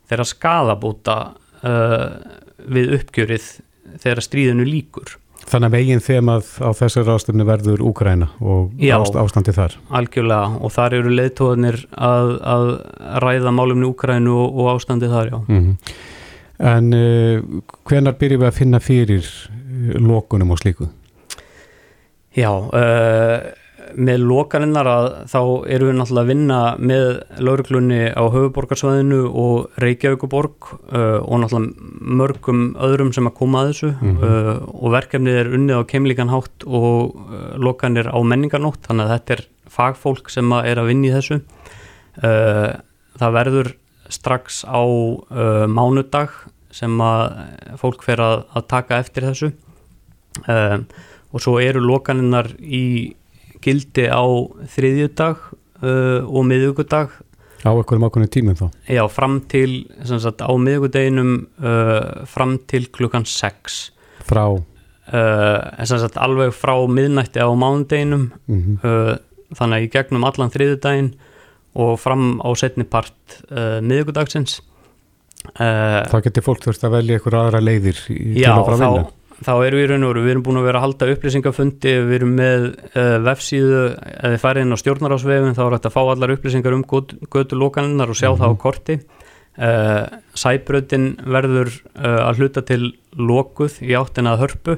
þegar 0.10 0.28
skadabóta 0.28 1.18
uh, 1.64 2.20
við 2.68 2.96
uppgjörið 3.00 3.50
þegar 4.04 4.24
stríðinu 4.26 4.68
líkur 4.68 5.16
Þannig 5.48 5.70
að 5.70 5.74
meginn 5.74 6.04
þemað 6.04 6.50
á 6.62 6.70
þessar 6.78 7.10
ástöfni 7.16 7.46
verður 7.48 7.82
Úkræna 7.90 8.28
og 8.44 8.74
Já, 8.78 8.98
ást, 9.00 9.16
ástandi 9.18 9.54
þar. 9.56 9.78
Algjörlega 9.90 10.60
og 10.60 10.74
þar 10.76 10.96
eru 11.00 11.14
leðtóðanir 11.16 11.80
að, 11.96 12.34
að 12.44 12.66
ræða 13.24 13.54
málumni 13.56 13.88
Úkrænu 13.90 14.36
og, 14.36 14.60
og 14.60 14.72
ástandi 14.76 15.10
þar, 15.10 15.32
já. 15.32 15.40
Mm 15.48 15.62
-hmm. 15.64 15.94
En 16.60 16.94
uh, 16.94 17.62
hvenar 17.88 18.18
byrjum 18.20 18.42
við 18.42 18.48
að 18.50 18.58
finna 18.60 18.80
fyrir 18.84 19.24
uh, 19.24 19.96
lokunum 19.96 20.52
og 20.52 20.60
slíku? 20.60 20.90
Já, 22.36 22.52
uh, 22.52 23.38
með 23.98 24.24
lokaninnar 24.30 24.88
að 24.90 25.08
þá 25.32 25.40
erum 25.72 25.90
við 25.90 25.96
náttúrulega 25.98 26.22
að 26.22 26.30
vinna 26.30 26.60
með 26.78 27.06
lauruglunni 27.46 28.00
á 28.14 28.24
höfuborgarsvæðinu 28.34 29.20
og 29.30 29.80
Reykjavíkuborg 29.82 30.70
uh, 30.72 31.20
og 31.24 31.42
náttúrulega 31.44 32.18
mörgum 32.22 32.64
öðrum 32.86 33.14
sem 33.16 33.30
að 33.30 33.38
koma 33.40 33.64
að 33.64 33.72
þessu. 33.72 33.92
Mhm. 33.96 34.24
uh, 34.24 34.54
og 34.70 34.96
verkefnið 34.96 35.40
er 35.42 35.52
unnið 35.58 35.82
á 35.82 35.90
keimlíkan 35.90 36.34
hátt 36.34 36.68
og 36.68 37.18
uh, 37.18 37.50
lokanir 37.58 38.12
á 38.12 38.20
menningarnótt 38.20 38.86
þannig 38.88 39.08
að 39.08 39.14
þetta 39.16 39.38
er 39.38 39.46
fagfólk 39.80 40.32
sem 40.34 40.56
að 40.56 40.72
er 40.72 40.82
að 40.82 40.90
vinna 40.92 41.10
í 41.10 41.16
þessu. 41.18 41.42
Uh, 42.20 42.72
það 43.20 43.38
verður 43.40 43.74
strax 44.10 44.64
á 44.66 44.82
uh, 44.82 45.66
mánudag 45.70 46.34
sem 46.74 46.94
að 47.02 47.78
fólk 47.82 48.04
fer 48.06 48.22
að, 48.22 48.44
að 48.54 48.68
taka 48.70 49.00
eftir 49.02 49.30
þessu. 49.30 49.54
Uh, 50.46 50.86
og 51.30 51.44
svo 51.44 51.58
eru 51.62 51.82
lokaninnar 51.84 52.52
í 52.58 53.14
gildi 53.66 54.06
á 54.10 54.24
þriðjudag 54.76 55.42
uh, 55.50 56.22
og 56.28 56.46
miðugudag 56.50 57.16
Á 57.60 57.76
einhverjum 57.76 58.06
ákveðinu 58.08 58.32
tímum 58.32 58.56
þá? 58.56 58.68
já, 58.88 59.04
fram 59.12 59.40
til 59.52 59.72
sem 60.08 60.20
sagt, 60.24 60.40
á 60.40 60.52
miðugudeginum 60.56 61.34
uh, 61.60 62.24
fram 62.30 62.58
til 62.72 62.86
klukkan 62.96 63.26
6 63.28 63.80
Frá, 64.30 64.46
uh, 64.48 65.84
sem 65.84 66.00
sagt, 66.00 66.16
alveg 66.22 66.54
frá 66.56 66.76
miðnætti 66.88 67.42
á 67.44 67.50
mánudeginum 67.52 68.30
mm 68.48 68.80
uh, 68.84 69.18
þannig 69.50 69.80
að 69.80 69.84
í 69.88 69.90
gegnum 69.96 70.26
allan 70.30 70.52
þriðjudaginn 70.54 71.08
og 71.82 71.96
fram 71.98 72.36
á 72.46 72.50
setni 72.54 72.86
part 72.86 73.40
uh, 73.50 73.80
miðugudagsins 73.82 74.60
uh, 75.58 76.06
þá 76.06 76.18
getur 76.28 76.46
fólk 76.46 76.62
þurft 76.68 76.86
að 76.86 76.94
velja 77.00 77.18
einhverja 77.18 77.42
aðra 77.48 77.62
leiðir 77.64 77.98
í, 78.14 78.18
til 78.36 78.44
Já, 78.44 78.52
að 78.54 78.68
fara 78.68 78.78
að 78.78 78.84
vinna. 78.84 79.08
Þá 79.46 79.52
erum 79.66 79.80
við 79.80 79.86
í 79.86 79.90
raun 79.90 80.06
og 80.06 80.12
veru, 80.12 80.24
við 80.26 80.34
erum 80.34 80.44
búin 80.46 80.60
að 80.60 80.68
vera 80.68 80.80
að 80.80 80.86
halda 80.86 81.10
upplýsingafundi, 81.14 81.94
við 82.10 82.18
erum 82.20 82.36
með 82.40 82.66
uh, 82.90 83.16
vefsíðu, 83.26 83.84
ef 83.96 84.34
þið 84.34 84.42
farið 84.44 84.66
inn 84.66 84.76
á 84.76 84.82
stjórnarásvefin 84.82 85.58
þá 85.58 85.64
er 85.66 85.76
þetta 85.78 85.92
að 85.92 85.96
fá 85.96 86.02
allar 86.04 86.34
upplýsingar 86.36 86.78
um 86.78 86.86
götu 86.88 87.60
lokaninnar 87.60 88.12
og 88.12 88.20
sjá 88.20 88.30
það 88.32 88.56
á 88.56 88.62
korti. 88.64 89.00
Uh, 89.60 90.04
Sæbröðin 90.40 91.08
verður 91.28 91.72
uh, 92.00 92.28
að 92.28 92.44
hluta 92.44 92.64
til 92.68 92.82
lokuð 93.16 93.80
í 93.84 93.96
áttina 94.00 94.36
að 94.36 94.46
hörpu 94.46 94.78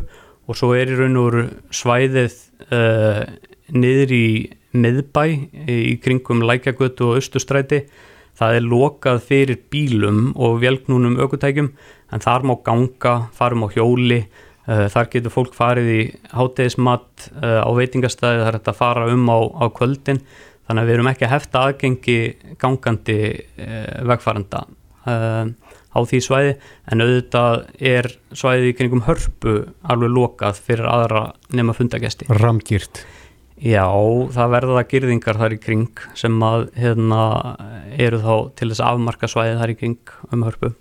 og 0.49 0.57
svo 0.57 0.71
er 0.77 0.89
í 0.89 0.97
raun 0.97 1.19
og 1.21 1.27
veru 1.29 1.43
svæðið 1.75 2.39
niður 3.71 4.13
í 4.15 4.25
miðbæ 4.71 5.23
í 5.69 5.97
kringum 6.01 6.41
lækjagötu 6.47 7.09
og 7.09 7.19
austustræti 7.19 7.83
það 8.39 8.57
er 8.57 8.67
lokað 8.67 9.19
fyrir 9.27 9.59
bílum 9.71 10.31
og 10.39 10.61
velknúnum 10.63 11.19
ökutækjum 11.23 11.69
en 12.11 12.23
þar 12.23 12.47
má 12.47 12.55
ganga, 12.65 13.27
farum 13.35 13.67
á 13.67 13.73
hjóli 13.75 14.23
þar 14.65 15.09
getur 15.09 15.33
fólk 15.33 15.55
farið 15.57 15.89
í 15.89 16.01
hátegismat 16.35 17.27
uh, 17.41 17.61
á 17.65 17.69
veitingastæði 17.73 18.41
það 18.43 18.49
er 18.49 18.57
þetta 18.59 18.73
að 18.73 18.81
fara 18.81 19.07
um 19.09 19.25
á, 19.33 19.39
á 19.57 19.65
kvöldin. 19.73 20.21
Þannig 20.69 20.83
að 20.83 20.89
við 20.89 20.95
erum 20.95 21.09
ekki 21.11 21.27
að 21.27 21.33
hefta 21.33 21.63
aðgengi 21.65 22.17
gangandi 22.61 23.19
uh, 23.31 24.01
vegfarenda 24.11 24.65
á 25.01 25.99
því 26.05 26.19
svæði. 26.21 26.51
En 26.93 27.01
auðvitað 27.01 27.63
er 27.89 28.07
svæði 28.37 28.69
í 28.69 28.75
kringum 28.77 29.01
hörpu 29.07 29.55
alveg 29.81 30.13
lokað 30.13 30.61
fyrir 30.61 30.85
aðra 30.87 31.23
nema 31.57 31.73
fundagesti 31.73 32.29
Ramgýrt. 32.29 33.01
Já, 33.61 33.85
það 34.33 34.53
verða 34.55 34.83
girðingar 34.89 35.37
þar 35.37 35.53
í 35.53 35.59
kring 35.61 36.03
sem 36.17 36.37
að 36.45 36.67
hérna, 36.81 37.23
eru 37.93 38.21
þá 38.21 38.33
til 38.57 38.69
þess 38.71 38.81
að 38.81 38.93
afmarka 38.93 39.29
svæðið 39.29 39.59
þar 39.61 39.73
í 39.73 39.75
kring 39.81 40.13
um 40.29 40.45
hörpu. 40.47 40.71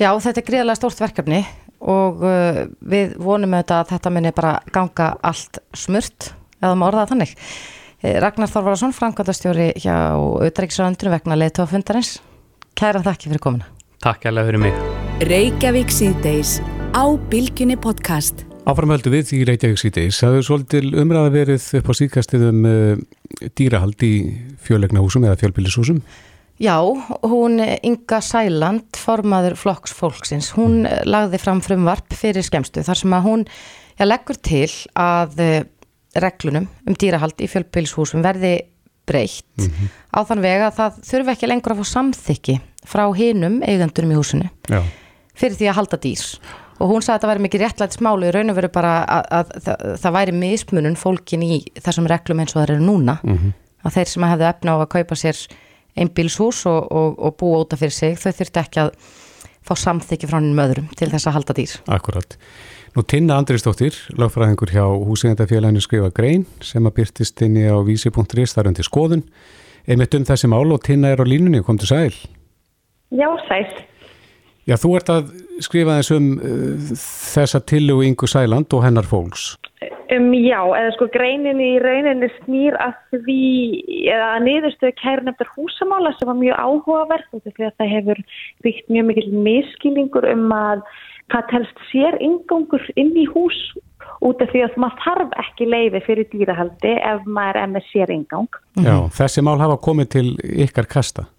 Já, 0.00 0.08
þetta 0.18 0.38
er 0.40 0.46
gríðarlega 0.48 0.80
stórt 0.80 1.02
verkefni 1.02 1.42
og 1.82 2.22
uh, 2.22 2.64
við 2.78 3.16
vonum 3.22 3.56
auðvitað 3.56 3.80
að 3.80 3.92
þetta 3.94 4.12
muni 4.14 4.34
bara 4.36 4.56
ganga 4.74 5.08
allt 5.26 5.62
smurt, 5.76 6.32
eða 6.62 6.76
maður 6.78 6.92
orðað 6.92 7.14
þannig. 7.14 7.34
Eh, 8.02 8.16
Ragnar 8.22 8.50
Þorvarason, 8.50 8.94
framkvæmdastjóri 8.96 9.68
hjá 9.82 9.94
Utrækisraundinu 10.42 11.12
vegna 11.14 11.38
leðtófundarins. 11.38 12.16
Kæra 12.78 13.02
þakki 13.04 13.30
fyrir 13.30 13.42
komuna. 13.42 13.68
Takk 14.02 14.26
alveg 14.30 14.48
fyrir 14.50 14.62
mig. 14.64 14.80
Reykjavík 15.28 15.92
síðdeis 15.94 16.56
á 16.98 17.04
Bilginni 17.30 17.76
podcast. 17.78 18.42
Áframhöldu 18.66 19.10
við 19.10 19.30
í 19.36 19.44
Reykjavík 19.46 19.78
síðdeis. 19.78 20.18
Það 20.18 20.36
hefur 20.36 20.48
svolítil 20.48 20.90
umræða 21.02 21.30
verið 21.34 21.68
upp 21.78 21.90
á 21.90 21.92
síðkastið 21.98 22.48
um 22.48 22.66
uh, 22.66 22.98
dýrahald 23.58 24.02
í 24.06 24.12
fjölegnahúsum 24.66 25.26
eða 25.26 25.38
fjölbýlishúsum. 25.38 26.02
Já, 26.60 26.76
hún 27.24 27.60
Inga 27.60 28.20
Sæland, 28.22 28.96
formaður 28.98 29.56
flokks 29.58 29.94
fólksins, 29.96 30.52
hún 30.56 30.84
eh, 30.86 31.00
lagði 31.08 31.40
fram 31.42 31.62
frumvarp 31.64 32.12
fyrir 32.14 32.44
skemstu 32.44 32.84
þar 32.84 33.00
sem 33.00 33.14
að 33.16 33.24
hún 33.26 33.46
já, 33.96 34.04
leggur 34.04 34.36
til 34.36 34.68
að 34.94 35.40
eh, 35.42 35.62
reglunum 36.20 36.68
um 36.86 36.98
dýrahald 36.98 37.40
í 37.40 37.48
fjölbýlishúsum 37.48 38.22
verði 38.22 38.58
breytt 39.08 39.64
á 40.14 40.22
þann 40.28 40.42
vega 40.44 40.68
að 40.68 40.76
það 40.76 40.98
þurfi 41.08 41.32
ekki 41.32 41.48
lengur 41.48 41.74
að 41.74 41.80
fá 41.80 41.88
samþykki 41.90 42.58
frá 42.86 43.04
hinum 43.16 43.62
eigandunum 43.66 44.12
í 44.12 44.18
húsinu 44.20 44.50
Já. 44.70 44.82
fyrir 45.34 45.56
því 45.58 45.70
að 45.70 45.76
halda 45.80 45.98
dýr. 46.04 46.22
Og 46.82 46.90
hún 46.90 47.02
sagði 47.02 47.12
að 47.12 47.18
þetta 47.18 47.30
væri 47.30 47.42
mikið 47.46 47.62
réttlætt 47.62 47.96
smálu 47.96 48.26
í 48.28 48.32
raun 48.34 48.50
og 48.50 48.56
veru 48.58 48.70
bara 48.74 48.92
að, 49.06 49.26
að, 49.38 49.50
það, 49.64 49.82
það 50.02 50.14
væri 50.16 50.32
mismunun 50.38 50.96
fólkin 50.98 51.42
í 51.46 51.58
þessum 51.78 52.08
reglum 52.10 52.40
eins 52.42 52.54
og 52.54 52.60
það 52.60 52.64
eru 52.68 52.86
núna. 52.86 53.18
Að 53.82 53.98
þeir 53.98 54.08
sem 54.12 54.26
hefðu 54.26 54.48
efna 54.48 54.74
á 54.74 54.76
að 54.78 54.88
kaupa 54.94 55.18
sér 55.18 55.42
einbílshús 55.98 56.64
og, 56.70 56.86
og, 56.90 57.18
og 57.18 57.36
búa 57.40 57.62
útaf 57.64 57.82
fyrir 57.82 57.94
sig 57.96 58.18
þau 58.20 58.32
þurfti 58.32 58.62
ekki 58.62 58.84
að 58.84 58.92
fá 59.62 59.74
samþykki 59.78 60.28
frá 60.30 60.38
hennum 60.40 60.62
öðrum 60.64 60.88
til 60.98 61.10
þess 61.12 61.28
að 61.28 61.36
halda 61.38 61.56
dýr 61.58 61.74
Akkurat. 61.92 62.36
Nú 62.92 63.04
Tinna 63.08 63.38
Andrisdóttir, 63.40 63.96
lagfræðingur 64.20 64.72
hjá 64.74 64.84
húsingandafélaginu 64.84 65.80
skrifa 65.80 66.10
grein 66.12 66.44
sem 66.60 66.84
að 66.84 66.98
byrtist 66.98 67.40
inn 67.44 67.56
í 67.56 67.64
á 67.64 67.80
vísi.is 67.86 68.52
þar 68.52 68.68
undir 68.68 68.84
skoðun. 68.84 69.22
Einmitt 69.88 70.12
um 70.18 70.26
þessi 70.28 70.50
mál 70.52 70.68
og 70.74 70.82
Tinna 70.84 71.14
er 71.14 71.22
á 71.22 71.26
línunni, 71.26 71.62
kom 71.64 71.80
til 71.80 71.88
sæl. 71.88 72.12
Já, 73.08 73.28
sæl. 73.48 73.64
Já, 74.68 74.76
þú 74.76 74.92
ert 74.98 75.08
að 75.10 75.32
skrifa 75.64 75.96
þess 75.98 76.14
um 76.18 76.28
uh, 76.36 76.92
þessa 77.32 77.62
tillugu 77.64 78.04
Ingu 78.06 78.28
Sæland 78.28 78.76
og 78.76 78.84
hennar 78.84 79.08
fólks. 79.08 79.54
Um, 80.12 80.32
já, 80.34 80.58
eða 80.76 80.90
sko 80.96 81.06
greinin 81.14 81.60
í 81.62 81.70
rauninni 81.80 82.28
snýr 82.42 82.76
að 82.82 82.98
því, 83.24 83.44
eða 84.12 84.26
að 84.34 84.42
niðurstöðu 84.48 84.96
kærnefndar 85.00 85.50
húsamála 85.54 86.12
sem 86.18 86.28
var 86.28 86.36
mjög 86.40 86.58
af 87.48 87.56
því 87.56 87.68
að 87.68 87.78
það 87.80 87.92
hefur 87.94 88.20
ríkt 88.66 88.92
mjög 88.92 89.08
mikil 89.08 89.26
miskilningur 89.46 90.28
um 90.34 90.52
að 90.56 90.84
hvað 91.32 91.48
telst 91.52 91.82
sér 91.88 92.18
ingangur 92.20 92.84
inn 93.00 93.14
í 93.16 93.24
hús 93.30 93.60
út 94.22 94.42
af 94.42 94.50
því 94.52 94.64
að 94.66 94.80
maður 94.84 95.04
þarf 95.06 95.36
ekki 95.46 95.68
leiði 95.70 96.02
fyrir 96.04 96.28
dýrahaldi 96.32 96.96
ef 96.98 97.24
maður 97.24 97.60
er 97.62 97.70
með 97.76 97.88
sér 97.92 98.12
ingang. 98.12 98.60
Já, 98.82 98.96
þessi 99.16 99.44
mál 99.46 99.56
hafa 99.62 99.78
komið 99.80 100.10
til 100.16 100.26
ykkar 100.66 100.90
kasta. 100.90 101.30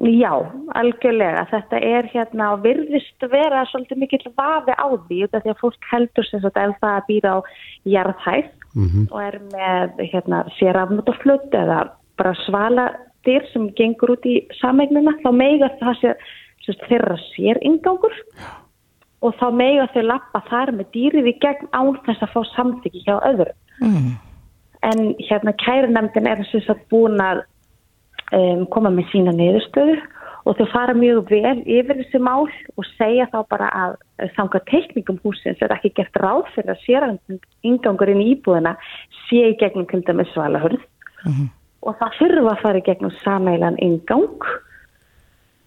Já, 0.00 0.32
algjörlega. 0.80 1.42
Þetta 1.50 1.80
er 1.84 2.06
hérna 2.08 2.54
og 2.54 2.62
virðist 2.64 3.26
vera 3.28 3.66
svolítið 3.68 4.00
mikill 4.00 4.32
vafi 4.38 4.72
á 4.72 4.88
því 4.88 5.18
út 5.26 5.36
af 5.36 5.44
því 5.44 5.52
að 5.52 5.60
fólk 5.60 5.90
heldur 5.90 6.28
sem 6.28 6.40
sagt 6.40 6.56
ef 6.56 6.72
það 6.80 7.04
býr 7.10 7.28
á 7.28 7.36
jarðhæð 7.84 8.48
Mm 8.74 9.06
og 9.10 9.18
er 9.22 9.36
með 9.50 10.00
hérna, 10.12 10.44
sérafnótaflutt 10.58 11.54
eða 11.54 11.90
bara 12.16 12.34
svaladyr 12.46 13.46
sem 13.52 13.68
gengur 13.74 14.14
út 14.14 14.26
í 14.26 14.36
samegnina 14.60 15.16
þá 15.24 15.30
meiga 15.34 15.70
það 15.80 15.96
sé, 15.98 16.12
sem 16.64 16.74
sagt, 16.76 16.86
þeirra 16.86 17.16
sér 17.34 17.58
ingangur 17.66 18.14
og 19.26 19.34
þá 19.40 19.46
meiga 19.50 19.88
þau 19.94 20.02
lappa 20.06 20.42
þar 20.48 20.72
með 20.78 20.92
dýrið 20.94 21.32
í 21.32 21.36
gegn 21.42 21.70
án 21.74 21.98
þess 22.06 22.22
að 22.22 22.34
fá 22.34 22.40
samþyggi 22.54 23.02
hjá 23.08 23.16
öðrum. 23.18 23.58
mm. 23.82 24.10
En 24.80 25.00
hérna 25.18 25.52
kærunemdin 25.60 26.30
er 26.30 26.46
þess 26.46 26.70
að 26.70 26.86
búin 26.88 27.18
að 27.20 27.42
um, 28.36 28.64
koma 28.72 28.92
með 28.94 29.10
sína 29.12 29.34
niðurstöðu 29.36 29.98
og 30.48 30.56
þau 30.56 30.66
fara 30.72 30.94
mjög 30.96 31.28
vel 31.30 31.58
yfir 31.68 32.00
þessi 32.00 32.20
mál 32.22 32.48
og 32.48 32.86
segja 32.96 33.28
þá 33.32 33.38
bara 33.52 33.68
að 33.76 33.96
þanga 34.36 34.62
teknikum 34.70 35.20
húsins 35.24 35.60
er 35.62 35.74
ekki 35.74 35.92
gert 35.98 36.16
ráð 36.22 36.48
fyrir 36.54 36.74
að 36.74 36.84
sér 36.86 37.06
ingangur 37.66 38.12
inn 38.12 38.22
í 38.24 38.30
íbúðina 38.34 38.76
sé 39.26 39.50
í 39.52 39.58
gegnum 39.60 39.88
til 39.90 40.02
dæmis 40.06 40.32
svalahörð 40.34 40.80
og 41.84 41.96
það 42.00 42.16
þurfa 42.18 42.54
að 42.54 42.62
fara 42.64 42.80
í 42.80 42.86
gegnum 42.88 43.14
sameilan 43.20 43.78
ingang 43.84 44.48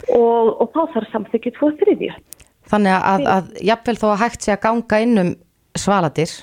og, 0.09 0.49
og 0.59 0.68
þá 0.74 0.82
þarf 0.95 1.11
samþykju 1.11 1.53
tvo 1.57 1.72
þriðju. 1.80 2.11
Þannig 2.70 2.97
að, 2.97 3.26
að 3.30 3.49
jafnvel 3.70 3.97
þó 3.99 4.07
að 4.09 4.22
hægt 4.24 4.45
sé 4.45 4.53
að 4.55 4.64
ganga 4.66 4.99
inn 5.03 5.22
um 5.22 5.32
svaladir 5.78 6.34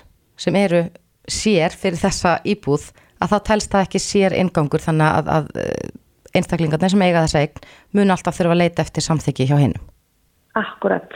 sem 0.41 0.57
eru 0.59 0.85
sér 1.31 1.75
fyrir 1.77 2.01
þessa 2.01 2.39
íbúð 2.49 2.91
að 3.21 3.35
þá 3.35 3.39
telst 3.51 3.73
það 3.73 3.87
ekki 3.87 4.03
sér 4.03 4.37
ingangur 4.39 4.83
þannig 4.83 5.19
að, 5.19 5.31
að 5.37 5.51
einstaklingarnir 6.37 6.93
sem 6.93 7.03
eiga 7.03 7.25
þessa 7.27 7.45
eign 7.45 7.67
mun 7.97 8.15
alltaf 8.15 8.39
þurfa 8.39 8.57
að 8.57 8.63
leita 8.63 8.85
eftir 8.87 9.07
samþykki 9.07 9.49
hjá 9.51 9.57
hinnum. 9.61 9.85
Akkurat. 10.59 11.13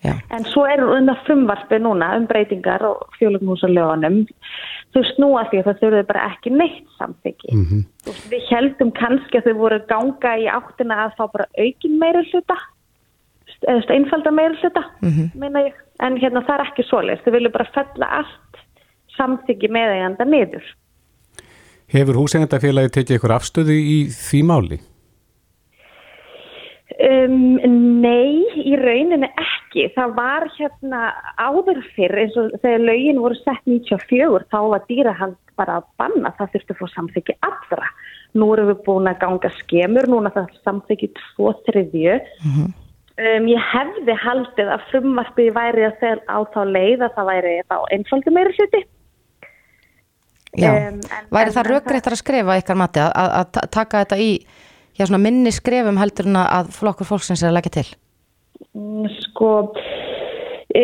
Já. 0.00 0.14
En 0.32 0.46
svo 0.48 0.64
er 0.64 0.80
unna 0.80 1.12
frumvarfi 1.26 1.76
núna 1.82 2.14
um 2.16 2.26
breytingar 2.28 2.82
og 2.88 3.02
fjólugnúsalögunum. 3.18 4.22
Þau 4.94 5.02
snúa 5.12 5.44
því 5.50 5.60
að 5.60 5.66
það 5.66 5.80
þurfið 5.82 6.06
bara 6.08 6.26
ekki 6.30 6.52
neitt 6.54 6.86
samþykki. 6.96 7.52
Mhm. 7.52 7.82
Þú 8.04 8.14
veist, 8.14 8.30
Við 8.32 8.48
heldum 8.48 8.92
kannski 8.96 9.38
að 9.38 9.50
þau 9.50 9.56
voru 9.60 9.80
ganga 9.92 10.32
í 10.40 10.46
áttina 10.48 11.04
að 11.04 11.16
fá 11.18 11.24
bara 11.32 11.46
aukin 11.58 11.98
meira 11.98 12.24
hluta 12.32 12.56
eða 13.68 13.92
einfalda 13.92 14.30
meira 14.32 14.56
hluta, 14.56 14.84
meina 15.36 15.68
ég. 15.68 15.74
En 16.00 16.16
hérna 16.16 16.40
það 16.46 16.60
er 16.60 16.64
ekki 16.64 16.88
svoleiðis, 16.88 17.24
þau 17.24 17.32
vilja 17.32 17.52
bara 17.52 17.72
fella 17.74 18.06
allt 18.20 18.60
samþyggi 19.18 19.68
meðeiganda 19.68 20.24
niður. 20.24 20.64
Hefur 21.90 22.20
húsengandafélagi 22.20 22.92
tekið 22.94 23.16
ykkur 23.18 23.32
afstöðu 23.34 23.74
í 23.74 23.98
því 24.14 24.40
máli? 24.46 24.78
Um, 27.00 27.56
nei, 28.02 28.44
í 28.60 28.76
rauninni 28.78 29.26
ekki. 29.30 29.88
Það 29.94 30.12
var 30.18 30.46
hérna 30.56 31.00
áður 31.40 31.80
fyrr 31.96 32.18
eins 32.22 32.36
og 32.38 32.52
þegar 32.62 32.84
lögin 32.84 33.20
voru 33.22 33.38
sett 33.40 33.66
94 33.66 34.46
þá 34.52 34.58
var 34.74 34.84
dýrahald 34.90 35.38
bara 35.58 35.80
að 35.80 35.88
banna 36.00 36.32
það 36.38 36.52
þurfti 36.54 36.76
að 36.76 36.80
fá 36.80 36.94
samþyggi 36.94 37.36
allra. 37.46 37.90
Nú 38.38 38.50
erum 38.54 38.70
við 38.70 38.84
búin 38.86 39.10
að 39.10 39.18
ganga 39.24 39.50
skemur, 39.58 40.10
núna 40.10 40.34
það 40.34 40.54
samþyggi 40.66 41.10
tvo 41.18 41.54
þriðju. 41.66 42.20
Um, 43.20 43.50
ég 43.50 43.66
hefði 43.72 44.18
haldið 44.22 44.72
að 44.76 44.86
frumvarpið 44.92 45.52
væri 45.58 45.88
að 45.88 45.98
þegar 46.04 46.24
á 46.30 46.38
þá 46.54 46.60
leið 46.70 47.06
að 47.06 47.18
það 47.18 47.30
væri 47.32 47.58
þá 47.66 47.76
einfaldi 47.96 48.38
meira 48.38 48.56
hluti. 48.58 48.84
Um, 50.50 50.98
væri 51.30 51.52
það 51.54 51.68
rökréttar 51.70 52.16
að 52.16 52.22
skrifa 52.24 52.56
ykkar 52.58 52.78
mati 52.80 52.98
að, 52.98 53.12
að, 53.14 53.32
að 53.38 53.50
ta- 53.54 53.66
taka 53.70 54.00
þetta 54.02 54.16
í 54.18 54.30
já, 54.98 55.04
svona 55.06 55.20
minni 55.22 55.52
skrefum 55.54 56.00
heldur 56.00 56.26
en 56.26 56.40
að 56.42 56.72
flokkur 56.74 57.06
fólksins 57.06 57.44
er 57.44 57.52
að 57.52 57.58
leggja 57.60 57.74
til? 57.76 57.84
Mm, 58.74 59.06
Sko, 59.28 59.50
e, 60.74 60.82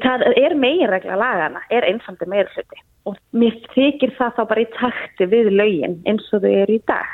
það 0.00 0.24
er 0.32 0.56
meginregla 0.56 1.18
lagana, 1.20 1.60
er 1.68 1.84
einfaldi 1.90 2.30
meira 2.32 2.48
hluti 2.54 2.80
og 3.08 3.20
mér 3.36 3.54
þykir 3.74 4.16
það 4.16 4.34
þá 4.38 4.42
bara 4.50 4.64
í 4.64 4.70
takti 4.78 5.28
við 5.30 5.52
lögin 5.56 6.00
eins 6.08 6.26
og 6.32 6.42
þau 6.44 6.50
eru 6.50 6.74
í 6.76 6.82
dag. 6.88 7.12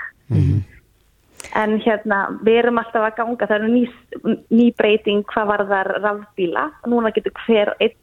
En 1.55 1.77
hérna, 1.85 2.23
við 2.43 2.57
erum 2.63 2.81
alltaf 2.81 3.05
að 3.05 3.19
ganga, 3.19 3.47
það 3.47 3.59
eru 3.61 3.69
ný, 3.75 3.83
ný 4.51 4.71
breyting 4.79 5.27
hvað 5.31 5.51
var 5.53 5.63
þar 5.69 5.91
rafbíla, 6.03 6.65
núna 6.91 7.13
getur 7.15 7.35
hver 7.45 7.75
einn 7.79 7.99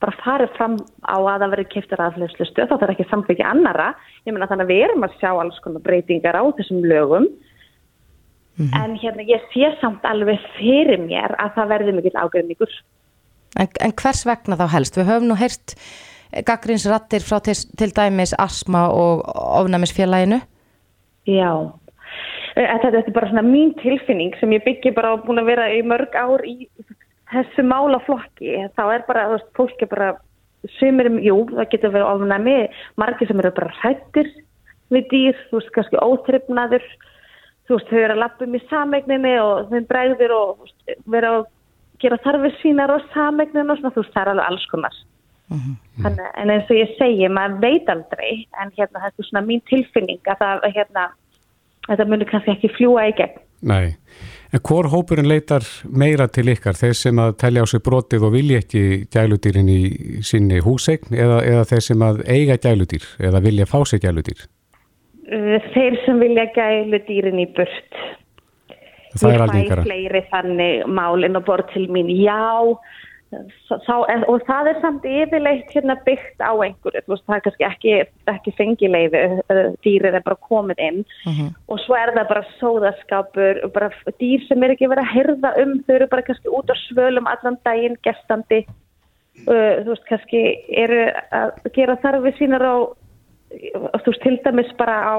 bara 0.00 0.16
farið 0.24 0.54
fram 0.56 0.76
á 1.04 1.16
að 1.18 1.42
það 1.42 1.52
verið 1.54 1.70
keftir 1.74 2.02
aðflöðslustu, 2.04 2.66
þá 2.66 2.74
þarf 2.74 2.94
ekki 2.94 3.08
samfengi 3.10 3.46
annara, 3.46 3.90
ég 4.24 4.34
meina 4.34 4.48
þannig 4.50 4.66
að 4.66 4.72
við 4.72 4.84
erum 4.86 5.06
að 5.06 5.16
sjá 5.20 5.30
alls 5.32 5.58
konar 5.64 5.84
breytingar 5.84 6.38
á 6.40 6.44
þessum 6.56 6.86
lögum, 6.88 7.26
en 8.76 8.96
hérna 9.00 9.24
ég 9.24 9.44
sé 9.54 9.72
samt 9.80 10.04
alveg 10.04 10.40
fyrir 10.58 11.00
mér 11.00 11.36
að 11.40 11.54
það 11.56 11.70
verði 11.74 11.96
mikill 11.96 12.16
ágreiningur. 12.20 12.72
En, 13.58 13.68
en 13.80 13.94
hvers 13.96 14.24
vegna 14.28 14.58
þá 14.60 14.66
helst? 14.74 14.98
Við 14.98 15.08
höfum 15.08 15.28
nú 15.30 15.36
heyrt 15.40 15.74
gaggrinsrattir 16.46 17.24
frá 17.24 17.40
til, 17.44 17.56
til 17.78 17.90
dæmis 17.96 18.34
Asma 18.38 18.86
og 18.94 19.24
ofnæmisfélaginu. 19.34 20.40
Já, 21.28 21.52
þetta, 22.54 22.90
þetta 22.90 23.02
er 23.06 23.16
bara 23.16 23.30
svona 23.32 23.46
mín 23.46 23.72
tilfinning 23.80 24.36
sem 24.40 24.52
ég 24.54 24.64
byggi 24.66 24.94
bara 24.96 25.14
á 25.16 25.22
búin 25.24 25.42
að 25.42 25.50
vera 25.52 25.70
í 25.74 25.82
mörg 25.86 26.14
ár 26.16 26.44
í 26.46 26.68
þessu 27.30 27.64
málaflokki. 27.66 28.56
Þá 28.76 28.82
er 28.94 29.06
bara, 29.08 29.28
þú 29.28 29.36
veist, 29.36 29.50
fólk 29.58 29.84
er 29.84 29.90
bara, 29.90 30.10
sumir, 30.78 31.10
jú, 31.24 31.36
það 31.52 31.70
getur 31.72 31.94
verið 31.94 32.10
ofnæmi, 32.14 32.56
margir 33.00 33.30
sem 33.30 33.40
eru 33.42 33.52
bara 33.56 33.76
hrættir 33.80 34.30
við 34.90 35.06
dýr, 35.12 35.38
þú 35.50 35.60
veist, 35.60 35.72
kannski 35.76 36.02
óþryfnaður, 36.02 36.84
þú 37.68 37.78
veist, 37.78 37.92
þau 37.92 38.00
eru 38.00 38.16
að 38.16 38.22
lappum 38.24 38.56
í 38.58 38.62
samegninni 38.66 39.36
og 39.42 39.70
þeim 39.70 39.86
bregður 39.90 40.36
og 40.36 40.72
vera 41.10 41.36
að 41.38 41.46
gera 42.02 42.18
þarfir 42.24 42.56
sínar 42.60 42.92
og 42.94 43.06
samegninu 43.14 43.74
og 43.74 43.80
svona, 43.80 43.94
þú 43.94 44.04
veist, 44.04 44.14
það 44.16 44.22
er 44.22 44.32
alveg 44.34 44.50
alls 44.50 44.66
konar. 44.72 44.98
Þannig, 45.50 46.26
en 46.38 46.50
eins 46.54 46.68
og 46.70 46.78
ég 46.78 46.92
segi, 46.98 47.28
maður 47.28 47.56
veit 47.64 47.88
aldrei, 47.90 48.32
en 48.62 48.70
hérna 48.76 49.02
þetta 49.04 49.22
er 49.22 49.28
svona 49.28 49.46
mín 49.46 49.62
tilfinning 49.70 50.30
að 50.30 50.42
það, 50.44 50.66
hérna, 50.76 51.06
þetta 51.88 52.06
munir 52.06 52.30
kannski 52.30 52.54
ekki 52.54 52.74
fljúa 52.76 53.08
í 53.10 53.16
gegn. 53.18 53.46
Nei. 53.62 53.96
En 54.50 54.62
hvor 54.66 54.88
hópurinn 54.90 55.28
leitar 55.28 55.62
meira 55.92 56.26
til 56.32 56.48
ykkar? 56.50 56.74
Þeir 56.78 56.94
sem 56.96 57.18
að 57.22 57.34
telja 57.42 57.62
á 57.62 57.66
sig 57.70 57.82
brotið 57.86 58.24
og 58.26 58.32
vilja 58.34 58.62
ekki 58.62 58.82
gæludýrin 59.12 59.68
í 59.70 59.80
sinni 60.26 60.62
húsegn 60.64 61.12
eða, 61.14 61.42
eða 61.46 61.66
þeir 61.70 61.84
sem 61.86 62.02
að 62.06 62.22
eiga 62.26 62.56
gæludýr 62.64 63.04
eða 63.28 63.42
vilja 63.44 63.68
fá 63.70 63.78
sig 63.86 64.02
gæludýr? 64.02 64.46
Uh, 65.30 65.60
Þeir 65.74 66.00
sem 66.06 66.18
vilja 66.18 66.48
gælu 66.56 66.98
dýrin 67.06 67.38
í 67.38 67.46
burt. 67.54 68.00
Það 69.20 69.28
er 69.28 69.36
Ég 69.36 69.44
algengara. 69.44 69.84
fæ 69.84 69.86
fleiri 69.90 70.24
þannig 70.32 70.88
mál 70.98 71.26
inn 71.26 71.38
á 71.38 71.42
borð 71.46 71.70
til 71.74 71.86
mín, 71.92 72.10
já, 72.10 72.40
þá, 73.30 73.94
og 74.26 74.42
það 74.48 74.68
er 74.70 74.78
samt 74.82 75.06
yfirleitt 75.06 75.70
hérna 75.74 75.96
byggt 76.06 76.42
á 76.42 76.50
einhverju, 76.50 77.02
veist, 77.06 77.24
það 77.28 77.36
er 77.36 77.44
kannski 77.46 77.66
ekki, 77.68 77.94
ekki 78.32 78.54
fengileifi, 78.58 79.22
dýrið 79.86 80.18
er 80.18 80.24
bara 80.26 80.38
komið 80.48 80.82
inn 80.86 81.00
og 81.70 81.80
svo 81.84 81.98
er 81.98 82.12
það 82.16 82.30
bara 82.32 82.44
sóðaskapur, 82.58 83.60
bara 83.74 83.90
dýr 84.22 84.46
sem 84.48 84.62
er 84.66 84.74
ekki 84.74 84.90
verið 84.90 85.06
að 85.06 85.14
herða 85.14 85.52
um, 85.62 85.76
þau 85.86 85.94
eru 85.96 86.08
bara 86.14 86.26
kannski 86.26 86.54
út 86.58 86.72
á 86.72 86.76
svölum 86.86 87.30
allan 87.30 87.58
daginn, 87.66 87.98
gestandi, 88.06 88.64
uh, 89.46 89.76
þú 89.84 89.92
veist, 89.92 90.08
kannski 90.10 90.42
eru 90.84 91.04
að 91.42 91.70
gera 91.76 91.98
þarfi 92.02 92.34
sínar 92.40 92.66
á, 92.66 92.76
þú 94.00 94.08
veist, 94.08 94.24
til 94.24 94.40
dæmis 94.46 94.72
bara 94.80 94.96
á 95.06 95.16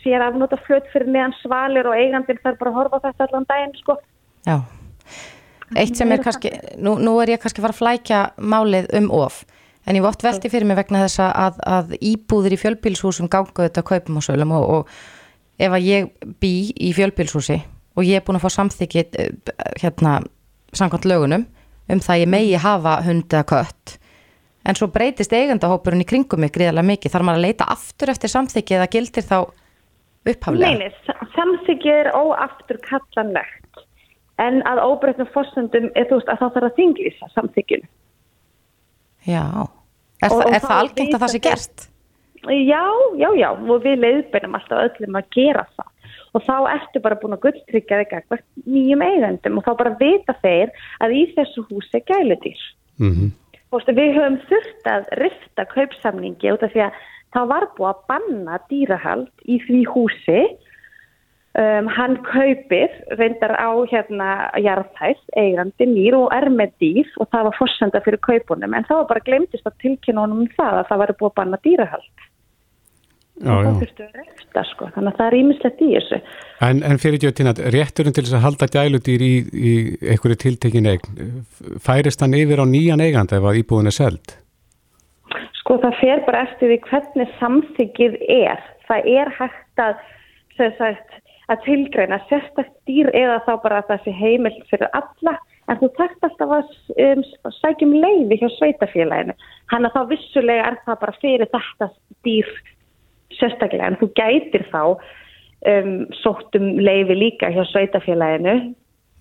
sér 0.00 0.24
afnóta 0.24 0.56
flöt 0.64 0.88
fyrir 0.94 1.12
neðan 1.12 1.36
svalir 1.42 1.88
og 1.90 1.98
eigandinn 1.98 2.40
þarf 2.40 2.62
bara 2.62 2.72
að 2.72 2.80
horfa 2.80 3.02
þetta 3.08 3.28
allan 3.28 3.50
daginn, 3.52 3.76
sko. 3.82 4.00
Já. 4.48 4.62
Eitt 5.78 5.98
sem 5.98 6.10
er 6.10 6.22
kannski, 6.22 6.50
nú, 6.82 6.96
nú 6.98 7.14
er 7.22 7.36
ég 7.36 7.42
kannski 7.42 7.60
að 7.60 7.68
fara 7.68 7.76
að 7.76 7.80
flækja 7.80 8.20
málið 8.42 8.88
um 8.98 9.10
of, 9.14 9.44
en 9.86 9.98
ég 9.98 10.02
vott 10.02 10.24
velti 10.24 10.50
fyrir 10.50 10.66
mig 10.66 10.78
vegna 10.80 11.04
þess 11.04 11.22
að, 11.22 11.60
að 11.62 11.94
íbúðir 12.00 12.56
í 12.56 12.60
fjölbílshúsum 12.60 13.30
ganga 13.30 13.68
þetta 13.68 13.86
kaupum 13.86 14.18
og 14.18 14.26
sölum 14.26 14.54
og, 14.58 14.66
og 14.74 15.60
ef 15.60 15.76
að 15.76 15.86
ég 15.86 16.10
bý 16.42 16.54
í 16.74 16.90
fjölbílshúsi 16.96 17.60
og 17.94 18.06
ég 18.06 18.18
er 18.18 18.26
búin 18.26 18.40
að 18.40 18.46
fá 18.48 18.56
samþykki 18.56 19.04
eh, 19.04 19.32
hérna 19.82 20.18
samkvæmt 20.76 21.08
lögunum 21.10 21.46
um 21.90 22.02
það 22.02 22.16
að 22.16 22.22
ég 22.24 22.32
megi 22.34 22.60
hafa 22.62 23.00
hund 23.06 23.32
eða 23.34 23.46
kött. 23.50 23.96
En 24.66 24.76
svo 24.76 24.90
breytist 24.92 25.32
eigandahópurinn 25.34 26.04
í 26.04 26.06
kringum 26.06 26.42
mig 26.44 26.52
gríðarlega 26.54 26.86
mikið, 26.90 27.14
þarf 27.14 27.26
maður 27.26 27.40
að 27.40 27.46
leita 27.46 27.66
aftur 27.72 28.12
eftir 28.12 28.30
samþykki 28.30 28.76
eða 28.76 28.90
gildir 28.92 29.26
þá 29.26 29.36
upphaflega? 30.28 30.74
Nei, 30.76 30.90
nei, 30.90 31.30
samþykki 31.34 31.94
er 31.94 32.12
óaftur 32.14 32.78
kallanlegt 32.84 33.86
en 34.40 34.62
að 34.68 34.82
óbreytnum 34.86 35.28
fórsöndum 35.34 35.90
er 35.94 36.08
þú 36.08 36.18
veist 36.20 36.32
að 36.32 36.42
það 36.42 36.56
þarf 36.56 36.68
að 36.70 36.76
þinglýsa 36.80 37.30
samþykkinu. 37.34 37.88
Já, 39.28 39.44
er, 40.22 40.28
Og- 40.30 40.36
það, 40.36 40.44
og 40.46 40.54
er 40.54 40.60
það 40.60 40.70
þá 40.70 40.76
algengt 40.80 41.14
að 41.14 41.24
það 41.24 41.34
sé 41.34 41.42
gert? 41.46 41.86
Já, 42.40 42.84
já, 43.20 43.28
já, 43.36 43.50
og 43.52 43.82
við 43.84 44.00
leiðbeinum 44.00 44.56
alltaf 44.56 44.86
öllum 44.86 45.18
að 45.20 45.26
gera 45.36 45.66
það. 45.76 45.90
Og 46.32 46.44
þá 46.46 46.56
ertu 46.72 47.02
bara 47.02 47.18
búin 47.20 47.34
að 47.36 47.42
gulltryggja 47.44 47.98
þig 48.00 48.10
gegn 48.14 48.42
nýjum 48.70 49.02
eigendum 49.04 49.58
og 49.58 49.66
þá 49.66 49.72
bara 49.76 49.96
vita 50.00 50.34
þeir 50.40 50.72
að 51.02 51.16
í 51.18 51.22
þessu 51.34 51.66
húsi 51.68 51.98
er 51.98 52.06
gæludýr. 52.08 52.62
Mm 53.02 53.30
Þú 53.70 53.78
veist, 53.78 53.90
við 53.94 54.16
höfum 54.16 54.36
þurft 54.50 54.88
að 54.90 55.04
rifta 55.20 55.64
kaupsamningi 55.70 56.50
út 56.50 56.62
af 56.66 56.72
því 56.72 56.80
að 56.88 56.94
það 57.36 57.50
var 57.52 57.66
búið 57.76 57.90
að 57.90 58.00
banna 58.10 58.56
dýrahald 58.70 59.44
í 59.46 59.58
því 59.62 59.82
húsi. 59.92 60.40
Um, 61.58 61.88
hann 61.90 62.12
kaupir 62.22 62.92
reyndar 63.18 63.56
á 63.58 63.74
hérna 63.90 64.26
jarðhæð, 64.62 65.18
eigandi 65.34 65.86
nýr 65.90 66.14
og 66.14 66.28
er 66.30 66.46
með 66.46 66.76
dýr 66.78 67.08
og 67.18 67.26
það 67.32 67.48
var 67.48 67.56
forsenda 67.58 68.00
fyrir 68.04 68.20
kaupunum 68.22 68.76
en 68.78 68.84
þá 68.86 68.92
var 69.00 69.08
bara 69.08 69.22
glemtist 69.26 69.66
að 69.66 69.80
tilkynna 69.82 70.28
honum 70.28 70.44
um 70.44 70.52
það 70.54 70.76
að 70.78 70.84
það 70.92 71.00
var 71.00 71.12
búið 71.18 71.30
að 71.32 71.34
banna 71.40 71.58
dýrahald. 71.64 72.28
Já, 73.40 73.50
og 73.50 73.64
það 73.64 73.80
þurftu 73.80 74.04
að 74.04 74.20
reyfta 74.20 74.62
sko, 74.68 74.86
þannig 74.94 75.10
að 75.10 75.18
það 75.18 75.26
er 75.26 75.36
ímislegt 75.40 75.82
í 75.82 75.88
þessu. 75.96 76.18
En, 76.68 76.82
en 76.86 77.00
fyrir 77.02 77.24
Jötina, 77.24 77.54
rétturinn 77.74 78.14
til 78.14 78.24
þess 78.26 78.36
að 78.36 78.44
halda 78.44 78.68
gæludýr 78.74 79.24
í, 79.24 79.32
í 79.50 79.72
einhverju 80.12 80.38
tiltekin 80.44 80.88
eign, 80.92 81.24
færist 81.82 82.22
hann 82.22 82.36
yfir 82.36 82.62
á 82.62 82.66
nýjan 82.68 83.02
eigand 83.02 83.34
ef 83.34 83.48
að 83.48 83.62
íbúðin 83.64 83.90
er 83.90 83.96
seld? 83.96 84.36
Sko 85.58 85.80
það 85.82 85.98
fer 86.02 86.22
bara 86.28 86.44
eftir 86.46 86.70
því 86.70 86.78
hvernig 86.86 87.34
samþyggið 87.40 88.18
er. 88.36 88.62
Það 88.86 89.10
er 89.16 89.34
hægt 89.40 89.82
að, 89.88 90.06
að 91.50 91.62
tilgreina 91.66 92.20
sérstakt 92.28 92.74
dýr 92.88 93.10
eða 93.16 93.40
þá 93.46 93.52
bara 93.64 93.80
að 93.80 93.88
það 93.90 94.04
sé 94.04 94.16
heimild 94.20 94.60
fyrir 94.70 94.90
alla 94.96 95.36
en 95.70 95.78
þú 95.80 95.88
þarft 95.98 96.26
alltaf 96.26 96.52
að 96.56 96.74
um, 97.04 97.24
sækjum 97.60 97.94
leiði 98.02 98.40
hjá 98.40 98.48
sveitafélaginu. 98.56 99.36
Hann 99.70 99.86
að 99.86 99.96
þá 99.96 100.02
vissulega 100.10 100.68
er 100.70 100.78
það 100.86 101.00
bara 101.04 101.16
fyrir 101.22 101.50
þetta 101.54 101.90
dýr 102.26 102.52
sérstaklega 103.38 103.90
en 103.90 103.98
þú 104.00 104.10
gætir 104.18 104.66
þá 104.72 104.82
um, 104.90 105.96
sótt 106.22 106.58
um 106.58 106.70
leiði 106.80 107.18
líka 107.18 107.52
hjá 107.54 107.62
sveitafélaginu 107.70 108.56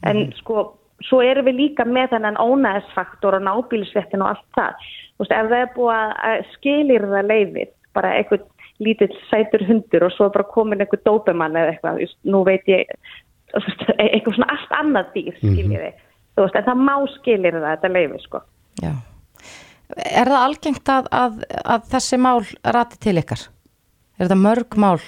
en 0.09 0.29
sko 0.39 0.69
svo 1.07 1.21
erum 1.23 1.47
við 1.47 1.59
líka 1.63 1.85
með 1.87 2.15
þennan 2.15 2.39
ónæðisfaktor 2.41 3.37
og 3.37 3.45
nábílisvettin 3.45 4.23
og 4.23 4.33
allt 4.33 4.47
það. 4.57 4.87
Veist, 5.19 5.35
ef 5.35 5.51
það 5.51 5.61
er 5.61 5.69
búið 5.75 6.15
að 6.29 6.41
skilir 6.55 7.05
það 7.11 7.29
leiðið, 7.29 7.71
bara 7.95 8.15
eitthvað 8.17 8.47
lítill 8.83 9.11
sætur 9.29 9.65
hundur 9.67 10.05
og 10.07 10.13
svo 10.15 10.29
bara 10.33 10.47
komin 10.53 10.83
eitthvað 10.83 11.05
dópumann 11.07 11.57
eða 11.59 11.73
eitthvað, 11.73 12.15
nú 12.31 12.43
veit 12.47 12.67
ég, 12.71 12.89
e- 13.55 14.07
eitthvað 14.07 14.37
svona 14.37 14.55
allt 14.55 14.75
annað 14.79 15.13
dýr, 15.15 15.37
skiljið 15.39 15.85
þið. 15.85 16.01
Þú 16.35 16.45
veist, 16.45 16.59
en 16.59 16.67
það 16.69 16.83
má 16.87 16.95
skilir 17.17 17.57
það 17.57 17.69
þetta 17.69 17.93
leiði, 17.95 18.19
sko. 18.23 18.43
Já. 18.79 18.93
Er 20.05 20.29
það 20.29 20.43
algengt 20.45 20.91
að, 20.93 21.09
að, 21.17 21.39
að 21.65 21.87
þessi 21.93 22.19
mál 22.21 22.43
rati 22.77 22.99
til 23.03 23.15
ykkar? 23.19 23.47
Er 24.19 24.27
þetta 24.27 24.39
mörg 24.39 24.77
mál? 24.79 24.99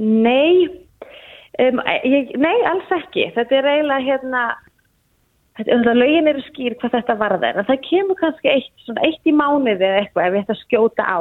Nei, 0.00 0.66
um, 1.60 1.82
ég, 2.06 2.34
nei, 2.40 2.56
alls 2.70 2.90
ekki. 2.96 3.28
Þetta 3.36 3.58
er 3.58 3.70
eiginlega 3.74 4.06
hérna, 4.06 4.44
lögin 5.68 6.30
eru 6.30 6.42
skýr 6.48 6.76
hvað 6.80 6.96
þetta 6.98 7.16
varðar 7.20 7.58
en 7.60 7.66
það 7.68 7.82
kemur 7.88 8.18
kannski 8.20 8.48
eitt, 8.48 8.86
eitt 9.02 9.26
í 9.28 9.34
mánuði 9.34 9.84
eða 9.84 9.98
eitthvað 10.04 10.26
ef 10.26 10.32
við 10.32 10.40
ætta 10.40 10.54
að 10.54 10.62
skjóta 10.64 11.04
á 11.04 11.18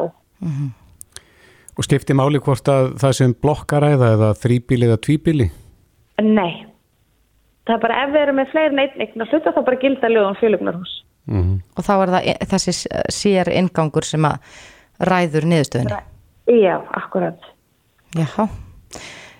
Og 1.79 1.87
skipti 1.87 2.15
máli 2.17 2.41
hvort 2.43 2.67
að 2.71 2.89
það 2.99 3.13
sem 3.15 3.35
blokkaræða 3.39 4.13
eða 4.17 4.31
þrýbíli 4.41 4.89
eða 4.89 4.99
tvíbíli? 5.05 5.47
Nei. 6.25 6.65
Það 7.67 7.75
er 7.75 7.83
bara 7.85 7.99
ef 8.03 8.11
við 8.11 8.23
erum 8.25 8.39
með 8.41 8.51
fleiri 8.51 8.73
en 8.73 8.81
einn 8.83 9.05
eign 9.05 9.23
og 9.23 9.31
hluta 9.31 9.53
þá 9.55 9.61
bara 9.69 9.79
gilda 9.83 10.11
lögum 10.11 10.41
fjölugnarhús 10.41 10.95
Mm 11.29 11.59
og 11.77 11.85
þá 11.85 11.91
er 11.93 12.11
það 12.11 12.45
þessi 12.49 12.73
sér 13.13 13.51
ingangur 13.53 14.05
sem 14.07 14.23
að 14.25 14.39
ræður 15.05 15.45
niðurstöðunni? 15.51 15.99
Já, 16.49 16.79
akkurat. 16.97 17.45
Já, 18.17 18.47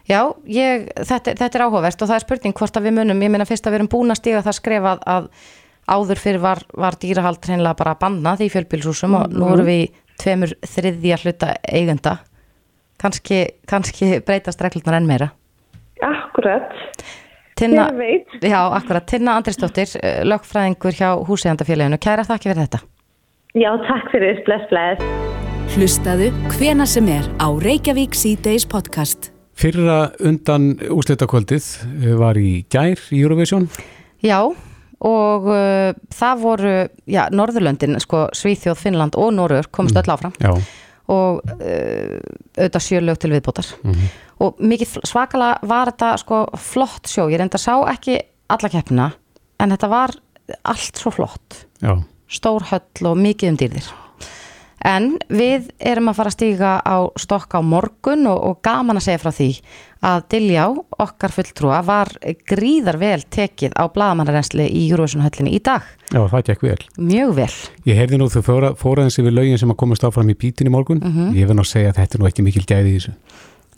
Já 0.10 0.22
ég, 0.50 0.88
þetta, 1.06 1.36
þetta 1.38 1.58
er 1.58 1.64
áhugavert 1.68 2.02
og 2.02 2.10
það 2.10 2.16
er 2.16 2.24
spurning 2.26 2.56
hvort 2.58 2.78
að 2.80 2.88
við 2.88 2.96
munum, 2.98 3.20
ég 3.22 3.34
meina 3.34 3.46
fyrst 3.46 3.68
að 3.68 3.76
við 3.76 3.80
erum 3.80 3.90
búin 3.92 4.14
að 4.14 4.22
stiga 4.22 4.46
það 4.46 4.58
skrefað 4.58 5.04
að 5.14 5.28
áður 5.90 6.22
fyrir 6.22 6.42
var, 6.42 6.62
var 6.74 6.98
dýrahald 7.02 7.46
hreinlega 7.46 7.78
bara 7.78 7.98
bannað 8.00 8.46
í 8.46 8.50
fjölbílshúsum 8.54 9.18
og 9.20 9.36
nú 9.36 9.52
erum 9.54 9.70
við 9.70 9.84
tveimur 10.22 10.56
þriðja 10.66 11.20
hluta 11.24 11.52
eigenda 11.62 12.16
kannski, 13.02 13.42
kannski 13.70 14.20
breytast 14.26 14.62
reglurnar 14.62 15.00
enn 15.00 15.10
meira. 15.10 15.32
Akkurat, 16.06 16.70
Tinna, 17.60 17.90
Hver 17.90 17.98
veit? 18.00 18.38
já, 18.44 18.60
akkurat, 18.72 19.06
Tinna 19.10 19.36
Andrisdóttir 19.40 19.90
eh, 20.00 20.22
lögfræðingur 20.24 20.96
hjá 20.96 21.10
húsegandafélaginu 21.28 22.00
kæra 22.00 22.24
þakki 22.28 22.52
fyrir 22.52 22.64
þetta. 22.68 22.80
Já 23.58 23.72
takk 23.88 24.12
fyrir, 24.14 24.40
bless 24.46 24.70
bless. 24.70 25.04
Hlustaðu 25.76 26.30
hvena 26.56 26.86
sem 26.88 27.10
er 27.12 27.28
á 27.38 27.48
Reykjavík 27.52 28.16
C-Days 28.16 28.66
podcast. 28.70 29.34
Fyrra 29.60 30.12
undan 30.24 30.78
úslitakvöldið 30.88 31.66
var 32.18 32.40
í 32.40 32.64
gær 32.72 33.02
í 33.12 33.20
Eurovision. 33.20 33.68
Já, 34.24 34.40
og 35.04 35.50
uh, 35.52 35.92
það 36.16 36.42
voru, 36.46 36.76
já, 37.08 37.26
Norðurlöndin, 37.36 38.00
sko, 38.04 38.28
Svíþjóð, 38.36 38.80
Finnland 38.80 39.20
og 39.20 39.34
Norður 39.36 39.68
komist 39.76 40.00
öll 40.00 40.14
áfram. 40.16 40.34
Já, 40.40 40.54
og 41.10 41.40
uh, 41.42 42.18
auðvitað 42.58 42.86
sjölög 42.86 43.22
til 43.22 43.34
viðbótar. 43.34 43.72
Og 44.40 44.60
mikið 44.64 45.00
svakalega 45.10 45.68
var 45.68 45.92
þetta 45.92 46.12
sko 46.22 46.44
flott 46.56 47.10
sjó, 47.12 47.28
ég 47.32 47.42
reynda 47.42 47.60
sá 47.60 47.74
ekki 47.92 48.20
alla 48.50 48.70
keppina, 48.72 49.10
en 49.60 49.76
þetta 49.76 49.90
var 49.92 50.16
allt 50.66 51.02
svo 51.02 51.12
flott, 51.14 51.66
já. 51.84 51.98
stór 52.32 52.70
höll 52.72 53.10
og 53.12 53.20
mikið 53.20 53.52
um 53.52 53.60
dýrðir 53.60 53.90
en 54.86 55.18
við 55.30 55.70
erum 55.80 56.08
að 56.12 56.18
fara 56.20 56.32
að 56.32 56.36
stíga 56.38 56.72
á 56.86 56.98
stokk 57.20 57.56
á 57.56 57.62
morgun 57.66 58.28
og, 58.32 58.40
og 58.52 58.60
gaman 58.64 59.00
að 59.00 59.06
segja 59.10 59.22
frá 59.24 59.32
því 59.36 59.50
að 60.00 60.22
Diljá, 60.32 60.64
okkar 61.04 61.34
fulltrúa, 61.36 61.82
var 61.84 62.08
gríðar 62.48 62.96
vel 63.02 63.20
tekið 63.28 63.74
á 63.76 63.84
blaðamannarensli 63.92 64.70
í 64.72 64.86
Eurovision 64.94 65.26
höllinni 65.26 65.58
í 65.58 65.60
dag, 65.60 65.84
Já, 66.14 66.22
það 66.32 66.46
gekk 66.48 66.64
vel. 66.64 66.78
mjög 66.96 67.34
vel 67.42 67.50
Ég 67.90 68.00
heyrði 68.00 68.20
nú 68.22 68.30
þau 68.32 68.42
fóra, 68.48 68.70
fóraðins 68.80 69.20
yfir 69.20 69.36
lögin 69.36 69.60
sem 69.60 69.74
að 69.74 69.80
komast 69.82 70.06
áfram 70.08 70.32
í 70.32 70.38
bítin 70.40 70.70
í 70.70 70.72
morgun. 70.72 71.04
Ég 71.36 71.50
verð 71.50 71.60
nú 71.60 71.66
að 71.68 71.72
segja 71.74 71.92
að 71.92 72.00
þetta 72.00 72.16
er 72.16 72.24
nú 72.24 72.30
ekki 72.32 72.46
mikil 72.48 72.64
gæði 72.70 72.94
í 72.94 72.96
þessu. 72.96 73.14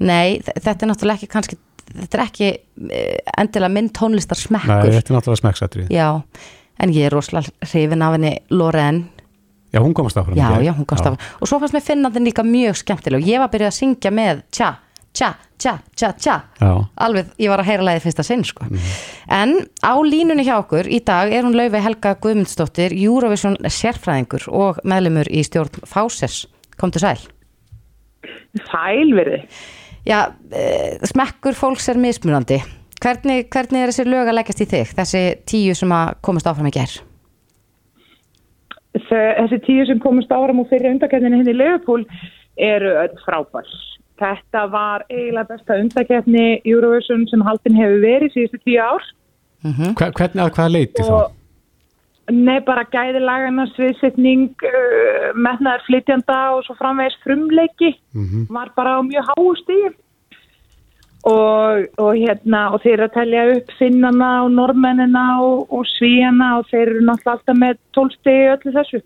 Nei, 0.02 0.41
þetta 0.45 0.78
er 0.86 0.89
náttúrulega 0.91 1.18
ekki 1.22 1.30
kannski, 1.34 1.58
þetta 1.95 2.18
er 2.20 2.24
ekki 2.28 2.47
eh, 2.52 3.18
endilega 3.41 3.74
minn 3.74 3.89
tónlistar 3.89 4.38
Nei, 4.38 4.45
smekkur. 4.45 4.93
þetta 4.99 5.14
er 5.14 5.18
náttúrulega 5.18 5.41
smekksatrið. 5.41 5.89
Já, 5.93 6.08
en 6.82 6.93
ég 6.95 7.10
er 7.10 7.14
rosalega 7.18 7.54
hrifin 7.72 8.06
af 8.06 8.16
henni 8.20 8.36
Loren. 8.54 9.02
Já, 9.72 9.80
hún 9.80 9.94
komast 9.96 10.18
áfram. 10.20 10.36
Já, 10.36 10.62
já, 10.62 10.74
hún 10.76 10.86
komst 10.86 11.06
af. 11.06 11.16
Og 11.40 11.48
svo 11.48 11.60
fannst 11.62 11.76
mér 11.76 11.84
finnandinn 11.86 12.28
líka 12.28 12.44
mjög 12.44 12.82
skemmtileg. 12.82 13.24
Ég 13.24 13.40
var 13.40 13.52
byrjuð 13.54 13.70
að 13.70 13.78
syngja 13.78 14.12
með 14.12 14.42
tja, 14.52 14.74
tja, 15.16 15.30
tja, 15.56 15.78
tja, 15.96 16.10
tja. 16.20 16.36
Já. 16.60 16.72
Alveg, 17.06 17.30
ég 17.40 17.52
var 17.54 17.64
að 17.64 17.70
heyra 17.70 17.86
lagið 17.88 18.04
fyrsta 18.08 18.26
sinn, 18.28 18.44
sko. 18.44 18.68
En 19.32 19.54
á 19.80 19.94
línunni 20.04 20.44
hjá 20.44 20.58
okkur 20.58 20.90
í 20.92 21.00
dag 21.08 21.32
er 21.32 21.48
hún 21.48 21.56
Laufey 21.56 21.84
Helga 21.86 22.18
Guðmundsdóttir, 22.20 22.96
Eurovision 23.00 23.56
sérfræðingur 23.64 24.50
og 24.52 24.82
meðlumur 24.84 25.32
í 25.32 25.44
stjórn 25.48 25.86
Fáses. 25.88 26.44
Komdu 26.82 27.00
sæl. 27.00 27.22
Sæl 28.68 29.16
verið. 29.16 29.46
Já, 30.04 30.34
eh, 30.52 30.98
smekkur 31.08 31.56
fólks 31.56 31.88
er 31.90 31.96
mismunandi. 32.02 32.60
Hvernig, 33.02 33.48
hvernig 33.50 33.86
er 33.86 33.90
þessi 33.90 34.06
lög 34.06 34.28
að 34.28 34.36
leggjast 34.36 34.62
í 34.62 34.68
þig, 34.70 34.92
þessi 34.98 35.24
tíu 35.46 35.78
sem 35.78 35.90
að 35.90 36.16
komast 36.22 36.46
áfram 36.46 36.68
í 36.68 36.76
gerð? 36.76 37.00
Þessi 38.98 39.62
tíu 39.66 39.88
sem 39.88 40.00
komast 40.04 40.32
áram 40.36 40.60
og 40.64 40.70
fyrir 40.72 40.92
undakefninu 40.96 41.39
henni 41.39 41.54
í 41.54 41.58
Leopold 41.58 42.10
eru 42.60 42.94
frábær. 43.24 43.68
Þetta 44.22 44.66
var 44.70 45.06
eiginlega 45.10 45.50
besta 45.56 45.78
undakefni 45.82 46.62
Eurovision 46.68 47.24
sem 47.32 47.44
haldin 47.46 47.78
hefur 47.80 48.04
verið 48.04 48.36
síðustu 48.36 48.60
tíu 48.66 48.82
ár. 48.84 49.06
Hver, 49.62 50.12
hvernig 50.18 50.44
að 50.44 50.52
hvaða 50.58 50.74
leiti 50.74 51.06
þá? 51.06 51.38
Nei, 52.32 52.60
bara 52.64 52.86
gæði 52.88 53.20
lagana, 53.24 53.66
sviðsetning, 53.74 54.52
uh, 54.68 55.32
metnaðar 55.36 55.82
flytjanda 55.88 56.38
og 56.56 56.62
svo 56.68 56.76
framvegis 56.80 57.18
frumleiki 57.26 57.96
var 58.54 58.72
bara 58.78 59.00
á 59.00 59.02
mjög 59.04 59.32
háu 59.32 59.48
stíðum. 59.64 59.96
Og, 61.22 61.84
og 62.02 62.16
hérna, 62.18 62.64
og 62.74 62.82
þeir 62.82 63.04
að 63.06 63.12
telja 63.14 63.42
upp 63.54 63.74
finnana 63.78 64.30
og 64.42 64.56
normennina 64.56 65.26
og, 65.46 65.68
og 65.70 65.86
svíjana 65.86 66.56
og 66.58 66.70
þeir 66.72 66.88
eru 66.88 67.04
náttúrulega 67.06 67.36
alltaf 67.36 67.60
með 67.62 67.78
tólstegi 67.94 68.48
öllu 68.56 68.74
þessu. 68.74 69.02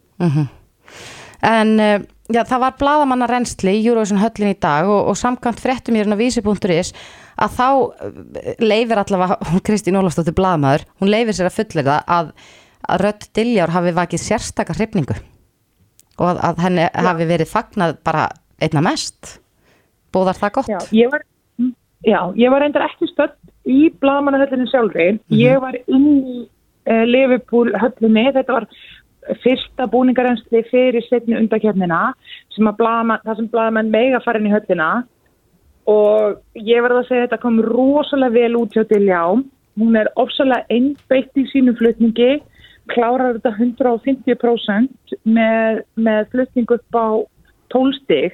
En 1.43 1.73
uh, 1.83 1.97
já, 2.31 2.41
það 2.47 2.63
var 2.63 2.77
bladamanna 2.79 3.27
reynsli 3.29 3.75
í 3.75 3.83
Eurovision 3.83 4.21
höllin 4.23 4.53
í 4.53 4.59
dag 4.63 4.87
og, 4.87 5.11
og 5.11 5.19
samkvæmt 5.19 5.59
fréttum 5.59 5.99
ég 5.99 6.05
hérna 6.05 6.19
vísi.is 6.19 6.93
að 7.35 7.59
þá 7.59 7.67
uh, 7.75 8.17
leifir 8.63 9.03
allavega, 9.03 9.59
Kristín 9.67 9.99
Ólafsdóttir 9.99 10.37
bladamaður, 10.37 10.87
hún 11.03 11.11
leifir 11.11 11.35
sér 11.35 11.51
að 11.51 11.57
fullir 11.59 11.89
það 11.91 12.11
að, 12.15 12.33
að 12.87 13.03
Rödd 13.03 13.29
Diljár 13.35 13.75
hafi 13.75 13.95
vakið 13.99 14.23
sérstakar 14.23 14.79
hrifningu 14.79 15.19
og 16.15 16.27
að, 16.31 16.43
að 16.47 16.63
henni 16.63 16.89
hafi 16.95 17.27
verið 17.27 17.51
fagnað 17.51 17.97
bara 18.07 18.29
einna 18.63 18.83
mest. 18.85 19.39
Bóðar 20.15 20.39
það 20.39 20.53
gott? 20.61 20.71
Já, 20.71 20.79
ég 20.95 21.11
var, 21.11 21.25
já, 22.05 22.19
ég 22.37 22.53
var 22.53 22.63
reyndar 22.63 22.85
ekki 22.87 23.09
stödd 23.11 23.35
í 23.65 23.89
blaðmannahöllinni 24.01 24.69
sjálfri. 24.69 25.07
Ég 25.33 25.57
var 25.63 25.77
inn 25.85 26.11
í 26.21 26.37
uh, 26.45 27.03
Liverpool 27.09 27.73
höllinni. 27.81 28.27
Þetta 28.35 28.59
var 28.59 28.69
fyrsta 29.41 29.87
búningarensli 29.89 30.61
fyrir 30.69 31.05
setni 31.09 31.37
undakefnina 31.39 32.13
sem 32.53 32.69
að 32.69 32.79
blaðamann, 32.81 33.23
það 33.25 33.39
sem 33.39 33.51
blaðamann 33.53 33.91
mega 33.93 34.21
farin 34.21 34.45
í 34.45 34.53
höllina 34.53 34.89
og 35.89 36.37
ég 36.57 36.81
verði 36.81 37.01
að 37.01 37.07
segja 37.09 37.23
að 37.23 37.27
þetta 37.27 37.41
kom 37.43 37.57
rosalega 37.65 38.35
vel 38.37 38.59
út 38.61 38.73
hjá 38.77 38.85
Diljá. 38.89 39.21
Hún 39.75 39.97
er 39.99 40.09
ofsalega 40.21 40.65
einbeitt 40.71 41.35
í 41.37 41.45
sínu 41.51 41.73
flutningi, 41.77 42.39
klárar 42.93 43.37
þetta 43.37 43.51
150% 43.57 45.17
með, 45.25 45.81
með 45.97 46.29
flutning 46.31 46.73
upp 46.77 46.97
á 46.97 47.07
tólstig 47.73 48.33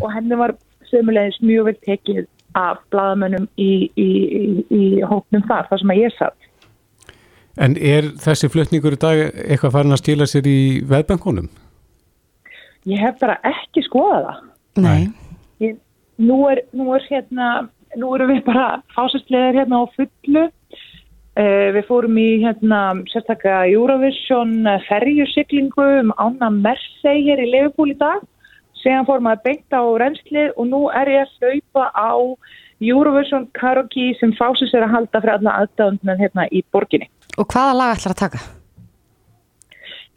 og 0.00 0.08
henni 0.14 0.38
var 0.38 0.54
sömulegis 0.90 1.38
mjög 1.44 1.68
vel 1.68 1.78
tekið 1.86 2.28
af 2.58 2.80
blaðamönnum 2.92 3.48
í, 3.60 3.90
í, 3.94 4.08
í, 4.40 4.44
í 4.74 4.84
hóknum 5.06 5.44
þar, 5.48 5.68
þar 5.70 5.82
sem 5.82 5.92
að 5.94 6.00
ég 6.02 6.14
satt. 6.18 6.48
En 7.60 7.74
er 7.76 8.12
þessi 8.22 8.48
flutningur 8.50 8.94
í 8.96 9.00
dag 9.00 9.20
eitthvað 9.26 9.74
farin 9.74 9.96
að 9.96 10.02
stíla 10.04 10.28
sér 10.30 10.46
í 10.48 10.60
veðbankunum? 10.88 11.50
Ég 12.88 13.02
hef 13.02 13.18
bara 13.20 13.36
ekki 13.44 13.82
skoðað 13.84 14.28
það. 14.28 14.46
Nei. 14.80 15.10
Ég, 15.60 15.76
nú, 16.22 16.38
er, 16.48 16.62
nú 16.76 16.94
er 16.96 17.04
hérna, 17.10 17.50
nú 18.00 18.14
erum 18.16 18.32
við 18.32 18.44
bara 18.46 18.80
fásastlegar 18.94 19.58
hérna 19.58 19.82
á 19.82 19.84
fullu. 19.96 20.46
Uh, 21.40 21.70
við 21.76 21.84
fórum 21.86 22.16
í 22.18 22.28
hérna 22.42 22.80
sérstakka 23.12 23.62
Eurovision 23.70 24.66
ferjusiklingu 24.88 25.86
um 26.00 26.10
ána 26.18 26.50
Mersey 26.54 27.22
hér 27.28 27.44
í 27.44 27.50
Leifupúl 27.52 27.92
í 27.92 27.98
dag. 28.00 28.24
Síðan 28.80 29.08
fórum 29.08 29.28
að 29.30 29.42
beint 29.44 29.76
á 29.76 29.82
renslið 30.02 30.54
og 30.56 30.70
nú 30.70 30.86
er 30.96 31.10
ég 31.12 31.26
að 31.26 31.34
hlaupa 31.40 31.90
á 31.92 32.12
Eurovision 32.80 33.48
karaoke 33.56 34.14
sem 34.20 34.32
fásist 34.38 34.74
er 34.74 34.86
að 34.86 34.94
halda 34.94 35.20
fyrir 35.20 35.36
alla 35.36 35.58
aðdáðunum 35.64 36.22
hérna 36.22 36.48
í 36.48 36.62
borginni. 36.72 37.10
Og 37.36 37.48
hvaða 37.52 37.76
lag 37.76 37.98
ætlar 37.98 38.16
að 38.16 38.22
taka? 38.24 38.40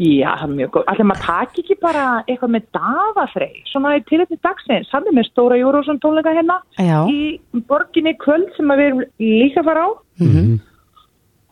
Já, 0.01 0.31
það 0.39 0.47
er 0.47 0.53
mjög 0.57 0.69
góð. 0.73 0.85
Ætlum 0.89 1.13
að 1.13 1.19
taka 1.21 1.61
ekki 1.61 1.75
bara 1.83 2.03
eitthvað 2.23 2.53
með 2.55 2.63
dagafrey, 2.73 3.59
svona 3.69 3.91
í 3.99 4.01
tilhætni 4.09 4.39
dagsins. 4.41 4.89
Hann 4.89 5.05
er 5.09 5.13
með 5.13 5.27
stóra 5.29 5.59
Eurovision 5.59 5.99
tónleika 6.01 6.33
hérna 6.33 6.57
Já. 6.81 7.03
í 7.05 7.37
borginni 7.69 8.15
kvöld 8.23 8.49
sem 8.57 8.73
að 8.73 8.81
við 8.81 8.89
erum 8.89 9.03
líka 9.21 9.61
að 9.61 9.69
fara 9.69 9.85
á. 9.85 9.89
Mhm. 10.23 10.55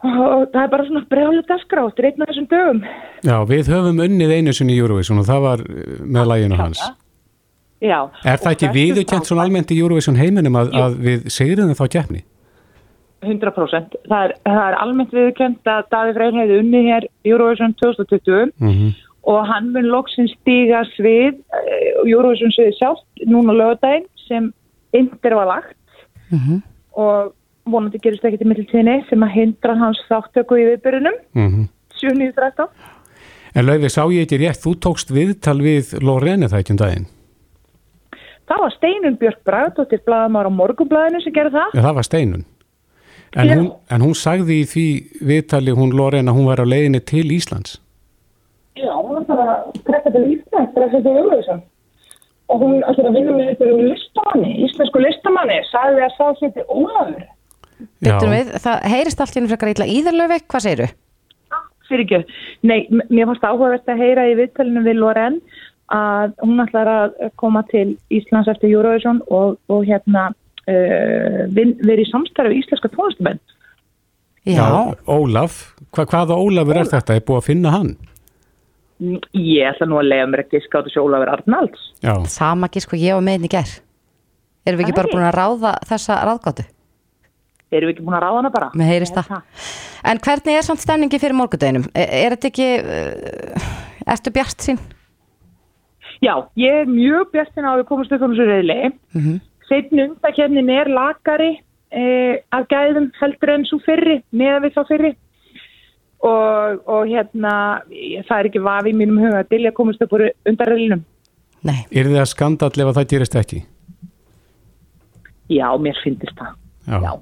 Og 0.01 0.47
það 0.49 0.63
er 0.63 0.71
bara 0.73 0.85
svona 0.87 1.05
brjálega 1.11 1.45
dagskrá, 1.51 1.83
þetta 1.85 2.01
er 2.01 2.07
einn 2.09 2.23
af 2.23 2.29
þessum 2.31 2.47
dögum. 2.49 2.79
Já, 3.21 3.35
við 3.45 3.69
höfum 3.69 4.01
unnið 4.01 4.33
einu 4.33 4.53
sinni 4.57 4.73
í 4.73 4.81
Eurovision 4.81 5.21
og 5.21 5.27
það 5.29 5.41
var 5.45 5.59
eh, 5.61 6.01
með 6.01 6.31
læginu 6.31 6.57
hans. 6.57 6.81
Já. 7.81 7.99
Er 8.23 8.37
það 8.41 8.51
ekki 8.51 8.67
hversu 8.67 8.77
viðurkent 8.77 9.29
svona 9.29 9.45
almennt 9.45 9.71
í 9.73 9.79
Eurovision 9.81 10.19
heiminum 10.19 10.57
að, 10.59 10.75
að 10.77 10.97
við 11.01 11.23
segriðum 11.33 11.77
þá 11.77 11.85
keppni? 11.95 12.23
100%. 13.21 13.97
Það 14.09 14.25
er, 14.27 14.33
það 14.45 14.63
er 14.65 14.77
almennt 14.81 15.11
viðkjönd 15.13 15.71
að 15.73 15.81
Davíð 15.93 16.17
Freyr 16.17 16.37
hefði 16.39 16.59
unnið 16.61 16.87
hér 16.89 17.07
Eurovision 17.33 17.77
2020 17.81 18.53
Mm 18.61 18.91
og 19.29 19.43
hann 19.45 19.67
mun 19.69 19.85
loksins 19.85 20.31
stíga 20.39 20.79
svið 20.95 21.35
uh, 21.53 22.07
Eurovision 22.09 22.49
sviði 22.55 22.71
sjálft 22.79 23.25
núna 23.29 23.53
lögadaginn 23.53 24.07
sem 24.25 24.47
yndir 24.97 25.35
var 25.37 25.45
lagt 25.45 25.77
og 26.97 27.35
vonandi 27.69 28.01
gerist 28.01 28.25
ekkert 28.25 28.41
í 28.41 28.49
mittiltíðinni 28.49 28.95
sem 29.11 29.21
að 29.21 29.35
hindra 29.35 29.75
hans 29.77 30.01
þáttöku 30.09 30.57
í 30.57 30.65
viðbyrjunum 30.71 31.21
Mm 31.37 31.69
7.13 32.01 32.65
En 33.53 33.65
Laufi, 33.67 33.89
sá 33.91 34.05
ég 34.07 34.23
ekki 34.25 34.39
rétt, 34.39 34.61
þú 34.63 34.77
tókst 34.79 35.09
viðtal 35.11 35.59
við 35.61 35.91
Lorene 35.99 36.47
það 36.47 36.61
ekki 36.61 36.71
um 36.71 36.77
daginn. 36.79 37.07
Það 38.51 38.63
var 38.65 38.73
Steinun 38.75 39.17
Björk 39.19 39.43
Bragadóttir 39.47 40.01
blaðamár 40.03 40.49
á 40.49 40.51
morgunblæðinu 40.51 41.21
sem 41.23 41.35
gerði 41.35 41.55
það. 41.55 41.75
Já, 41.77 41.81
það 41.85 41.97
var 41.97 42.07
steinun. 42.07 42.47
En 43.31 43.51
hún, 43.55 43.67
en 43.95 44.03
hún 44.03 44.15
sagði 44.19 44.57
í 44.59 44.65
því 44.67 44.87
viðtali 45.29 45.75
hún 45.77 45.93
Lorene 45.95 46.33
að 46.33 46.35
hún 46.35 46.49
var 46.49 46.59
á 46.59 46.67
leiðinni 46.67 46.99
til 47.07 47.23
Íslands. 47.31 47.77
Já, 48.75 48.91
hún 48.91 49.21
ætlar 49.21 49.43
að 49.45 49.77
trekka 49.87 50.11
til 50.11 50.23
Íslands 50.33 50.73
til 50.75 50.83
að 50.83 50.97
setja 50.97 51.13
Eurovision 51.21 51.61
og 52.51 52.65
hún 52.65 52.81
ætlar 52.83 53.07
að 53.07 53.15
vinna 53.15 53.37
með 53.37 53.53
einhverjum 53.53 53.85
listamanni, 53.87 54.49
íslensku 54.65 54.99
listamanni 54.99 55.61
sagði 55.69 56.03
að 56.03 56.17
sá 56.17 56.25
hétti 56.41 56.65
Ólafur 56.67 57.21
Byttum 58.03 58.33
við, 58.35 58.51
það 58.61 58.83
heyrist 58.91 59.23
allt 59.23 59.31
í 59.31 59.39
henni 59.39 59.49
frekar 59.49 59.71
illa. 59.71 59.87
Íðarlöfi, 59.89 60.41
hvað 60.51 60.65
segiru? 60.67 60.89
fyrir 61.91 62.05
ekki, 62.05 62.37
nei, 62.67 62.79
mér 63.11 63.29
fannst 63.29 63.45
áhugavert 63.45 63.89
að 63.91 64.03
heyra 64.05 64.27
í 64.29 64.35
viðtalinu 64.39 64.83
við 64.85 64.99
Loren 65.01 65.39
að 65.91 66.35
hún 66.41 66.63
ætlar 66.63 66.89
að 66.89 67.15
koma 67.39 67.63
til 67.71 67.95
Íslands 68.13 68.49
eftir 68.51 68.71
Eurovision 68.71 69.21
og, 69.29 69.57
og 69.71 69.83
hérna 69.87 70.29
uh, 70.31 71.41
verið 71.51 72.05
í 72.05 72.09
samstarfi 72.11 72.53
við 72.53 72.63
íslenska 72.63 72.91
tónlistumenn 72.95 73.41
Ólaf, 74.41 75.75
hva, 75.93 76.07
hvaða 76.09 76.39
Ólafur 76.41 76.79
er 76.81 76.87
þetta? 76.89 77.13
Er 77.13 77.25
búið 77.27 77.37
að 77.37 77.45
finna 77.45 77.73
hann? 77.75 77.91
Ég 79.37 79.67
ætla 79.69 79.85
nú 79.89 79.99
að 79.99 80.09
lega 80.09 80.29
mér 80.29 80.43
ekki 80.45 80.63
skáta 80.65 80.89
sér 80.89 81.03
Ólafur 81.05 81.33
Arnalds 81.35 81.87
Já. 82.01 82.15
Sama 82.31 82.69
ekki 82.69 82.85
sko 82.85 82.99
ég 82.99 83.17
og 83.17 83.25
meðin 83.25 83.49
í 83.49 83.51
ger 83.53 83.75
Erum 84.65 84.77
við 84.77 84.87
ekki 84.87 84.97
bara 84.97 85.11
búin 85.11 85.25
að 85.25 85.35
ráða 85.37 85.73
þessa 85.89 86.21
ráðgátu? 86.29 86.65
Erum 87.71 87.89
við 87.89 87.95
ekki 87.95 88.05
búin 88.05 88.17
að 88.17 88.25
ráða 88.25 88.39
hana 88.39 88.51
bara? 88.53 88.67
Mér 88.77 88.89
heyrist 88.91 89.15
það. 89.17 89.45
En 90.11 90.19
hvernig 90.21 90.57
er 90.57 90.65
samt 90.67 90.83
stemningi 90.83 91.19
fyrir 91.21 91.37
morgudeginum? 91.37 91.87
Er, 91.97 92.11
er 92.19 92.35
þetta 92.35 92.49
ekki, 92.51 92.67
uh, 92.83 93.69
ertu 94.13 94.33
bjart 94.35 94.65
sín? 94.67 94.81
Já, 96.21 96.35
ég 96.55 96.81
er 96.83 96.85
mjög 96.85 97.31
bjartin 97.33 97.65
á 97.65 97.71
að 97.73 97.79
við 97.81 97.87
komumst 97.89 98.11
upp 98.13 98.21
á 98.21 98.27
þessu 98.29 98.45
reyðli. 98.45 98.75
Mm 99.15 99.21
-hmm. 99.25 99.39
Setni 99.69 100.03
undakefnin 100.03 100.69
er 100.69 100.89
lakari 100.89 101.51
eh, 101.91 102.35
af 102.51 102.67
gæðum 102.69 103.11
heldur 103.19 103.49
en 103.49 103.65
svo 103.65 103.79
fyrri, 103.85 104.21
meða 104.31 104.59
við 104.63 104.73
þá 104.77 104.83
fyrri. 104.87 105.15
Og, 106.21 106.81
og 106.87 107.07
hérna, 107.09 107.81
ég- 107.89 108.25
það 108.27 108.39
er 108.39 108.45
ekki 108.49 108.61
vafi 108.61 108.89
í 108.91 108.93
mínum 108.93 109.17
huga 109.17 109.39
að 109.41 109.49
Dilja 109.49 109.71
komast 109.71 110.01
upp 110.01 110.11
úr 110.13 110.29
undarröðlinum. 110.45 111.01
Nei. 111.63 111.85
Er 111.91 112.05
þið 112.05 112.19
að 112.21 112.25
skandall 112.29 112.71
ef 112.81 112.87
að 112.87 112.97
það 112.99 113.07
gerist 113.09 113.35
ekki? 113.35 113.63
Já, 115.49 115.67
mér 115.81 115.97
finnst 116.03 116.35
það. 116.37 116.53
Já. 116.87 116.97
Eh, 117.13 117.19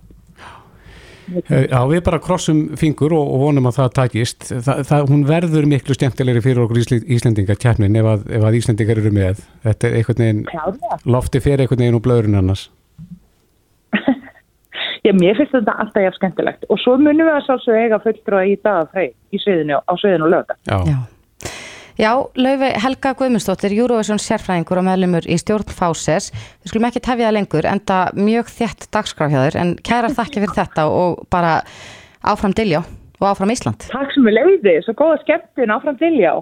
Já, 1.50 1.80
við 1.90 2.02
bara 2.06 2.20
krossum 2.24 2.62
fingur 2.80 3.14
og, 3.18 3.30
og 3.36 3.44
vonum 3.44 3.70
að 3.70 3.78
það 3.80 3.92
takist. 4.00 4.48
Þa, 4.50 4.76
það, 4.88 5.06
hún 5.12 5.26
verður 5.30 5.68
miklu 5.70 5.98
skemmtilegri 5.98 6.44
fyrir 6.46 6.64
okkur 6.64 6.82
Íslendinga 7.16 7.58
kjarnin 7.60 8.00
ef 8.00 8.10
að, 8.14 8.26
ef 8.40 8.48
að 8.50 8.58
Íslendingar 8.60 9.02
eru 9.02 9.14
með. 9.16 9.44
Þetta 9.68 9.90
er 9.90 10.00
einhvern 10.00 10.24
veginn, 10.26 10.42
Klárlega. 10.50 11.00
lofti 11.18 11.44
fyrir 11.44 11.66
einhvern 11.66 11.84
veginn 11.86 12.00
úr 12.00 12.06
blöðurinn 12.08 12.40
annars. 12.42 12.66
Já, 15.06 15.14
mér 15.16 15.38
finnst 15.40 15.56
þetta 15.56 15.78
alltaf 15.84 16.06
jafn 16.06 16.20
skemmtilegt. 16.20 16.68
Og 16.70 16.82
svo 16.82 16.98
munum 17.00 17.28
við 17.30 17.36
að 17.38 17.46
sjálfsög 17.48 17.80
eiga 17.84 18.02
fulltrúa 18.04 18.44
í 18.50 18.58
dagafrei 18.60 19.08
í 19.10 19.42
sviðinu 19.42 19.80
á 19.80 19.94
sviðinu 20.02 20.28
og 20.28 20.36
lögða. 20.36 20.60
Já. 20.70 21.00
Já. 22.00 22.14
Laufi 22.40 22.70
Helga 22.80 23.12
Guðmundsdóttir, 23.20 23.74
Eurovision 23.76 24.22
sérfræðingur 24.24 24.80
og 24.80 24.86
meðlumur 24.88 25.26
í 25.28 25.36
stjórn 25.42 25.68
Fáses. 25.68 26.30
Við 26.64 26.72
skulum 26.72 26.88
ekki 26.88 27.02
tefja 27.04 27.28
það 27.28 27.36
lengur, 27.36 27.68
enda 27.68 27.98
mjög 28.16 28.54
hjá 29.34 29.42
þér, 29.44 29.58
en 29.60 29.74
kærar 29.84 30.16
þakki 30.16 30.46
fyrir 30.46 30.56
þetta 30.62 30.86
og 30.96 31.26
bara 31.28 31.58
áfram 32.24 32.56
Diljá 32.56 32.86
og 33.20 33.26
áfram 33.34 33.52
Ísland. 33.52 33.84
Takk 33.92 34.16
sem 34.16 34.24
við 34.30 34.38
leiði, 34.38 34.78
svo 34.86 34.96
góða 34.96 35.20
skemmtun 35.26 35.76
áfram 35.76 36.00
Dilja. 36.00 36.38